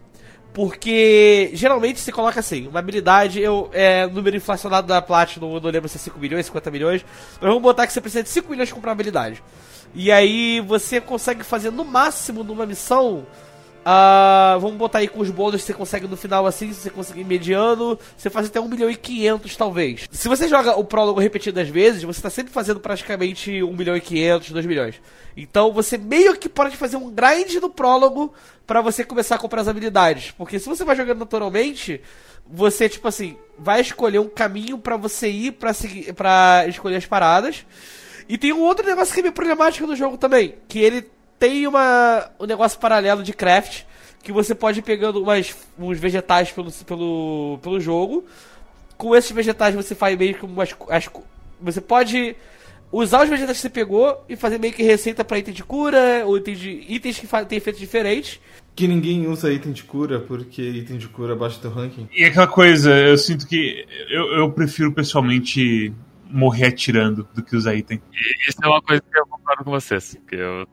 [0.53, 5.71] Porque geralmente você coloca assim, uma habilidade, eu, é número inflacionado da Platinum, eu não
[5.71, 7.05] lembro se é 5 milhões, 50 milhões,
[7.41, 9.43] mas vamos botar que você precisa de 5 milhões pra comprar uma habilidade.
[9.95, 13.27] E aí você consegue fazer no máximo numa missão
[13.81, 16.91] Uh, vamos botar aí com os bônus que você consegue no final assim, se você
[16.91, 20.07] conseguir mediano, você faz até 1 milhão e 500 talvez.
[20.11, 24.01] Se você joga o prólogo repetidas vezes, você está sempre fazendo praticamente 1 milhão e
[24.01, 25.01] 500, 2 milhões.
[25.35, 28.35] Então você meio que pode fazer um grind no prólogo
[28.67, 30.31] para você começar a comprar as habilidades.
[30.33, 32.03] Porque se você vai jogando naturalmente,
[32.47, 37.07] você tipo assim, vai escolher um caminho para você ir para seguir para escolher as
[37.07, 37.65] paradas.
[38.31, 41.05] E tem um outro negócio que é meio problemático no jogo também, que ele
[41.37, 43.83] tem uma, um negócio paralelo de craft
[44.23, 48.25] que você pode ir pegando umas, uns vegetais pelo, pelo, pelo jogo.
[48.97, 50.73] Com esses vegetais você faz meio que umas.
[50.89, 51.11] As,
[51.61, 52.37] você pode
[52.93, 56.23] usar os vegetais que você pegou e fazer meio que receita para item de cura,
[56.25, 58.39] ou item de, itens que têm efeitos diferentes.
[58.77, 62.09] Que ninguém usa item de cura, porque item de cura baixa teu ranking.
[62.17, 65.93] E aquela coisa, eu sinto que eu, eu prefiro pessoalmente
[66.31, 68.01] morrer atirando do que usar item.
[68.49, 70.17] Isso é uma coisa que eu concordo com vocês.
[70.29, 70.67] Que eu, eu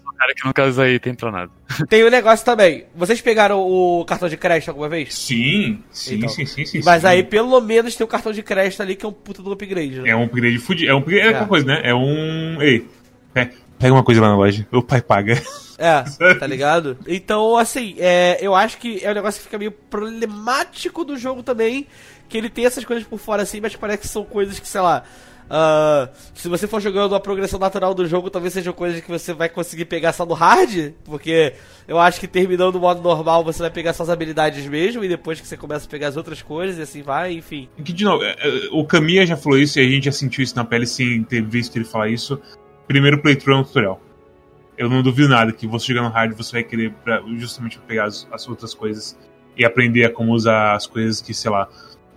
[0.00, 1.50] sou um cara que nunca usa item pra nada.
[1.88, 2.86] Tem um negócio também.
[2.94, 5.14] Vocês pegaram o cartão de crédito alguma vez?
[5.14, 7.08] Sim, sim, então, sim, sim, sim, Mas sim.
[7.08, 9.52] aí pelo menos tem o um cartão de crédito ali que é um puta do
[9.52, 10.00] upgrade.
[10.00, 10.10] Né?
[10.10, 10.90] É um upgrade fudido.
[10.90, 11.44] É um upgrade, é, é.
[11.46, 11.80] coisa, né?
[11.84, 12.60] É um.
[12.60, 12.86] Ei,
[13.34, 14.66] é, pega uma coisa lá na loja.
[14.70, 15.40] O pai paga.
[15.78, 16.04] É,
[16.38, 16.96] tá ligado?
[17.06, 21.42] Então, assim, é, eu acho que é um negócio que fica meio problemático do jogo
[21.42, 21.86] também
[22.32, 24.80] que ele tem essas coisas por fora assim, mas parece que são coisas que, sei
[24.80, 25.04] lá.
[25.42, 29.34] Uh, se você for jogando a progressão natural do jogo, talvez sejam coisas que você
[29.34, 31.52] vai conseguir pegar só no hard, porque
[31.86, 35.42] eu acho que terminando no modo normal você vai pegar suas habilidades mesmo, e depois
[35.42, 37.68] que você começa a pegar as outras coisas, e assim vai, enfim.
[37.84, 40.42] Que, de novo, é, é, o Kamiya já falou isso e a gente já sentiu
[40.42, 42.40] isso na pele sem ter visto ele falar isso.
[42.86, 44.00] Primeiro playthrough é um tutorial.
[44.78, 48.26] Eu não duvido nada que você jogando hard você vai querer pra, justamente pegar as,
[48.32, 49.18] as outras coisas
[49.54, 51.68] e aprender a como usar as coisas que, sei lá,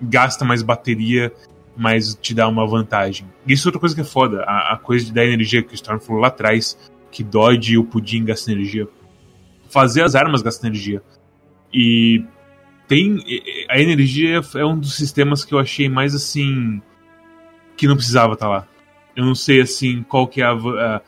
[0.01, 1.31] gasta mais bateria,
[1.75, 3.27] mas te dá uma vantagem.
[3.47, 5.75] Isso é outra coisa que é foda, a, a coisa de dar energia que o
[5.75, 6.77] Storm falou lá atrás,
[7.11, 8.87] que Dodge e o Pudim gastam energia.
[9.69, 11.01] Fazer as armas gastam energia.
[11.73, 12.23] E
[12.87, 13.19] tem.
[13.69, 16.81] A energia é um dos sistemas que eu achei mais assim.
[17.75, 18.67] que não precisava estar tá lá.
[19.15, 21.01] Eu não sei assim qual que é a, a,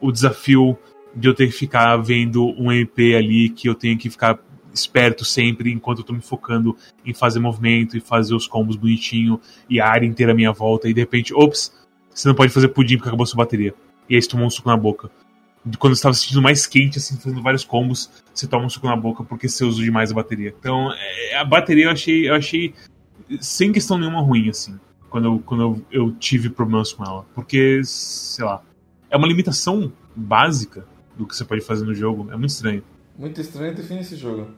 [0.00, 0.78] o desafio
[1.14, 4.38] de eu ter que ficar vendo um MP ali que eu tenho que ficar
[4.74, 9.40] esperto sempre enquanto eu tô me focando em fazer movimento e fazer os combos bonitinho
[9.70, 11.72] e a área inteira à minha volta e de repente, ops,
[12.10, 13.74] você não pode fazer pudim porque acabou sua bateria.
[14.08, 15.10] E aí você tomou um suco na boca.
[15.78, 18.96] Quando você estava sentindo mais quente, assim, fazendo vários combos, você toma um suco na
[18.96, 20.54] boca porque você usou demais a bateria.
[20.58, 22.74] Então, é, a bateria eu achei, eu achei
[23.40, 27.24] sem questão nenhuma ruim, assim, quando eu, quando eu, eu tive problemas com ela.
[27.34, 28.62] Porque, sei lá,
[29.10, 32.30] é uma limitação básica do que você pode fazer no jogo.
[32.30, 32.82] É muito estranho.
[33.16, 34.48] Muito estranho define esse jogo.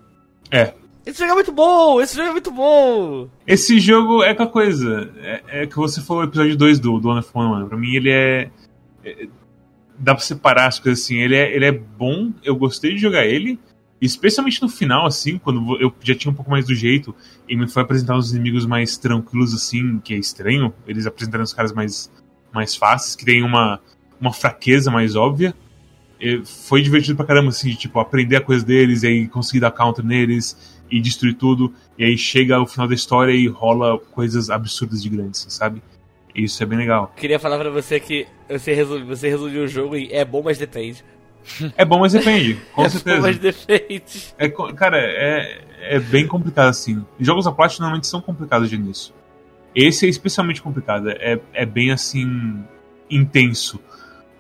[0.51, 0.75] É.
[1.07, 2.01] Esse jogo é muito bom!
[2.01, 3.31] Esse jogo é muito bom!
[3.47, 5.09] Esse jogo é aquela coisa.
[5.19, 8.11] É, é que você falou o episódio 2 do, do Honor One, Pra mim ele
[8.11, 8.51] é,
[9.05, 9.29] é.
[9.97, 11.19] Dá pra separar as coisas assim.
[11.19, 13.59] Ele é, ele é bom, eu gostei de jogar ele.
[14.01, 17.15] Especialmente no final, assim, quando eu já tinha um pouco mais do jeito
[17.49, 20.75] e me foi apresentar os inimigos mais tranquilos, assim, que é estranho.
[20.87, 22.11] Eles apresentaram os caras mais,
[22.53, 23.81] mais fáceis, que tem uma,
[24.21, 25.55] uma fraqueza mais óbvia.
[26.45, 29.71] Foi divertido pra caramba, assim, de, tipo, aprender a coisa deles e aí conseguir dar
[29.71, 31.73] counter neles e destruir tudo.
[31.99, 35.83] E aí chega o final da história e rola coisas absurdas de grandes, sabe?
[36.35, 37.13] E isso é bem legal.
[37.17, 40.59] Queria falar pra você que você resumiu, você resumiu o jogo e é bom, mas
[40.59, 41.05] depende.
[41.77, 43.17] É bom, mas depende, com é certeza.
[43.17, 44.35] Bom, mas depende.
[44.37, 47.05] É, cara, é, é bem complicado assim.
[47.21, 49.15] Jogos da Platinum normalmente são complicados de início.
[49.75, 51.09] Esse é especialmente complicado.
[51.11, 52.65] É, é bem assim.
[53.09, 53.79] intenso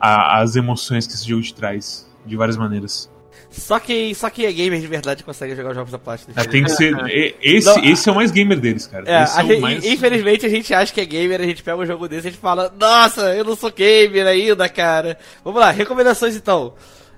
[0.00, 3.10] a, as emoções que esse jogo te traz, de várias maneiras.
[3.50, 6.34] Só que, só que é gamer de verdade consegue jogar os jogos da Platinum.
[6.36, 6.94] É, tem que ser.
[7.40, 9.04] Esse, Não, esse é o mais gamer deles, cara.
[9.06, 9.84] É, é gente, mais...
[9.84, 12.30] Infelizmente a gente acha que é gamer, a gente pega um jogo desse e a
[12.32, 15.18] gente fala, nossa, eu não sou gamer ainda, cara.
[15.42, 16.74] Vamos lá, recomendações então.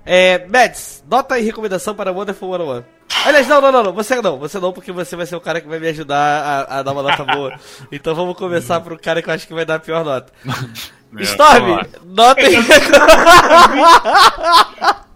[0.07, 2.85] É, Mads, nota e recomendação para Wonderful 101.
[3.24, 5.61] Aliás, não, não, não, não, você não, você não, porque você vai ser o cara
[5.61, 7.59] que vai me ajudar a, a dar uma nota boa.
[7.91, 10.33] Então vamos começar pro cara que eu acho que vai dar a pior nota.
[11.20, 12.42] Storm, nota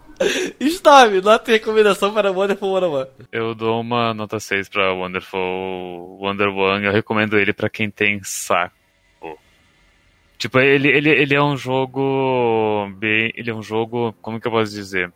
[0.59, 3.25] e Storm, nota e recomendação para Wonderful 101.
[3.31, 6.85] Eu dou uma nota 6 para Wonderful Wonder One.
[6.85, 8.75] Eu recomendo ele para quem tem saco.
[10.37, 13.31] Tipo, ele, ele, ele é um jogo bem.
[13.35, 14.13] Ele é um jogo.
[14.21, 15.11] Como que eu posso dizer?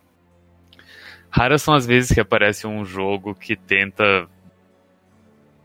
[1.29, 4.27] Raras são as vezes que aparece um jogo que tenta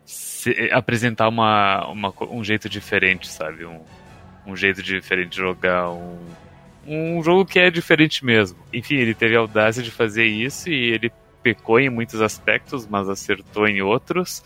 [0.04, 3.64] se, apresentar uma, uma, um jeito diferente, sabe?
[3.64, 3.80] Um,
[4.46, 5.90] um jeito diferente de jogar.
[5.90, 6.18] Um,
[6.86, 8.58] um jogo que é diferente mesmo.
[8.72, 11.12] Enfim, ele teve a audácia de fazer isso e ele
[11.42, 14.42] pecou em muitos aspectos, mas acertou em outros.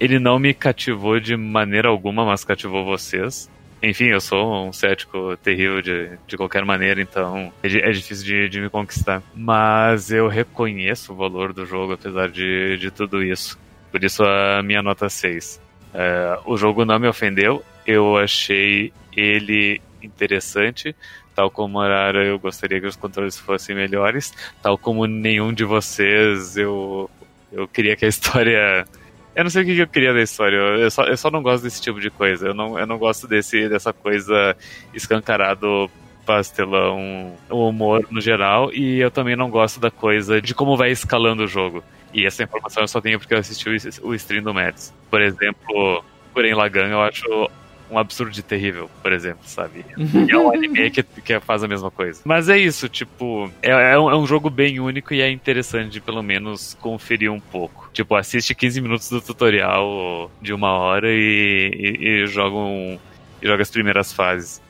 [0.00, 3.50] Ele não me cativou de maneira alguma, mas cativou vocês.
[3.82, 8.48] Enfim, eu sou um cético terrível de, de qualquer maneira, então é, é difícil de,
[8.48, 9.22] de, me conquistar.
[9.34, 13.58] Mas eu reconheço o valor do jogo, apesar de, de tudo isso.
[13.90, 15.60] Por isso a minha nota 6.
[15.94, 20.94] É, o jogo não me ofendeu, eu achei ele interessante,
[21.34, 24.30] tal como Arara, eu gostaria que os controles fossem melhores,
[24.62, 27.10] tal como nenhum de vocês, eu,
[27.50, 28.86] eu queria que a história.
[29.34, 31.62] Eu não sei o que eu queria da história, eu só, eu só não gosto
[31.62, 32.48] desse tipo de coisa.
[32.48, 34.54] Eu não, eu não gosto desse, dessa coisa
[34.92, 35.90] escancarado
[36.26, 40.90] pastelão, o humor no geral, e eu também não gosto da coisa de como vai
[40.90, 41.82] escalando o jogo.
[42.12, 43.70] E essa informação eu só tenho porque eu assisti
[44.02, 44.92] o, stream do Mads.
[45.08, 47.50] Por exemplo, Guren Lagan eu acho
[47.90, 49.84] um absurdo de terrível, por exemplo, sabe?
[50.28, 52.20] E é um anime que, que faz a mesma coisa.
[52.24, 55.92] Mas é isso, tipo, é, é, um, é, um, jogo bem único e é interessante
[55.92, 57.88] de pelo menos conferir um pouco.
[57.92, 62.98] Tipo, assiste 15 minutos do tutorial de uma hora e, e, e joga, um,
[63.40, 64.60] e joga as primeiras fases.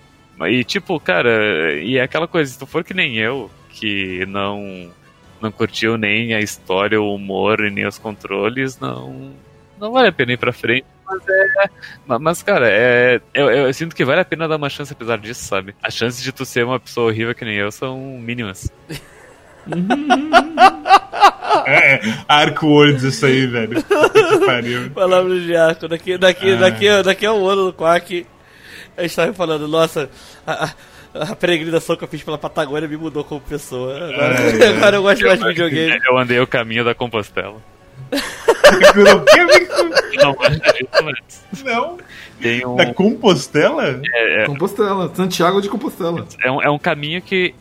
[0.48, 4.90] E tipo, cara, e é aquela coisa, se tu for que nem eu, que não
[5.40, 9.32] não curtiu nem a história, o humor e nem os controles, não
[9.80, 10.86] não vale a pena ir pra frente.
[11.08, 11.70] Mas é.
[12.20, 13.20] Mas, cara, é.
[13.32, 15.74] Eu, eu, sinto que vale a pena dar uma chance apesar disso, sabe?
[15.82, 18.70] As chances de tu ser uma pessoa horrível que nem eu são mínimas.
[21.66, 23.82] é, arco words isso aí, velho.
[24.18, 24.90] Que pariu.
[24.90, 25.88] Palavras de arco.
[25.88, 26.56] Daqui, daqui, ah.
[26.56, 28.26] daqui, daqui a um ano no Quack,
[28.96, 30.10] a gente tava falando, nossa,
[30.46, 30.70] a,
[31.14, 33.96] a peregrinação que eu fiz pela Patagônia me mudou como pessoa.
[33.96, 35.98] Agora, é, agora eu gosto mais de videogame.
[36.06, 37.56] Eu andei o caminho da Compostela.
[38.96, 39.24] Não,
[39.56, 39.90] disso,
[41.64, 41.98] Não.
[42.40, 42.76] Tem um...
[42.76, 44.00] Da Compostela?
[44.12, 44.46] É, é...
[44.46, 46.26] Compostela, Santiago de Compostela.
[46.42, 47.54] É um, é um caminho que.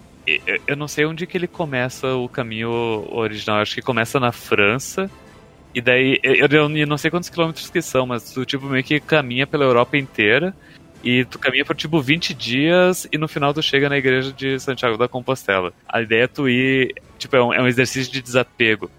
[0.67, 2.69] Eu não sei onde que ele começa o caminho
[3.11, 3.61] original.
[3.61, 5.09] Acho que começa na França.
[5.73, 8.99] E daí, eu, eu não sei quantos quilômetros que são, mas tu tipo meio que
[8.99, 10.53] caminha pela Europa inteira.
[11.03, 14.59] E tu caminha por tipo 20 dias e no final tu chega na igreja de
[14.59, 15.71] Santiago da Compostela.
[15.87, 16.93] A ideia é tu ir.
[17.17, 18.91] Tipo, é um, é um exercício de desapego.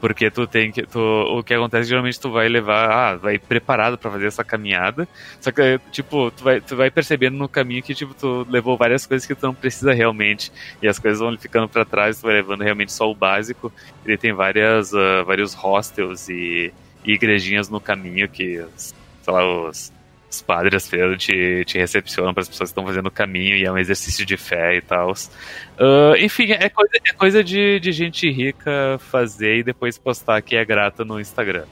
[0.00, 0.82] Porque tu tem que.
[0.86, 2.90] Tu, o que acontece geralmente tu vai levar.
[2.90, 5.06] Ah, vai preparado para fazer essa caminhada.
[5.40, 9.06] Só que, tipo, tu vai, tu vai percebendo no caminho que, tipo, tu levou várias
[9.06, 10.50] coisas que tu não precisa realmente.
[10.82, 13.72] E as coisas vão ficando para trás, tu vai levando realmente só o básico.
[14.04, 16.72] Ele tem várias, uh, vários hostels e,
[17.04, 19.92] e igrejinhas no caminho que, sei lá, os
[20.30, 23.64] os padres Pedro te, te recepcionam para as pessoas que estão fazendo o caminho e
[23.64, 25.10] é um exercício de fé e tal.
[25.10, 30.54] Uh, enfim, é coisa, é coisa de, de gente rica fazer e depois postar que
[30.54, 31.64] é grata no Instagram.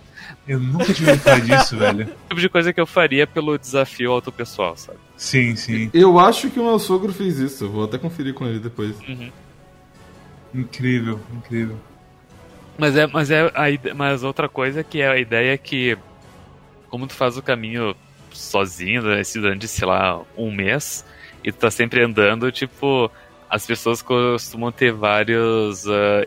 [0.46, 2.04] Eu nunca tive falar disso, velho.
[2.04, 4.98] O tipo de coisa que eu faria pelo desafio autopessoal, sabe?
[5.16, 5.90] Sim, sim.
[5.94, 7.64] Eu acho que o meu sogro fez isso.
[7.64, 8.98] Eu vou até conferir com ele depois.
[9.06, 9.30] Uhum.
[10.52, 11.78] Incrível, incrível.
[12.76, 15.96] Mas é, mas é a mas outra coisa que é a ideia é que
[16.88, 17.94] como tu faz o caminho
[18.38, 21.04] sozinho, esse durante, sei lá, um mês,
[21.44, 23.10] e tu tá sempre andando, tipo,
[23.50, 26.24] as pessoas costumam ter vários ah,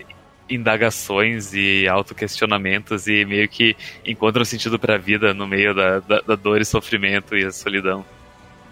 [0.49, 3.75] indagações e autoquestionamentos e meio que
[4.05, 8.05] encontram sentido pra vida no meio da, da, da dor e sofrimento e a solidão.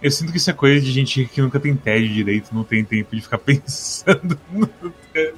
[0.02, 2.86] Eu sinto que isso é coisa de gente que nunca tem tédio direito, não tem
[2.86, 4.40] tempo de ficar pensando.
[4.52, 4.70] no-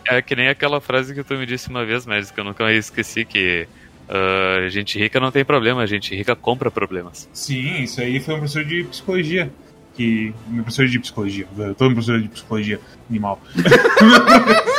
[0.07, 2.63] É que nem aquela frase que tu me disse uma vez, mas que eu nunca
[2.63, 3.67] mais esqueci, que
[4.13, 7.29] ah, gente rica não tem problema, gente rica compra problemas.
[7.31, 9.51] Sim, isso aí foi um professor de psicologia.
[9.93, 10.33] Que.
[10.47, 11.47] Meu professor de psicologia.
[11.57, 12.79] Eu tô um professor de psicologia
[13.09, 13.41] animal.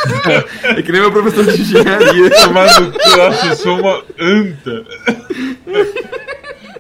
[0.65, 2.35] É que nem meu professor de engenharia.
[2.41, 4.85] Chamado, nossa, eu sou uma anta.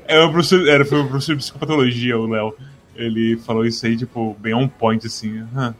[0.08, 2.54] É o professor, era, foi o professor de psicopatologia, o Léo.
[2.96, 5.44] Ele falou isso aí, tipo, bem on point, assim.
[5.54, 5.72] "Ah,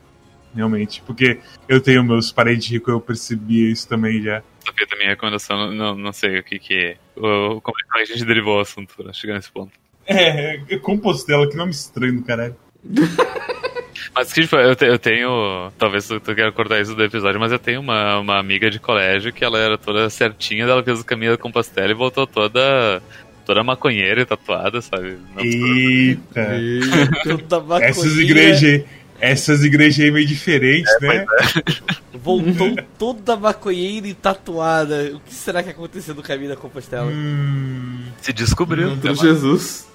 [0.55, 1.03] realmente.
[1.07, 1.39] Porque
[1.69, 4.43] eu tenho meus parentes ricos, eu percebi isso também já.
[4.65, 6.97] Só que a minha recomendação, não, não, sei o que que...
[7.17, 9.73] O, como é que a gente derivou o assunto pra chegar nesse ponto.
[10.07, 12.57] É, é Compostela, que nome estranho do caralho.
[14.15, 15.73] Mas que tipo, eu, te- eu tenho.
[15.79, 18.79] Talvez tu, tu queira cortar isso do episódio, mas eu tenho uma, uma amiga de
[18.79, 23.03] colégio que ela era toda certinha, ela fez o caminho da Compostela e voltou toda.
[23.47, 25.17] toda maconheira e tatuada, sabe?
[25.39, 26.51] Eita.
[27.23, 28.85] Toda maconheira, Essas igrejas.
[29.23, 31.25] Essas igrejas aí meio diferentes, né?
[32.13, 35.13] Voltou toda maconheira e tatuada.
[35.15, 37.07] O que será que aconteceu no caminho da Compostela?
[37.09, 38.91] Hum, Se descobriu.
[38.91, 39.87] Contra Jesus.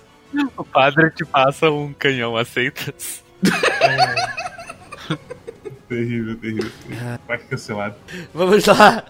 [0.56, 3.22] O padre te passa um canhão, aceitas?
[5.90, 6.72] terrível, terrível.
[7.28, 7.95] Vai cancelado.
[8.34, 9.04] Vamos lá.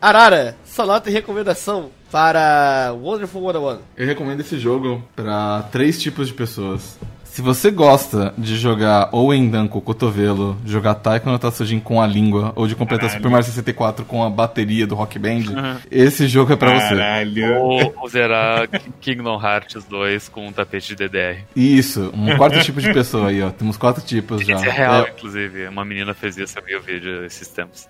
[0.00, 3.78] Arara, sua nota e recomendação para Wonderful 101.
[3.96, 6.98] Eu recomendo esse jogo pra três tipos de pessoas.
[7.30, 12.02] Se você gosta de jogar ou Endan com o cotovelo, jogar Taiko no Tatsujin com
[12.02, 13.22] a língua, ou de completar Caralho.
[13.22, 16.96] Super Mario 64 com a bateria do Rock Band, esse jogo é pra você.
[16.96, 17.54] Caralho.
[17.60, 18.68] Ou, ou zerar
[19.00, 21.44] Kingdom Hearts 2 com um tapete de DDR.
[21.54, 23.50] Isso, um quarto tipo de pessoa aí, ó.
[23.50, 24.56] Temos quatro tipos já.
[24.56, 25.68] Isso é real, É, inclusive.
[25.68, 27.88] Uma menina fez isso, eu vi o vídeo esses tempos.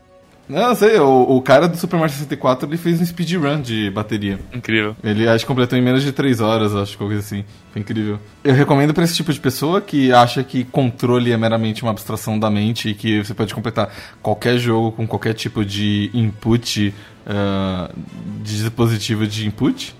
[0.51, 4.39] Não, sei, o, o cara do Super Mario 64 ele fez um speedrun de bateria.
[4.52, 4.97] Incrível.
[5.02, 7.44] Ele acho que completou em menos de 3 horas, acho que coisa assim.
[7.72, 8.18] Foi incrível.
[8.43, 12.36] Eu recomendo pra esse tipo de pessoa que acha que controle é meramente uma abstração
[12.36, 16.93] da mente e que você pode completar qualquer jogo com qualquer tipo de input,
[17.27, 17.90] ah,
[18.43, 19.94] de dispositivo de input.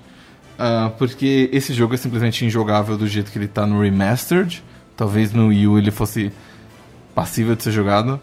[0.59, 4.63] Ah, porque esse jogo é simplesmente injogável do jeito que ele tá no Remastered.
[4.97, 6.33] Talvez no Wii U ele fosse
[7.15, 8.21] passível de ser jogado.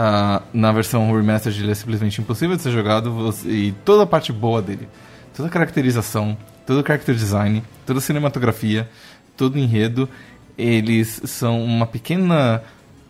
[0.00, 4.06] Ah, na versão remastered ele é simplesmente impossível de ser jogado você- e toda a
[4.06, 4.88] parte boa dele,
[5.36, 8.88] toda a caracterização, todo o character design, toda a cinematografia,
[9.36, 10.08] todo o enredo,
[10.56, 12.62] eles são uma pequena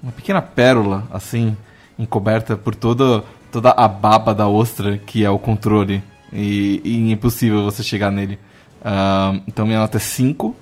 [0.03, 1.55] uma pequena pérola assim,
[1.99, 6.03] encoberta por toda toda a baba da ostra que é o controle
[6.33, 8.39] e, e é impossível você chegar nele.
[8.83, 10.57] Ah, então minha nota é 5.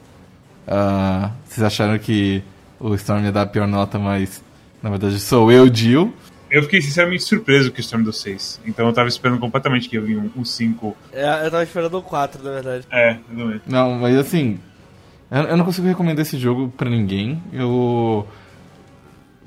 [0.66, 2.42] Ah, vocês acharam que
[2.80, 4.42] o Storm ia dar a pior nota, mas
[4.86, 6.14] na verdade sou eu, Jill.
[6.48, 8.60] Eu fiquei sinceramente surpreso que o Storm deu 6.
[8.64, 10.96] Então eu tava esperando completamente que ia vir um 5.
[11.12, 12.86] É, eu tava esperando um 4, na verdade.
[12.92, 13.60] É, eu também.
[13.66, 14.60] Não, mas assim,
[15.28, 17.42] eu, eu não consigo recomendar esse jogo pra ninguém.
[17.52, 18.28] Eu.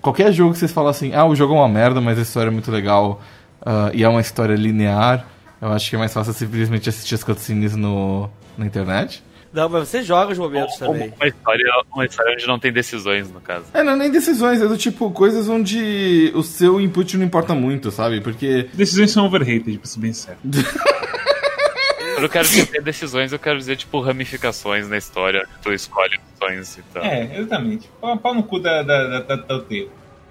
[0.02, 2.50] Qualquer jogo que vocês falam assim, ah, o jogo é uma merda, mas a história
[2.50, 3.22] é muito legal
[3.66, 5.26] ah, e é uma história linear,
[5.62, 9.24] eu acho que é mais fácil simplesmente assistir as cutscenes no, na internet.
[9.52, 11.14] Não, mas você joga os momentos Ou- também.
[11.16, 13.66] Uma história, uma história onde não tem decisões, no caso.
[13.74, 17.56] É, não é nem decisões, é do tipo coisas onde o seu input não importa
[17.56, 18.22] muito, sabe?
[18.22, 18.70] Porque.
[18.74, 20.40] Decisões são overrated, pra ser bem sério.
[20.44, 25.42] Quando eu quero dizer decisões, eu quero dizer, tipo, ramificações na história.
[25.42, 27.04] que Tu escolhe opções e tal.
[27.04, 27.90] É, exatamente.
[28.00, 29.64] Pau, pau no cu da, da, da, da.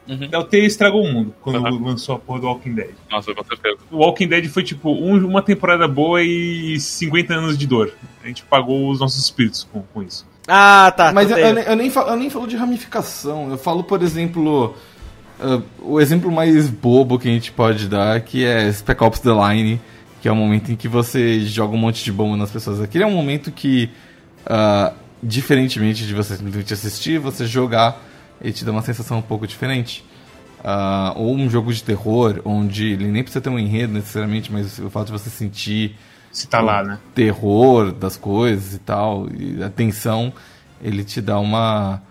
[0.08, 0.28] Uhum.
[0.28, 1.84] Telltale estragou o mundo quando Uhum.
[1.84, 2.90] lançou a porra do Walking Dead.
[3.10, 3.76] Nossa, com certeza.
[3.90, 7.92] O Walking Dead foi tipo um- uma temporada boa e 50 anos de dor.
[8.24, 10.26] A gente pagou os nossos espíritos com, com isso.
[10.46, 11.12] Ah, tá.
[11.12, 13.50] Mas eu, eu eu nem falo, eu nem falo de ramificação.
[13.50, 14.74] Eu falo, por exemplo,
[15.38, 19.30] ah, o exemplo mais bobo que a gente pode dar, que é Spec Ops The
[19.30, 19.78] Line,
[20.22, 22.80] que é o momento em que você joga um monte de bomba nas pessoas.
[22.80, 23.90] Aquele é um momento que,
[24.46, 28.02] ah, diferentemente de você simplesmente assistir, você jogar,
[28.40, 30.04] ele te dá uma sensação um pouco diferente.
[30.62, 34.78] Ah, ou um jogo de terror, onde ele nem precisa ter um enredo necessariamente, mas
[34.78, 35.96] o fato de você sentir
[36.32, 36.98] Se tá lá, né?
[37.14, 40.32] terror das coisas e tal, e a tensão,
[40.82, 42.02] ele te dá uma.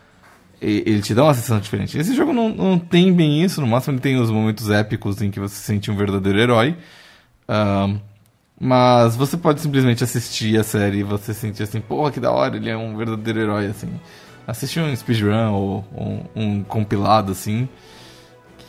[0.60, 1.98] Ele te dá uma sensação diferente.
[2.00, 5.30] Esse jogo não, não tem bem isso, no máximo ele tem os momentos épicos em
[5.30, 6.76] que você se sente um verdadeiro herói.
[7.48, 8.00] Ahn,
[8.60, 12.56] mas você pode simplesmente assistir a série e você sentir assim, porra, que da hora,
[12.56, 13.88] ele é um verdadeiro herói, assim.
[14.48, 15.86] Assistir um speedrun ou,
[16.34, 17.68] um compilado, assim,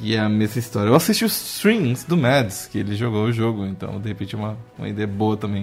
[0.01, 0.91] E é a mesma história.
[0.91, 4.39] Eu assisti os streams do Mads, que ele jogou o jogo, então de repente é
[4.39, 5.63] uma, uma ideia boa também.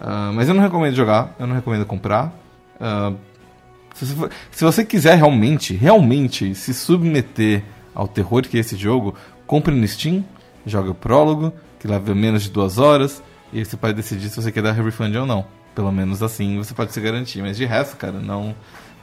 [0.00, 2.32] Uh, mas eu não recomendo jogar, eu não recomendo comprar.
[2.80, 3.16] Uh,
[3.94, 7.64] se, você, se, você quiser realmente, realmente se submeter
[7.94, 9.14] ao terror que é esse jogo,
[9.46, 10.24] compre no Steam,
[10.64, 13.22] joga o prólogo, que leva menos de duas horas,
[13.52, 15.44] e você pode decidir se você quer dar refund ou não.
[15.74, 17.40] Pelo menos assim você pode se garantir.
[17.40, 18.54] Mas de resto, cara, não,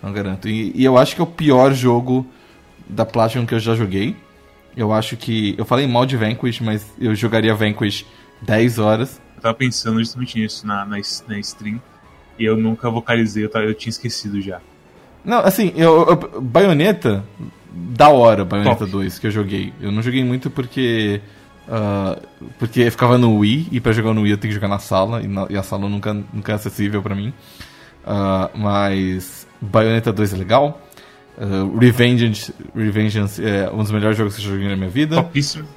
[0.02, 0.48] não garanto.
[0.48, 2.26] E, e eu acho que é o pior jogo
[2.88, 4.16] da Platinum que eu já joguei.
[4.76, 5.56] Eu acho que.
[5.58, 8.06] Eu falei mal de Vanquish, mas eu jogaria Vanquish
[8.42, 9.22] 10 horas.
[9.36, 10.98] Eu tava pensando justamente nisso na, na,
[11.28, 11.82] na stream.
[12.38, 14.60] E eu nunca vocalizei, eu, tava, eu tinha esquecido já.
[15.24, 17.24] Não, assim, eu, eu Bayonetta,
[17.72, 18.92] da hora, Bayonetta Top.
[18.92, 19.74] 2 que eu joguei.
[19.82, 21.22] Eu não joguei muito porque.
[21.68, 22.22] Uh,
[22.60, 25.24] porque ficava no Wii, e pra jogar no Wii eu tenho que jogar na sala,
[25.24, 27.34] e, na, e a sala nunca, nunca é acessível pra mim.
[28.06, 30.82] Uh, mas Bayonetta 2 é legal.
[31.38, 35.18] Uh, Revengeance, Revengeance é um dos melhores jogos que eu joguei na minha vida.
[35.18, 35.68] Topíssimo.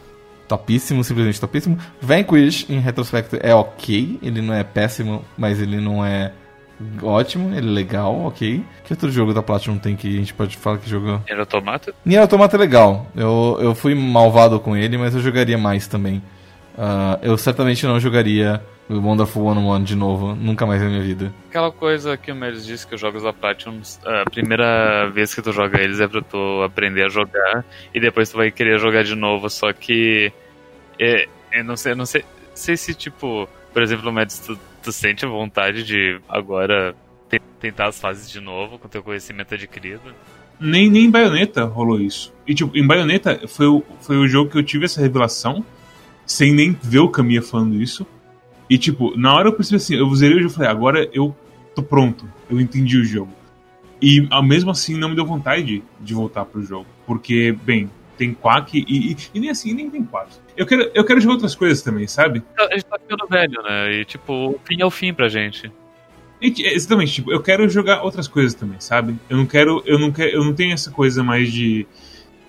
[0.47, 1.79] Topíssimo, simplesmente topíssimo.
[2.01, 4.19] Vanquish, em retrospecto, é ok.
[4.23, 6.33] Ele não é péssimo, mas ele não é
[7.03, 8.65] ótimo, ele é legal, ok.
[8.85, 11.21] Que outro jogo da Platinum tem que a gente pode falar que jogou?
[11.27, 11.95] Nier Automata?
[12.05, 13.07] Nier Automata é legal.
[13.15, 16.23] Eu, eu fui malvado com ele, mas eu jogaria mais também.
[16.79, 21.35] Uh, eu certamente não jogaria o Wonderful 101 de novo, nunca mais na minha vida.
[21.49, 25.43] Aquela coisa que o Melis disse que os jogos da Platinum, a primeira vez que
[25.43, 29.03] tu joga eles é pra tu aprender a jogar e depois tu vai querer jogar
[29.03, 30.33] de novo, só que
[31.01, 32.25] é, eu não sei, não sei,
[32.55, 36.95] sei se tipo, por exemplo, o Melis, tu, tu sente a vontade de agora
[37.59, 40.15] tentar as fases de novo com teu conhecimento adquirido?
[40.61, 42.33] Nem, nem em Bayonetta rolou isso.
[42.47, 45.65] E tipo, em Bayonetta foi o, foi o jogo que eu tive essa revelação,
[46.29, 48.07] sem nem ver o Kamiya falando isso.
[48.71, 51.35] E, tipo, na hora eu percebi assim, eu zerei o jogo e falei, agora eu
[51.75, 53.33] tô pronto, eu entendi o jogo.
[54.01, 56.87] E mesmo assim não me deu vontade de voltar pro jogo.
[57.07, 60.29] Porque, bem, tem Quack e, e, e nem assim, nem tem Quack.
[60.57, 62.43] Eu quero, eu quero jogar outras coisas também, sabe?
[62.59, 63.93] A gente tá ficando velho, né?
[63.93, 65.73] E tipo, o fim é o fim pra gente.
[66.41, 69.17] E, exatamente, tipo, eu quero jogar outras coisas também, sabe?
[69.31, 71.87] Eu não quero, eu não quero, eu não tenho essa coisa mais de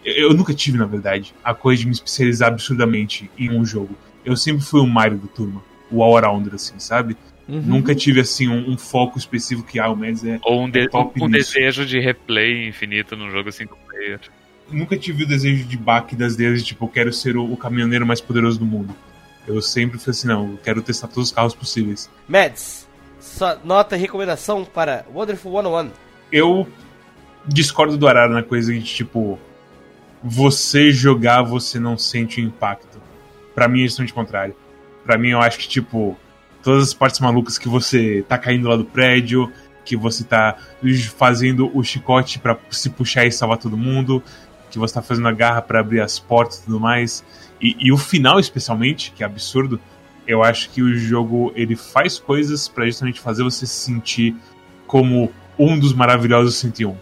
[0.10, 3.95] eu, eu nunca tive, na verdade, a coisa de me especializar absurdamente em um jogo.
[4.23, 5.61] Eu sempre fui o Mario do turma
[5.91, 7.18] o all-rounder, assim, sabe?
[7.48, 7.61] Uhum.
[7.61, 10.40] Nunca tive, assim, um, um, foco específico que, ah, o Mads é.
[10.44, 14.19] Ou um, de, é um, um desejo de replay infinito num jogo single player.
[14.72, 18.06] Nunca tive o desejo de baque das deles, tipo, eu quero ser o, o caminhoneiro
[18.06, 18.95] mais poderoso do mundo.
[19.48, 22.07] Eu sempre fui assim, não, eu quero testar todos os carros possíveis.
[22.27, 22.88] Mads,
[23.19, 25.90] sua nota e recomendação para Wonderful 101.
[26.31, 26.68] Eu
[27.48, 29.40] discordo do Arara na coisa de, tipo,
[30.24, 33.00] você jogar, você não sente o impacto.
[33.56, 34.56] Para mim é justamente o contrário
[35.10, 36.16] para mim, eu acho que, tipo,
[36.62, 39.52] todas as partes malucas que você tá caindo lá do prédio,
[39.84, 40.56] que você tá
[41.18, 44.22] fazendo o chicote para se puxar e salvar todo mundo,
[44.70, 47.26] que você tá fazendo a garra para abrir as portas e tudo mais.
[47.60, 49.82] E, e, o final, especialmente, que é absurdo,
[50.28, 54.36] eu acho que o jogo ele faz coisas para justamente fazer você se sentir
[54.86, 56.96] como um dos maravilhosos 101.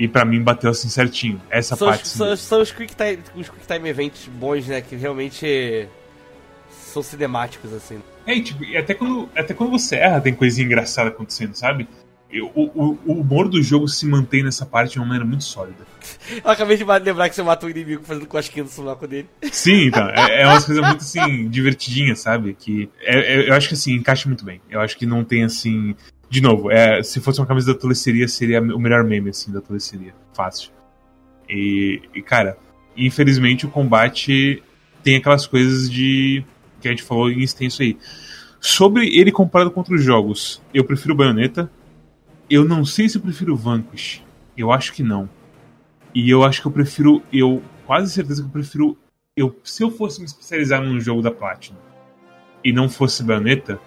[0.00, 1.38] E para mim bateu assim certinho.
[1.50, 2.04] Essa são parte.
[2.04, 4.80] Os, são, são, os, quick time, os quick time events bons, né?
[4.80, 5.86] Que realmente
[6.70, 8.00] são cinemáticos, assim.
[8.26, 11.86] É, e, tipo, e até quando, até quando você erra, tem coisinha engraçada acontecendo, sabe?
[12.32, 15.84] O, o, o, humor do jogo se mantém nessa parte de uma maneira muito sólida.
[16.42, 19.28] Eu acabei de lembrar que você matou o inimigo fazendo cosquinha no sovaco dele.
[19.52, 20.08] Sim, então.
[20.08, 22.56] É, é umas coisas muito, assim, divertidinhas, sabe?
[22.58, 24.62] Que é, é, eu acho que, assim, encaixa muito bem.
[24.70, 25.94] Eu acho que não tem, assim...
[26.30, 29.60] De novo, é, se fosse uma camisa da Toleceria, seria o melhor meme, assim, da
[29.60, 30.14] Toleceria.
[30.32, 30.70] Fácil.
[31.48, 32.56] E, e, cara,
[32.96, 34.62] infelizmente o combate
[35.02, 36.44] tem aquelas coisas de
[36.80, 37.98] que a gente falou em extenso aí.
[38.60, 41.68] Sobre ele comparado com outros jogos, eu prefiro Bayonetta.
[42.48, 44.22] Eu não sei se eu prefiro Vanquish.
[44.56, 45.28] Eu acho que não.
[46.14, 47.22] E eu acho que eu prefiro.
[47.32, 48.96] Eu quase certeza que eu prefiro.
[49.36, 51.78] Eu, se eu fosse me especializar num jogo da Platinum
[52.62, 53.80] e não fosse Bayonetta,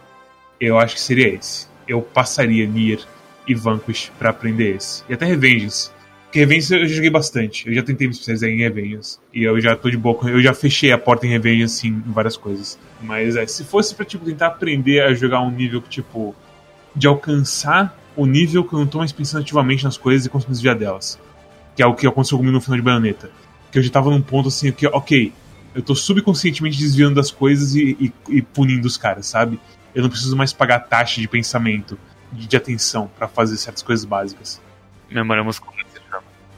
[0.60, 1.72] eu acho que seria esse.
[1.88, 3.00] Eu passaria Nier
[3.48, 5.04] e Vanquish para aprender esse.
[5.10, 5.92] E até Revengeance.
[6.26, 7.68] Porque Revengeance eu já joguei bastante.
[7.68, 9.20] Eu já tentei me especializar em Revengeance.
[9.34, 10.18] E eu já tô de boa.
[10.30, 12.80] Eu já fechei a porta em Revengeance em várias coisas.
[13.02, 16.36] Mas é, se fosse pra tipo, tentar aprender a jogar um nível que, tipo.
[16.96, 20.52] De alcançar o nível que eu não tô mais pensando ativamente nas coisas e conseguir
[20.52, 21.20] desviar delas.
[21.76, 23.32] Que é o que aconteceu comigo no final de Bayonetta.
[23.72, 25.34] Que eu já tava num ponto assim que, ok,
[25.74, 29.60] eu tô subconscientemente desviando das coisas e, e, e punindo os caras, sabe?
[29.94, 31.98] Eu não preciso mais pagar taxa de pensamento,
[32.32, 34.62] de, de atenção para fazer certas coisas básicas.
[35.10, 35.74] Memória muscular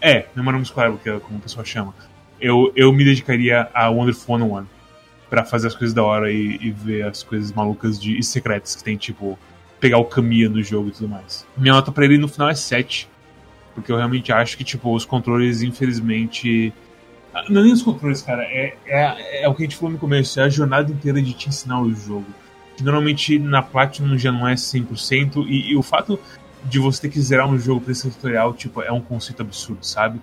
[0.05, 1.95] é, memória muscular, que é como o pessoal chama.
[2.39, 4.65] Eu, eu me dedicaria a Wonderful 101
[5.31, 8.75] para fazer as coisas da hora e, e, ver as coisas malucas de, e secretas
[8.75, 9.39] que tem, tipo,
[9.79, 11.43] pegar o caminho do jogo e tudo mais.
[11.57, 13.09] Minha nota pra ele no final é 7.
[13.73, 16.71] Porque eu realmente acho que, tipo, os controles, infelizmente.
[17.49, 18.43] Não é nem os controles, cara.
[18.43, 20.39] É, é, é o que a gente falou no começo.
[20.39, 22.27] É a jornada inteira de te ensinar o jogo.
[22.81, 25.45] Normalmente na Platinum já não é 100%.
[25.47, 26.19] E, e o fato
[26.63, 29.85] de você ter que zerar um jogo pra esse tutorial, tipo, é um conceito absurdo,
[29.85, 30.19] sabe?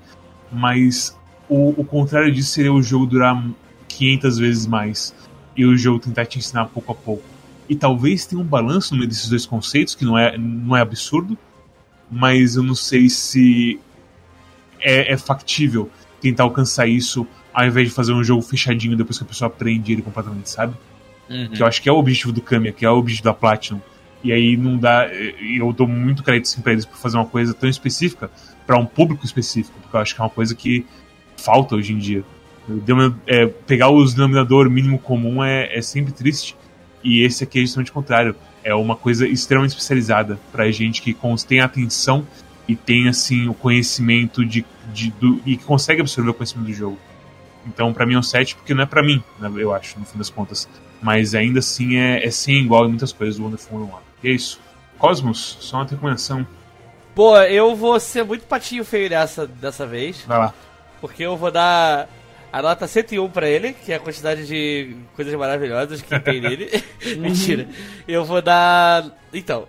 [0.51, 1.16] Mas
[1.49, 3.43] o, o contrário disso seria o jogo durar
[3.89, 5.15] 500 vezes mais.
[5.57, 7.24] E o jogo tentar te ensinar pouco a pouco.
[7.69, 10.81] E talvez tenha um balanço no meio desses dois conceitos, que não é, não é
[10.81, 11.37] absurdo.
[12.11, 13.81] Mas eu não sei se
[14.81, 19.24] é, é factível tentar alcançar isso ao invés de fazer um jogo fechadinho depois que
[19.24, 20.74] a pessoa aprende ele completamente, sabe?
[21.28, 21.49] Uhum.
[21.49, 23.81] Que eu acho que é o objetivo do Kamiya, que é o objetivo da Platinum.
[24.24, 25.09] E aí não dá.
[25.09, 28.31] Eu dou muito crédito assim, pra eles por fazer uma coisa tão específica
[28.66, 30.86] para um público específico, porque eu acho que é uma coisa que
[31.36, 32.24] falta hoje em dia.
[33.27, 36.57] É, pegar os denominador mínimo comum é, é sempre triste.
[37.03, 38.36] E esse aqui é justamente o contrário.
[38.62, 41.16] É uma coisa extremamente especializada pra gente que
[41.47, 42.24] tem atenção
[42.69, 46.73] e tem assim o conhecimento de, de do, e que consegue absorver o conhecimento do
[46.73, 46.99] jogo.
[47.66, 50.05] Então, para mim é um 7 porque não é para mim, né, eu acho, no
[50.05, 50.69] fim das contas.
[51.03, 53.99] Mas ainda assim é, é sem igual em muitas coisas do Wonderful 101.
[54.23, 54.61] E é isso.
[54.99, 56.47] Cosmos, só uma recomendação.
[57.15, 60.23] Pô, eu vou ser muito patinho feio dessa, dessa vez.
[60.27, 60.55] Vai lá.
[61.01, 62.09] Porque eu vou dar
[62.53, 66.70] a nota 101 pra ele, que é a quantidade de coisas maravilhosas que tem nele.
[67.19, 67.69] Mentira.
[68.07, 69.11] Eu vou dar.
[69.35, 69.66] Então,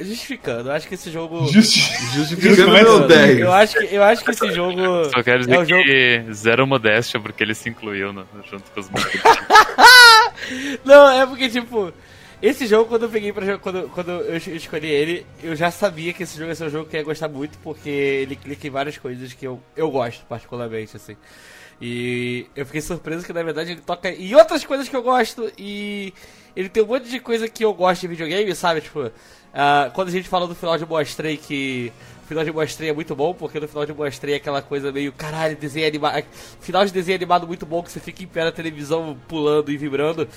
[0.00, 1.46] justificando, eu acho que esse jogo.
[1.52, 1.80] Justi
[2.14, 3.38] Justificando meu 10.
[3.40, 5.04] Eu acho que, eu acho que esse jogo.
[5.10, 8.70] Só quero dizer É o jogo- que zero modéstia, porque ele se incluiu no- junto
[8.70, 8.88] com os.
[10.84, 11.92] Não, é porque, tipo,
[12.40, 15.70] esse jogo, quando eu peguei pra jogar, quando, quando eu es- escolhi ele, eu já
[15.70, 18.36] sabia que esse jogo ia ser um jogo que eu ia gostar muito, porque ele
[18.36, 21.16] clica em várias coisas que eu, eu gosto, particularmente, assim.
[21.80, 25.52] E eu fiquei surpreso que, na verdade, ele toca em outras coisas que eu gosto,
[25.58, 26.12] e
[26.58, 28.80] ele tem um monte de coisa que eu gosto de videogame, sabe?
[28.80, 29.12] Tipo,
[29.54, 31.92] ah, quando a gente fala do final de Mostrei que.
[32.24, 34.90] O final de Mostrei é muito bom, porque no final de Mostrei é aquela coisa
[34.90, 36.24] meio, caralho, desenho animado.
[36.60, 39.76] Final de desenho animado muito bom, que você fica em pé na televisão pulando e
[39.76, 40.28] vibrando.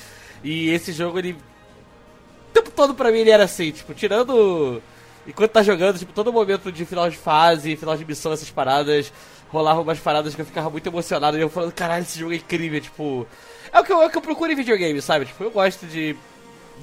[0.43, 1.31] E esse jogo, ele.
[1.31, 4.80] O tempo todo pra mim ele era assim, tipo, tirando.
[5.26, 9.11] Enquanto tá jogando, tipo, todo momento de final de fase, final de missão, essas paradas,
[9.49, 11.35] rolavam umas paradas que eu ficava muito emocionado.
[11.35, 13.27] E eu falando, caralho, esse jogo é incrível, tipo.
[13.73, 15.26] É o que eu, é o que eu procuro em videogame, sabe?
[15.26, 16.15] Tipo, eu gosto de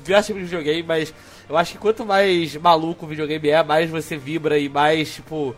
[0.03, 1.13] diversos tipos de videogame, mas
[1.49, 5.55] eu acho que quanto mais maluco o videogame é, mais você vibra e mais, tipo,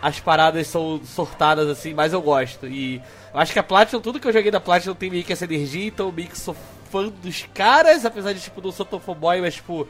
[0.00, 2.66] as paradas são sortadas assim, mais eu gosto.
[2.66, 2.96] E
[3.34, 5.44] eu acho que a Platinum, tudo que eu joguei da Platinum tem meio que essa
[5.44, 6.56] energia, então meio que sou
[6.90, 9.86] fã dos caras, apesar de, tipo, não sou tão fanboy, mas, tipo,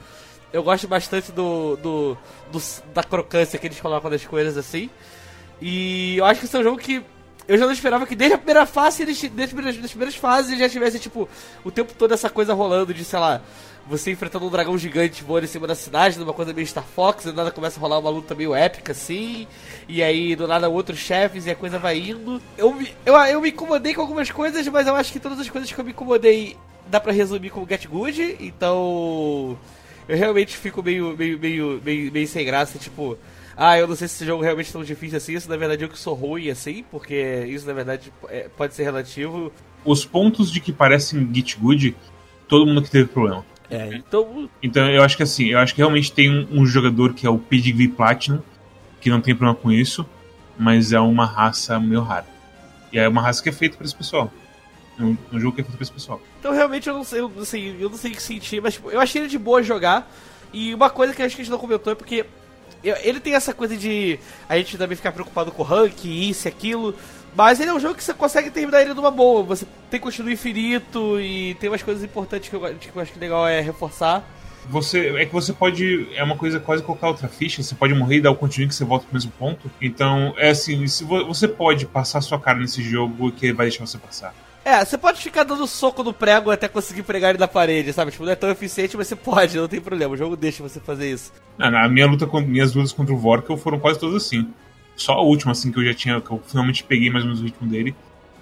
[0.52, 2.18] eu gosto bastante do, do,
[2.50, 4.90] do- da crocância que eles colocam nas coisas assim.
[5.62, 7.02] E eu acho que esse é um jogo que
[7.50, 10.68] eu já não esperava que desde a primeira fase, desde as primeiras, primeiras fases, já
[10.68, 11.28] tivesse, tipo,
[11.64, 13.42] o tempo todo essa coisa rolando de, sei lá,
[13.88, 17.24] você enfrentando um dragão gigante voando em cima da cidade, numa coisa meio Star Fox,
[17.24, 19.48] e do nada começa a rolar uma luta meio épica assim,
[19.88, 22.40] e aí do nada outros chefes e a coisa vai indo.
[22.56, 25.50] Eu me, eu, eu me incomodei com algumas coisas, mas eu acho que todas as
[25.50, 26.56] coisas que eu me incomodei
[26.86, 29.58] dá pra resumir como Get Good, então
[30.08, 33.18] eu realmente fico meio, meio, meio, meio, meio sem graça, tipo,
[33.62, 35.84] ah, eu não sei se esse jogo realmente é tão difícil assim, isso na verdade
[35.84, 39.52] eu que sou ruim assim, porque isso na verdade é- pode ser relativo.
[39.84, 41.94] Os pontos de que parecem Git Good,
[42.48, 43.44] todo mundo que teve problema.
[43.68, 47.12] É, então Então eu acho que assim, eu acho que realmente tem um, um jogador
[47.12, 48.40] que é o Pedigree Platinum,
[48.98, 50.06] que não tem problema com isso,
[50.58, 52.26] mas é uma raça meio rara.
[52.90, 54.32] E é uma raça que é feita para esse pessoal.
[54.98, 56.18] É um, um jogo que é feito para esse pessoal.
[56.38, 58.72] Então realmente eu não sei, eu não sei, eu não sei o que sentir, mas
[58.74, 60.10] tipo, eu achei ele de boa jogar.
[60.50, 62.24] E uma coisa que eu acho que a gente não comentou é porque
[62.82, 66.48] ele tem essa coisa de a gente também ficar preocupado com o rank, isso e
[66.48, 66.94] aquilo.
[67.36, 69.42] Mas ele é um jogo que você consegue terminar ele numa boa.
[69.44, 73.18] Você tem continuo infinito e tem umas coisas importantes que eu, que eu acho que
[73.20, 74.24] legal é reforçar.
[74.68, 76.08] Você, é que você pode.
[76.14, 77.62] É uma coisa quase colocar outra ficha.
[77.62, 79.70] Você pode morrer e dar o continue que você volta pro mesmo ponto.
[79.80, 83.66] Então, é assim: se vo- você pode passar sua cara nesse jogo que ele vai
[83.68, 84.34] deixar você passar.
[84.64, 88.10] É, você pode ficar dando soco no prego até conseguir pregar ele na parede, sabe?
[88.10, 90.14] Tipo, não é tão eficiente, mas você pode, não tem problema.
[90.14, 91.32] O jogo deixa você fazer isso.
[91.56, 94.48] Na, na minha luta com, minhas lutas contra o Vorkel foram quase todas assim.
[94.96, 96.20] Só a última, assim, que eu já tinha.
[96.20, 97.94] que eu finalmente peguei mais ou menos o ritmo dele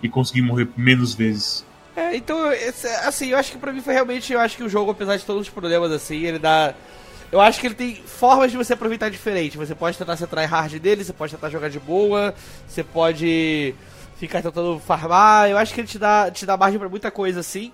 [0.03, 1.65] e consegui morrer menos vezes.
[1.95, 2.39] É, então,
[3.05, 5.25] assim, eu acho que pra mim foi realmente, eu acho que o jogo, apesar de
[5.25, 6.75] todos os problemas, assim, ele dá...
[7.31, 9.59] Eu acho que ele tem formas de você aproveitar diferente.
[9.59, 12.35] Você pode tentar ser tryhard dele, você pode tentar jogar de boa,
[12.67, 13.75] você pode
[14.19, 15.49] ficar tentando farmar.
[15.49, 17.73] Eu acho que ele te dá, te dá margem pra muita coisa, assim.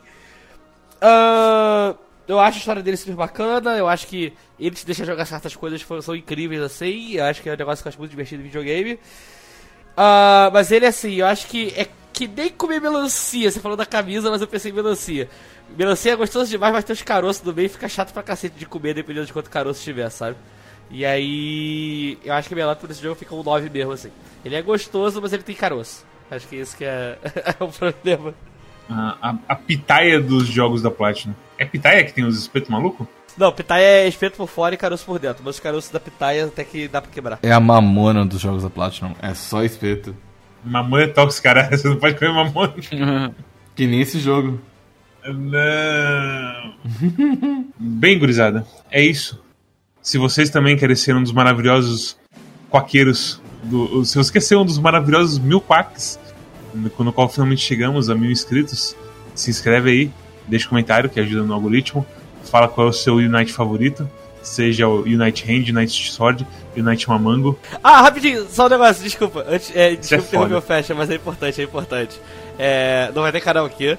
[1.00, 1.94] Ahn,
[2.28, 5.54] eu acho a história dele super bacana, eu acho que ele te deixa jogar certas
[5.54, 7.12] coisas que são incríveis, assim.
[7.12, 8.98] Eu acho que é um negócio que eu acho muito divertido em videogame.
[9.96, 13.50] Ah, mas ele, assim, eu acho que é que nem comer melancia.
[13.50, 15.28] Você falou da camisa, mas eu pensei em melancia.
[15.76, 18.56] Melancia é gostoso demais, mas tem os caroços no meio e fica chato pra cacete
[18.56, 20.36] de comer, dependendo de quanto caroço tiver, sabe?
[20.90, 22.18] E aí.
[22.24, 24.10] Eu acho que a minha nota esse jogo fica um 9 mesmo, assim.
[24.44, 26.06] Ele é gostoso, mas ele tem caroço.
[26.30, 27.18] Acho que isso que é,
[27.59, 28.34] é o problema.
[28.88, 31.34] A, a, a pitaia dos jogos da Platinum.
[31.59, 33.06] É pitaia que tem os espetos malucos?
[33.36, 35.42] Não, pitaia é espeto por fora e caroço por dentro.
[35.44, 37.38] Mas os caroços da pitaia até que dá pra quebrar.
[37.42, 39.14] É a mamona dos jogos da Platinum.
[39.20, 40.14] É só espeto.
[40.64, 41.68] Mamãe é tóxica, cara.
[41.76, 42.74] Você não pode comer mamona.
[43.76, 44.60] Que nem esse jogo.
[45.26, 46.74] Não.
[47.76, 49.42] Bem, gurizada, é isso.
[50.01, 52.16] Se vocês também querem ser um dos maravilhosos
[52.70, 56.19] quaqueiros, do, se você quer ser um dos maravilhosos mil quacks,
[56.74, 58.97] no qual finalmente chegamos a mil inscritos,
[59.35, 60.11] se inscreve aí,
[60.47, 62.07] deixa um comentário que ajuda no algoritmo,
[62.45, 64.09] fala qual é o seu Unite favorito,
[64.43, 66.47] seja o Unite Hand, Unite Sword,
[66.77, 67.59] Unite Mamango.
[67.82, 69.45] Ah, rapidinho, só um negócio, desculpa.
[69.49, 70.59] Antes, é, desculpa é interromper foda.
[70.59, 72.20] o fecha, mas é importante, é importante.
[72.59, 73.97] É, não vai ter canal aqui,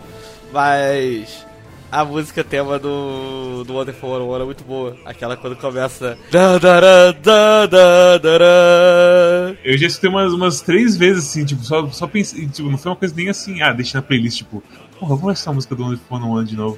[0.53, 1.45] mas
[1.95, 4.97] a música tema do, do Wonderful 101 é muito boa.
[5.05, 6.17] Aquela quando começa.
[6.29, 9.55] Da, da, da, da, da, da, da.
[9.63, 12.91] Eu já escutei umas, umas três vezes, assim, tipo, só, só pensei, tipo, não foi
[12.91, 14.61] uma coisa nem assim, ah, deixa na playlist, tipo,
[14.99, 16.77] porra, eu vou essa música do Wonderful no One de novo.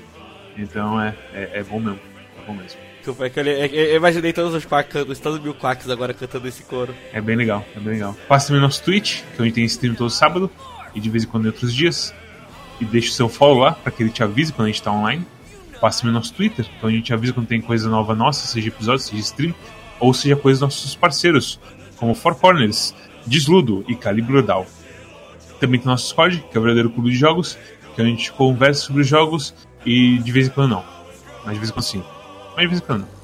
[0.56, 1.99] Então é, é, é bom mesmo,
[2.39, 2.80] é bom mesmo.
[2.98, 5.89] Desculpa, é que eu, é que eu imaginei todos os quacks, os todos mil quacks
[5.89, 6.94] agora cantando esse coro.
[7.11, 8.15] É bem legal, é bem legal.
[8.27, 10.52] Passe também nosso Twitch, que a gente tem stream todo sábado,
[10.94, 12.14] e de vez em quando em outros dias.
[12.80, 14.91] E deixe o seu follow lá, pra que ele te avise quando a gente tá
[14.91, 15.26] online.
[15.80, 18.99] Passe também nosso Twitter, então a gente avisa quando tem coisa nova nossa, seja episódio,
[18.99, 19.54] seja stream,
[19.99, 21.60] ou seja coisa dos nossos parceiros,
[21.98, 22.95] como Four Corners,
[23.28, 24.66] Desludo e Calibre Down.
[25.60, 27.58] Também tem nosso Discord, que é o verdadeiro clube de jogos,
[27.95, 29.54] que a gente conversa sobre jogos
[29.86, 30.84] e de vez em quando não.
[31.44, 32.04] Mas de vez em quando sim.
[32.56, 33.18] Mas de vez em quando não.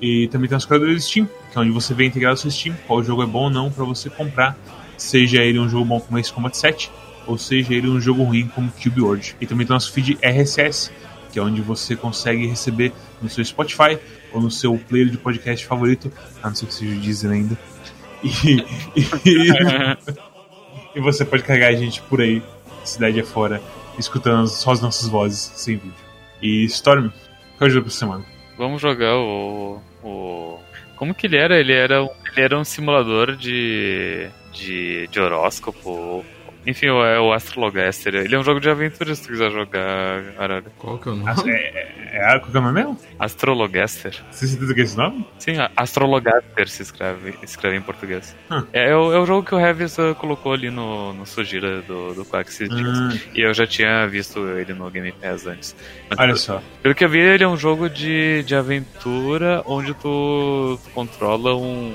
[0.00, 2.76] E também tem os criadores Steam, que é onde você vê integrado o seu Steam,
[2.86, 4.56] qual jogo é bom ou não para você comprar,
[4.96, 6.90] seja ele um jogo bom como Ace Combat 7,
[7.26, 9.36] ou seja ele um jogo ruim como Cube World.
[9.40, 10.90] E também tem o nosso feed RSS,
[11.32, 13.98] que é onde você consegue receber no seu Spotify
[14.32, 17.58] ou no seu player de podcast favorito, a não ser que seja o Deezer ainda.
[18.22, 18.64] E,
[19.26, 19.48] e,
[20.94, 22.42] e você pode carregar a gente por aí,
[22.84, 23.60] cidade afora,
[23.98, 25.94] escutando só as nossas vozes, sem vídeo.
[26.40, 27.10] E Storm,
[27.56, 28.24] qual é o jogo por semana?
[28.56, 30.58] Vamos jogar o, o.
[30.96, 31.58] Como que ele era?
[31.58, 34.28] Ele era, ele era um simulador de.
[34.52, 36.24] de, de horóscopo.
[36.66, 38.14] Enfim, é o Astrologaster.
[38.14, 40.66] Ele é um jogo de aventura se tu quiser jogar, caralho.
[40.78, 41.30] Qual que é o nome?
[41.30, 42.98] Ah, É, é, é, qual que é o nome mesmo?
[43.18, 44.14] Astrologaster.
[44.30, 45.26] Você certeza que é esse nome?
[45.38, 48.34] Sim, Astrologaster se escreve, escreve em português.
[48.50, 48.64] Hum.
[48.72, 51.82] É, é o, é o jogo que o Heavis uh, colocou ali no, no Sugira
[51.82, 52.98] do, do Quack esses dias.
[52.98, 55.76] Hum, E eu já tinha visto ele no Game Pass antes.
[56.08, 56.62] Mas olha só.
[56.82, 61.54] Pelo que eu vi, ele é um jogo de, de aventura onde tu, tu controla
[61.54, 61.94] um,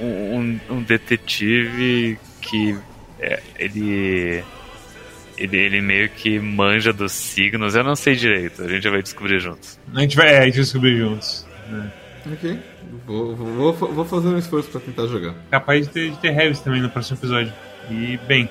[0.00, 2.76] um, um detetive que
[3.20, 4.42] é, ele,
[5.36, 5.56] ele.
[5.56, 7.74] Ele meio que manja dos signos.
[7.74, 9.78] Eu não sei direito, a gente vai descobrir juntos.
[9.94, 11.46] A gente vai, é, a gente vai descobrir juntos.
[11.68, 11.92] né?
[12.32, 12.58] Ok.
[13.06, 15.34] Vou, vou, vou, fazer um esforço pra tentar jogar.
[15.50, 17.52] Capaz de ter, de ter Heavis também no próximo episódio.
[17.90, 18.48] E, bem,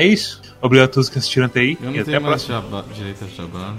[0.00, 0.40] é isso.
[0.62, 1.78] Obrigado a todos que assistiram até aí.
[1.80, 2.60] Eu e não até a próxima.
[2.60, 3.74] jabá, direito a jabá.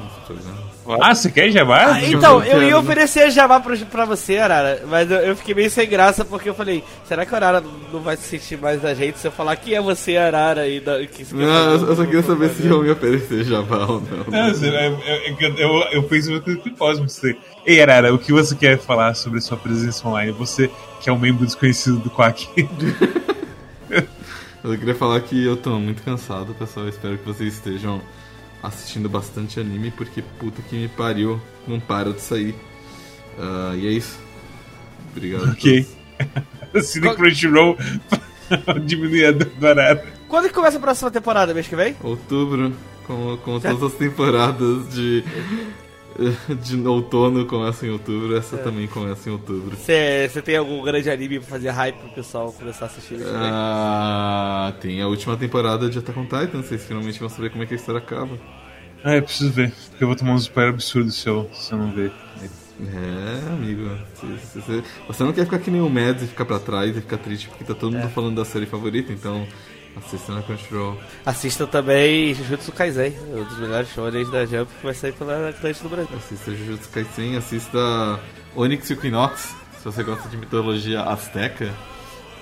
[0.99, 1.93] Ah, você quer jabá?
[1.93, 5.69] Ah, então, eu ia oferecer Jabá pra, pra você, Arara, mas eu, eu fiquei meio
[5.69, 8.95] sem graça porque eu falei, será que a Arara não vai se sentir mais da
[8.95, 10.67] gente se eu falar quem é você, Arara?
[10.67, 11.45] E da, que Não,
[11.75, 14.25] eu, eu só queria saber se iam me oferecer jabá ou não.
[14.27, 17.37] Não, você- é- é- é que eu, eu, eu fiz uma coisa que posso você.
[17.63, 20.31] Ei, Arara, o que você quer falar sobre a sua presença online?
[20.31, 20.67] Você
[20.99, 22.47] que é um membro desconhecido do Quack.
[24.63, 26.87] Eu queria falar que eu tô muito cansado, pessoal.
[26.87, 28.01] Espero que vocês estejam
[28.61, 32.55] assistindo bastante anime, porque puta que me pariu, não para de sair.
[33.39, 34.19] Ah, e é isso.
[35.11, 35.51] Obrigado.
[35.51, 35.83] ok.
[35.83, 36.01] todos.
[36.81, 37.75] Assine Crunchyroll
[38.85, 40.05] diminuir a Arara.
[40.27, 41.95] Quando que começa a próxima temporada, mês que vem?
[42.01, 42.71] Outubro,
[43.05, 45.23] como, como todas as temporadas de,
[46.61, 49.75] de outono começam em outubro, essa também começa em outubro.
[49.77, 53.17] Você tem algum grande anime pra fazer hype pro pessoal começar a assistir?
[53.25, 57.65] Ah, tem a última temporada de Attack on Titan, vocês finalmente vão saber como é
[57.65, 58.37] que a história acaba.
[59.03, 59.71] Ah, eu preciso ver.
[59.89, 62.11] Porque eu vou tomar um spoiler absurdo se eu, se eu não ver.
[62.83, 63.89] É, amigo.
[64.15, 67.17] se- Você não quer ficar que nem o Mads e ficar pra trás e ficar
[67.17, 69.45] triste porque tá todo mundo falando da série favorita, então
[69.97, 70.97] assista na Crunchyroll.
[71.25, 75.87] Assistam também Jujutsu Kaisen, um dos melhores shows da Jump que vai sair pela Atlântica
[75.87, 76.17] do Brasil.
[76.17, 78.19] Assista Jujutsu Kaisen, assista
[78.55, 81.69] Onyx e Equinox, se você gosta de mitologia azteca.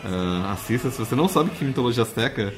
[0.05, 2.53] ah, assista, se você não sabe que é mitologia azteca,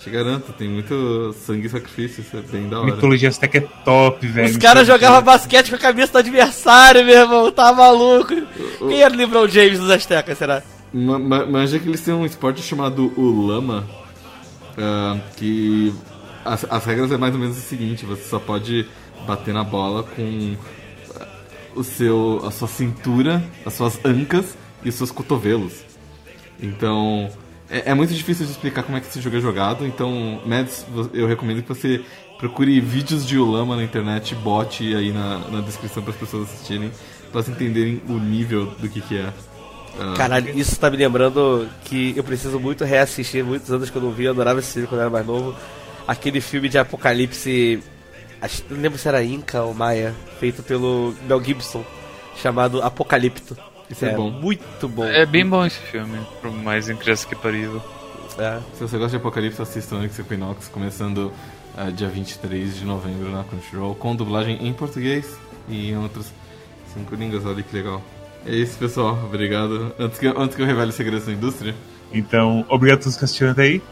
[0.00, 2.92] te garanto, tem muito sangue e sacrifício, isso é bem da hora.
[2.94, 4.50] Mitologia Azteca é top, velho.
[4.50, 8.34] Os caras jogavam basquete com a cabeça do adversário, meu irmão, tá maluco.
[8.80, 10.62] Quem era o LeBron James dos Aztecas, será?
[10.92, 13.88] Ma- ma- Manja que eles têm um esporte chamado o Lama,
[14.78, 15.94] ah, que
[16.44, 18.86] as, as regras é mais ou menos o seguinte, você só pode
[19.26, 20.56] bater na bola com
[21.16, 21.26] ah,
[21.74, 25.84] o seu, a sua cintura, as suas ancas e os seus cotovelos.
[26.60, 27.30] Então,
[27.68, 30.86] é, é muito difícil de explicar como é que esse jogo é jogado, então, Mads,
[31.12, 32.04] eu recomendo que você
[32.38, 36.90] procure vídeos de Ulama na internet bote aí na, na descrição para as pessoas assistirem,
[37.30, 39.32] para elas entenderem o nível do que, que é.
[39.98, 44.02] Uh, Caralho, isso tá me lembrando que eu preciso muito reassistir, muitos anos que eu
[44.02, 45.54] não vi, eu adorava esse filme quando eu era mais novo.
[46.06, 47.82] Aquele filme de apocalipse,
[48.40, 51.84] acho, não lembro se era Inca ou Maia, feito pelo Mel Gibson,
[52.36, 53.56] chamado Apocalipto.
[53.88, 54.30] Isso é, é bom.
[54.30, 55.04] Muito bom.
[55.04, 57.82] É bem bom esse filme, por mais incrível que parível.
[58.38, 58.60] É.
[58.74, 61.32] Se você gosta de Apocalipse, assista Onyx Equinox, começando
[61.76, 65.38] uh, dia 23 de novembro na Crunchyroll, com dublagem em português
[65.68, 66.32] e em outras
[66.92, 67.46] cinco línguas.
[67.46, 68.02] Olha que legal.
[68.46, 69.18] É isso, pessoal.
[69.24, 69.94] Obrigado.
[69.98, 71.74] Antes que, antes que eu revele segredos da indústria.
[72.12, 73.82] Então, obrigado a todos que assistiram até aí.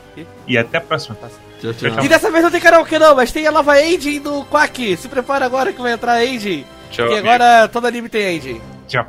[0.46, 1.16] E até a próxima.
[1.60, 2.04] Tchau, tchau.
[2.04, 4.96] E dessa vez não tem karaokê não, mas tem a nova engine do Quack.
[4.96, 6.66] Se prepara agora que vai entrar a engine.
[6.90, 7.08] Tchau.
[7.08, 8.60] Que agora todo anime tem engine.
[8.86, 9.08] Tchau.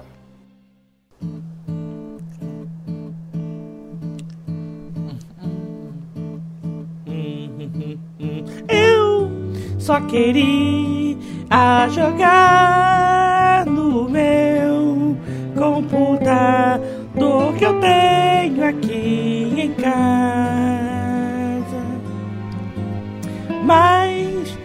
[9.78, 11.18] Só queria
[11.90, 15.18] jogar no meu
[15.64, 19.94] computador que eu tenho aqui em casa.
[23.64, 24.58] Mas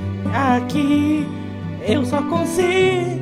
[0.57, 1.25] aqui
[1.87, 3.21] eu só consigo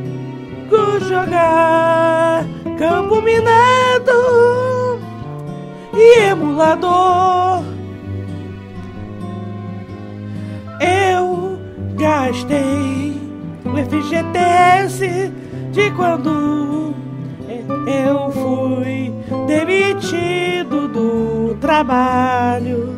[1.07, 2.47] jogar
[2.79, 4.99] campo minado
[5.93, 7.63] e emulador.
[10.81, 11.59] Eu
[11.95, 13.21] gastei
[13.67, 15.31] o FGTS
[15.73, 16.95] de quando
[17.87, 19.13] eu fui
[19.47, 22.95] demitido do trabalho.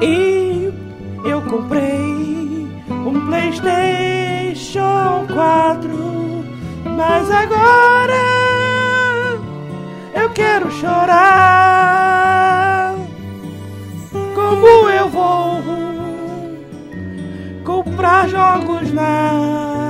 [0.00, 0.72] E
[1.24, 5.88] eu comprei um PlayStation 4,
[6.96, 8.14] mas agora
[10.14, 12.94] eu quero chorar.
[14.34, 15.62] Como eu vou
[17.64, 19.87] comprar jogos na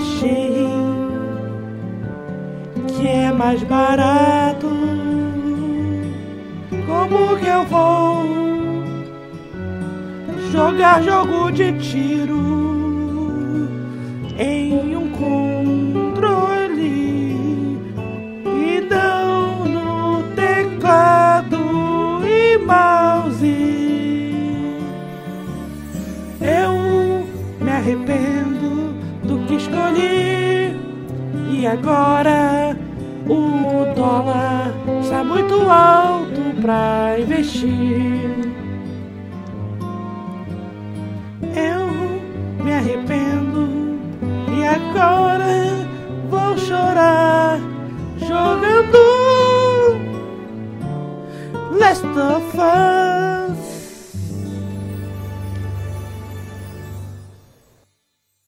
[0.00, 1.08] Steam,
[2.86, 4.68] que é mais barato.
[6.86, 8.24] Como que eu vou
[10.50, 13.68] jogar jogo de tiro
[14.38, 16.82] em um controle
[18.44, 21.58] e não no teclado
[22.26, 23.68] e mouse?
[27.78, 28.57] arrependo do
[29.48, 30.76] que escolhi.
[31.50, 32.76] E agora
[33.26, 38.52] o dólar está muito alto para investir.
[41.56, 43.98] Eu me arrependo
[44.54, 45.88] e agora
[46.30, 47.58] vou chorar
[48.18, 48.98] jogando
[51.78, 53.37] Last of Us.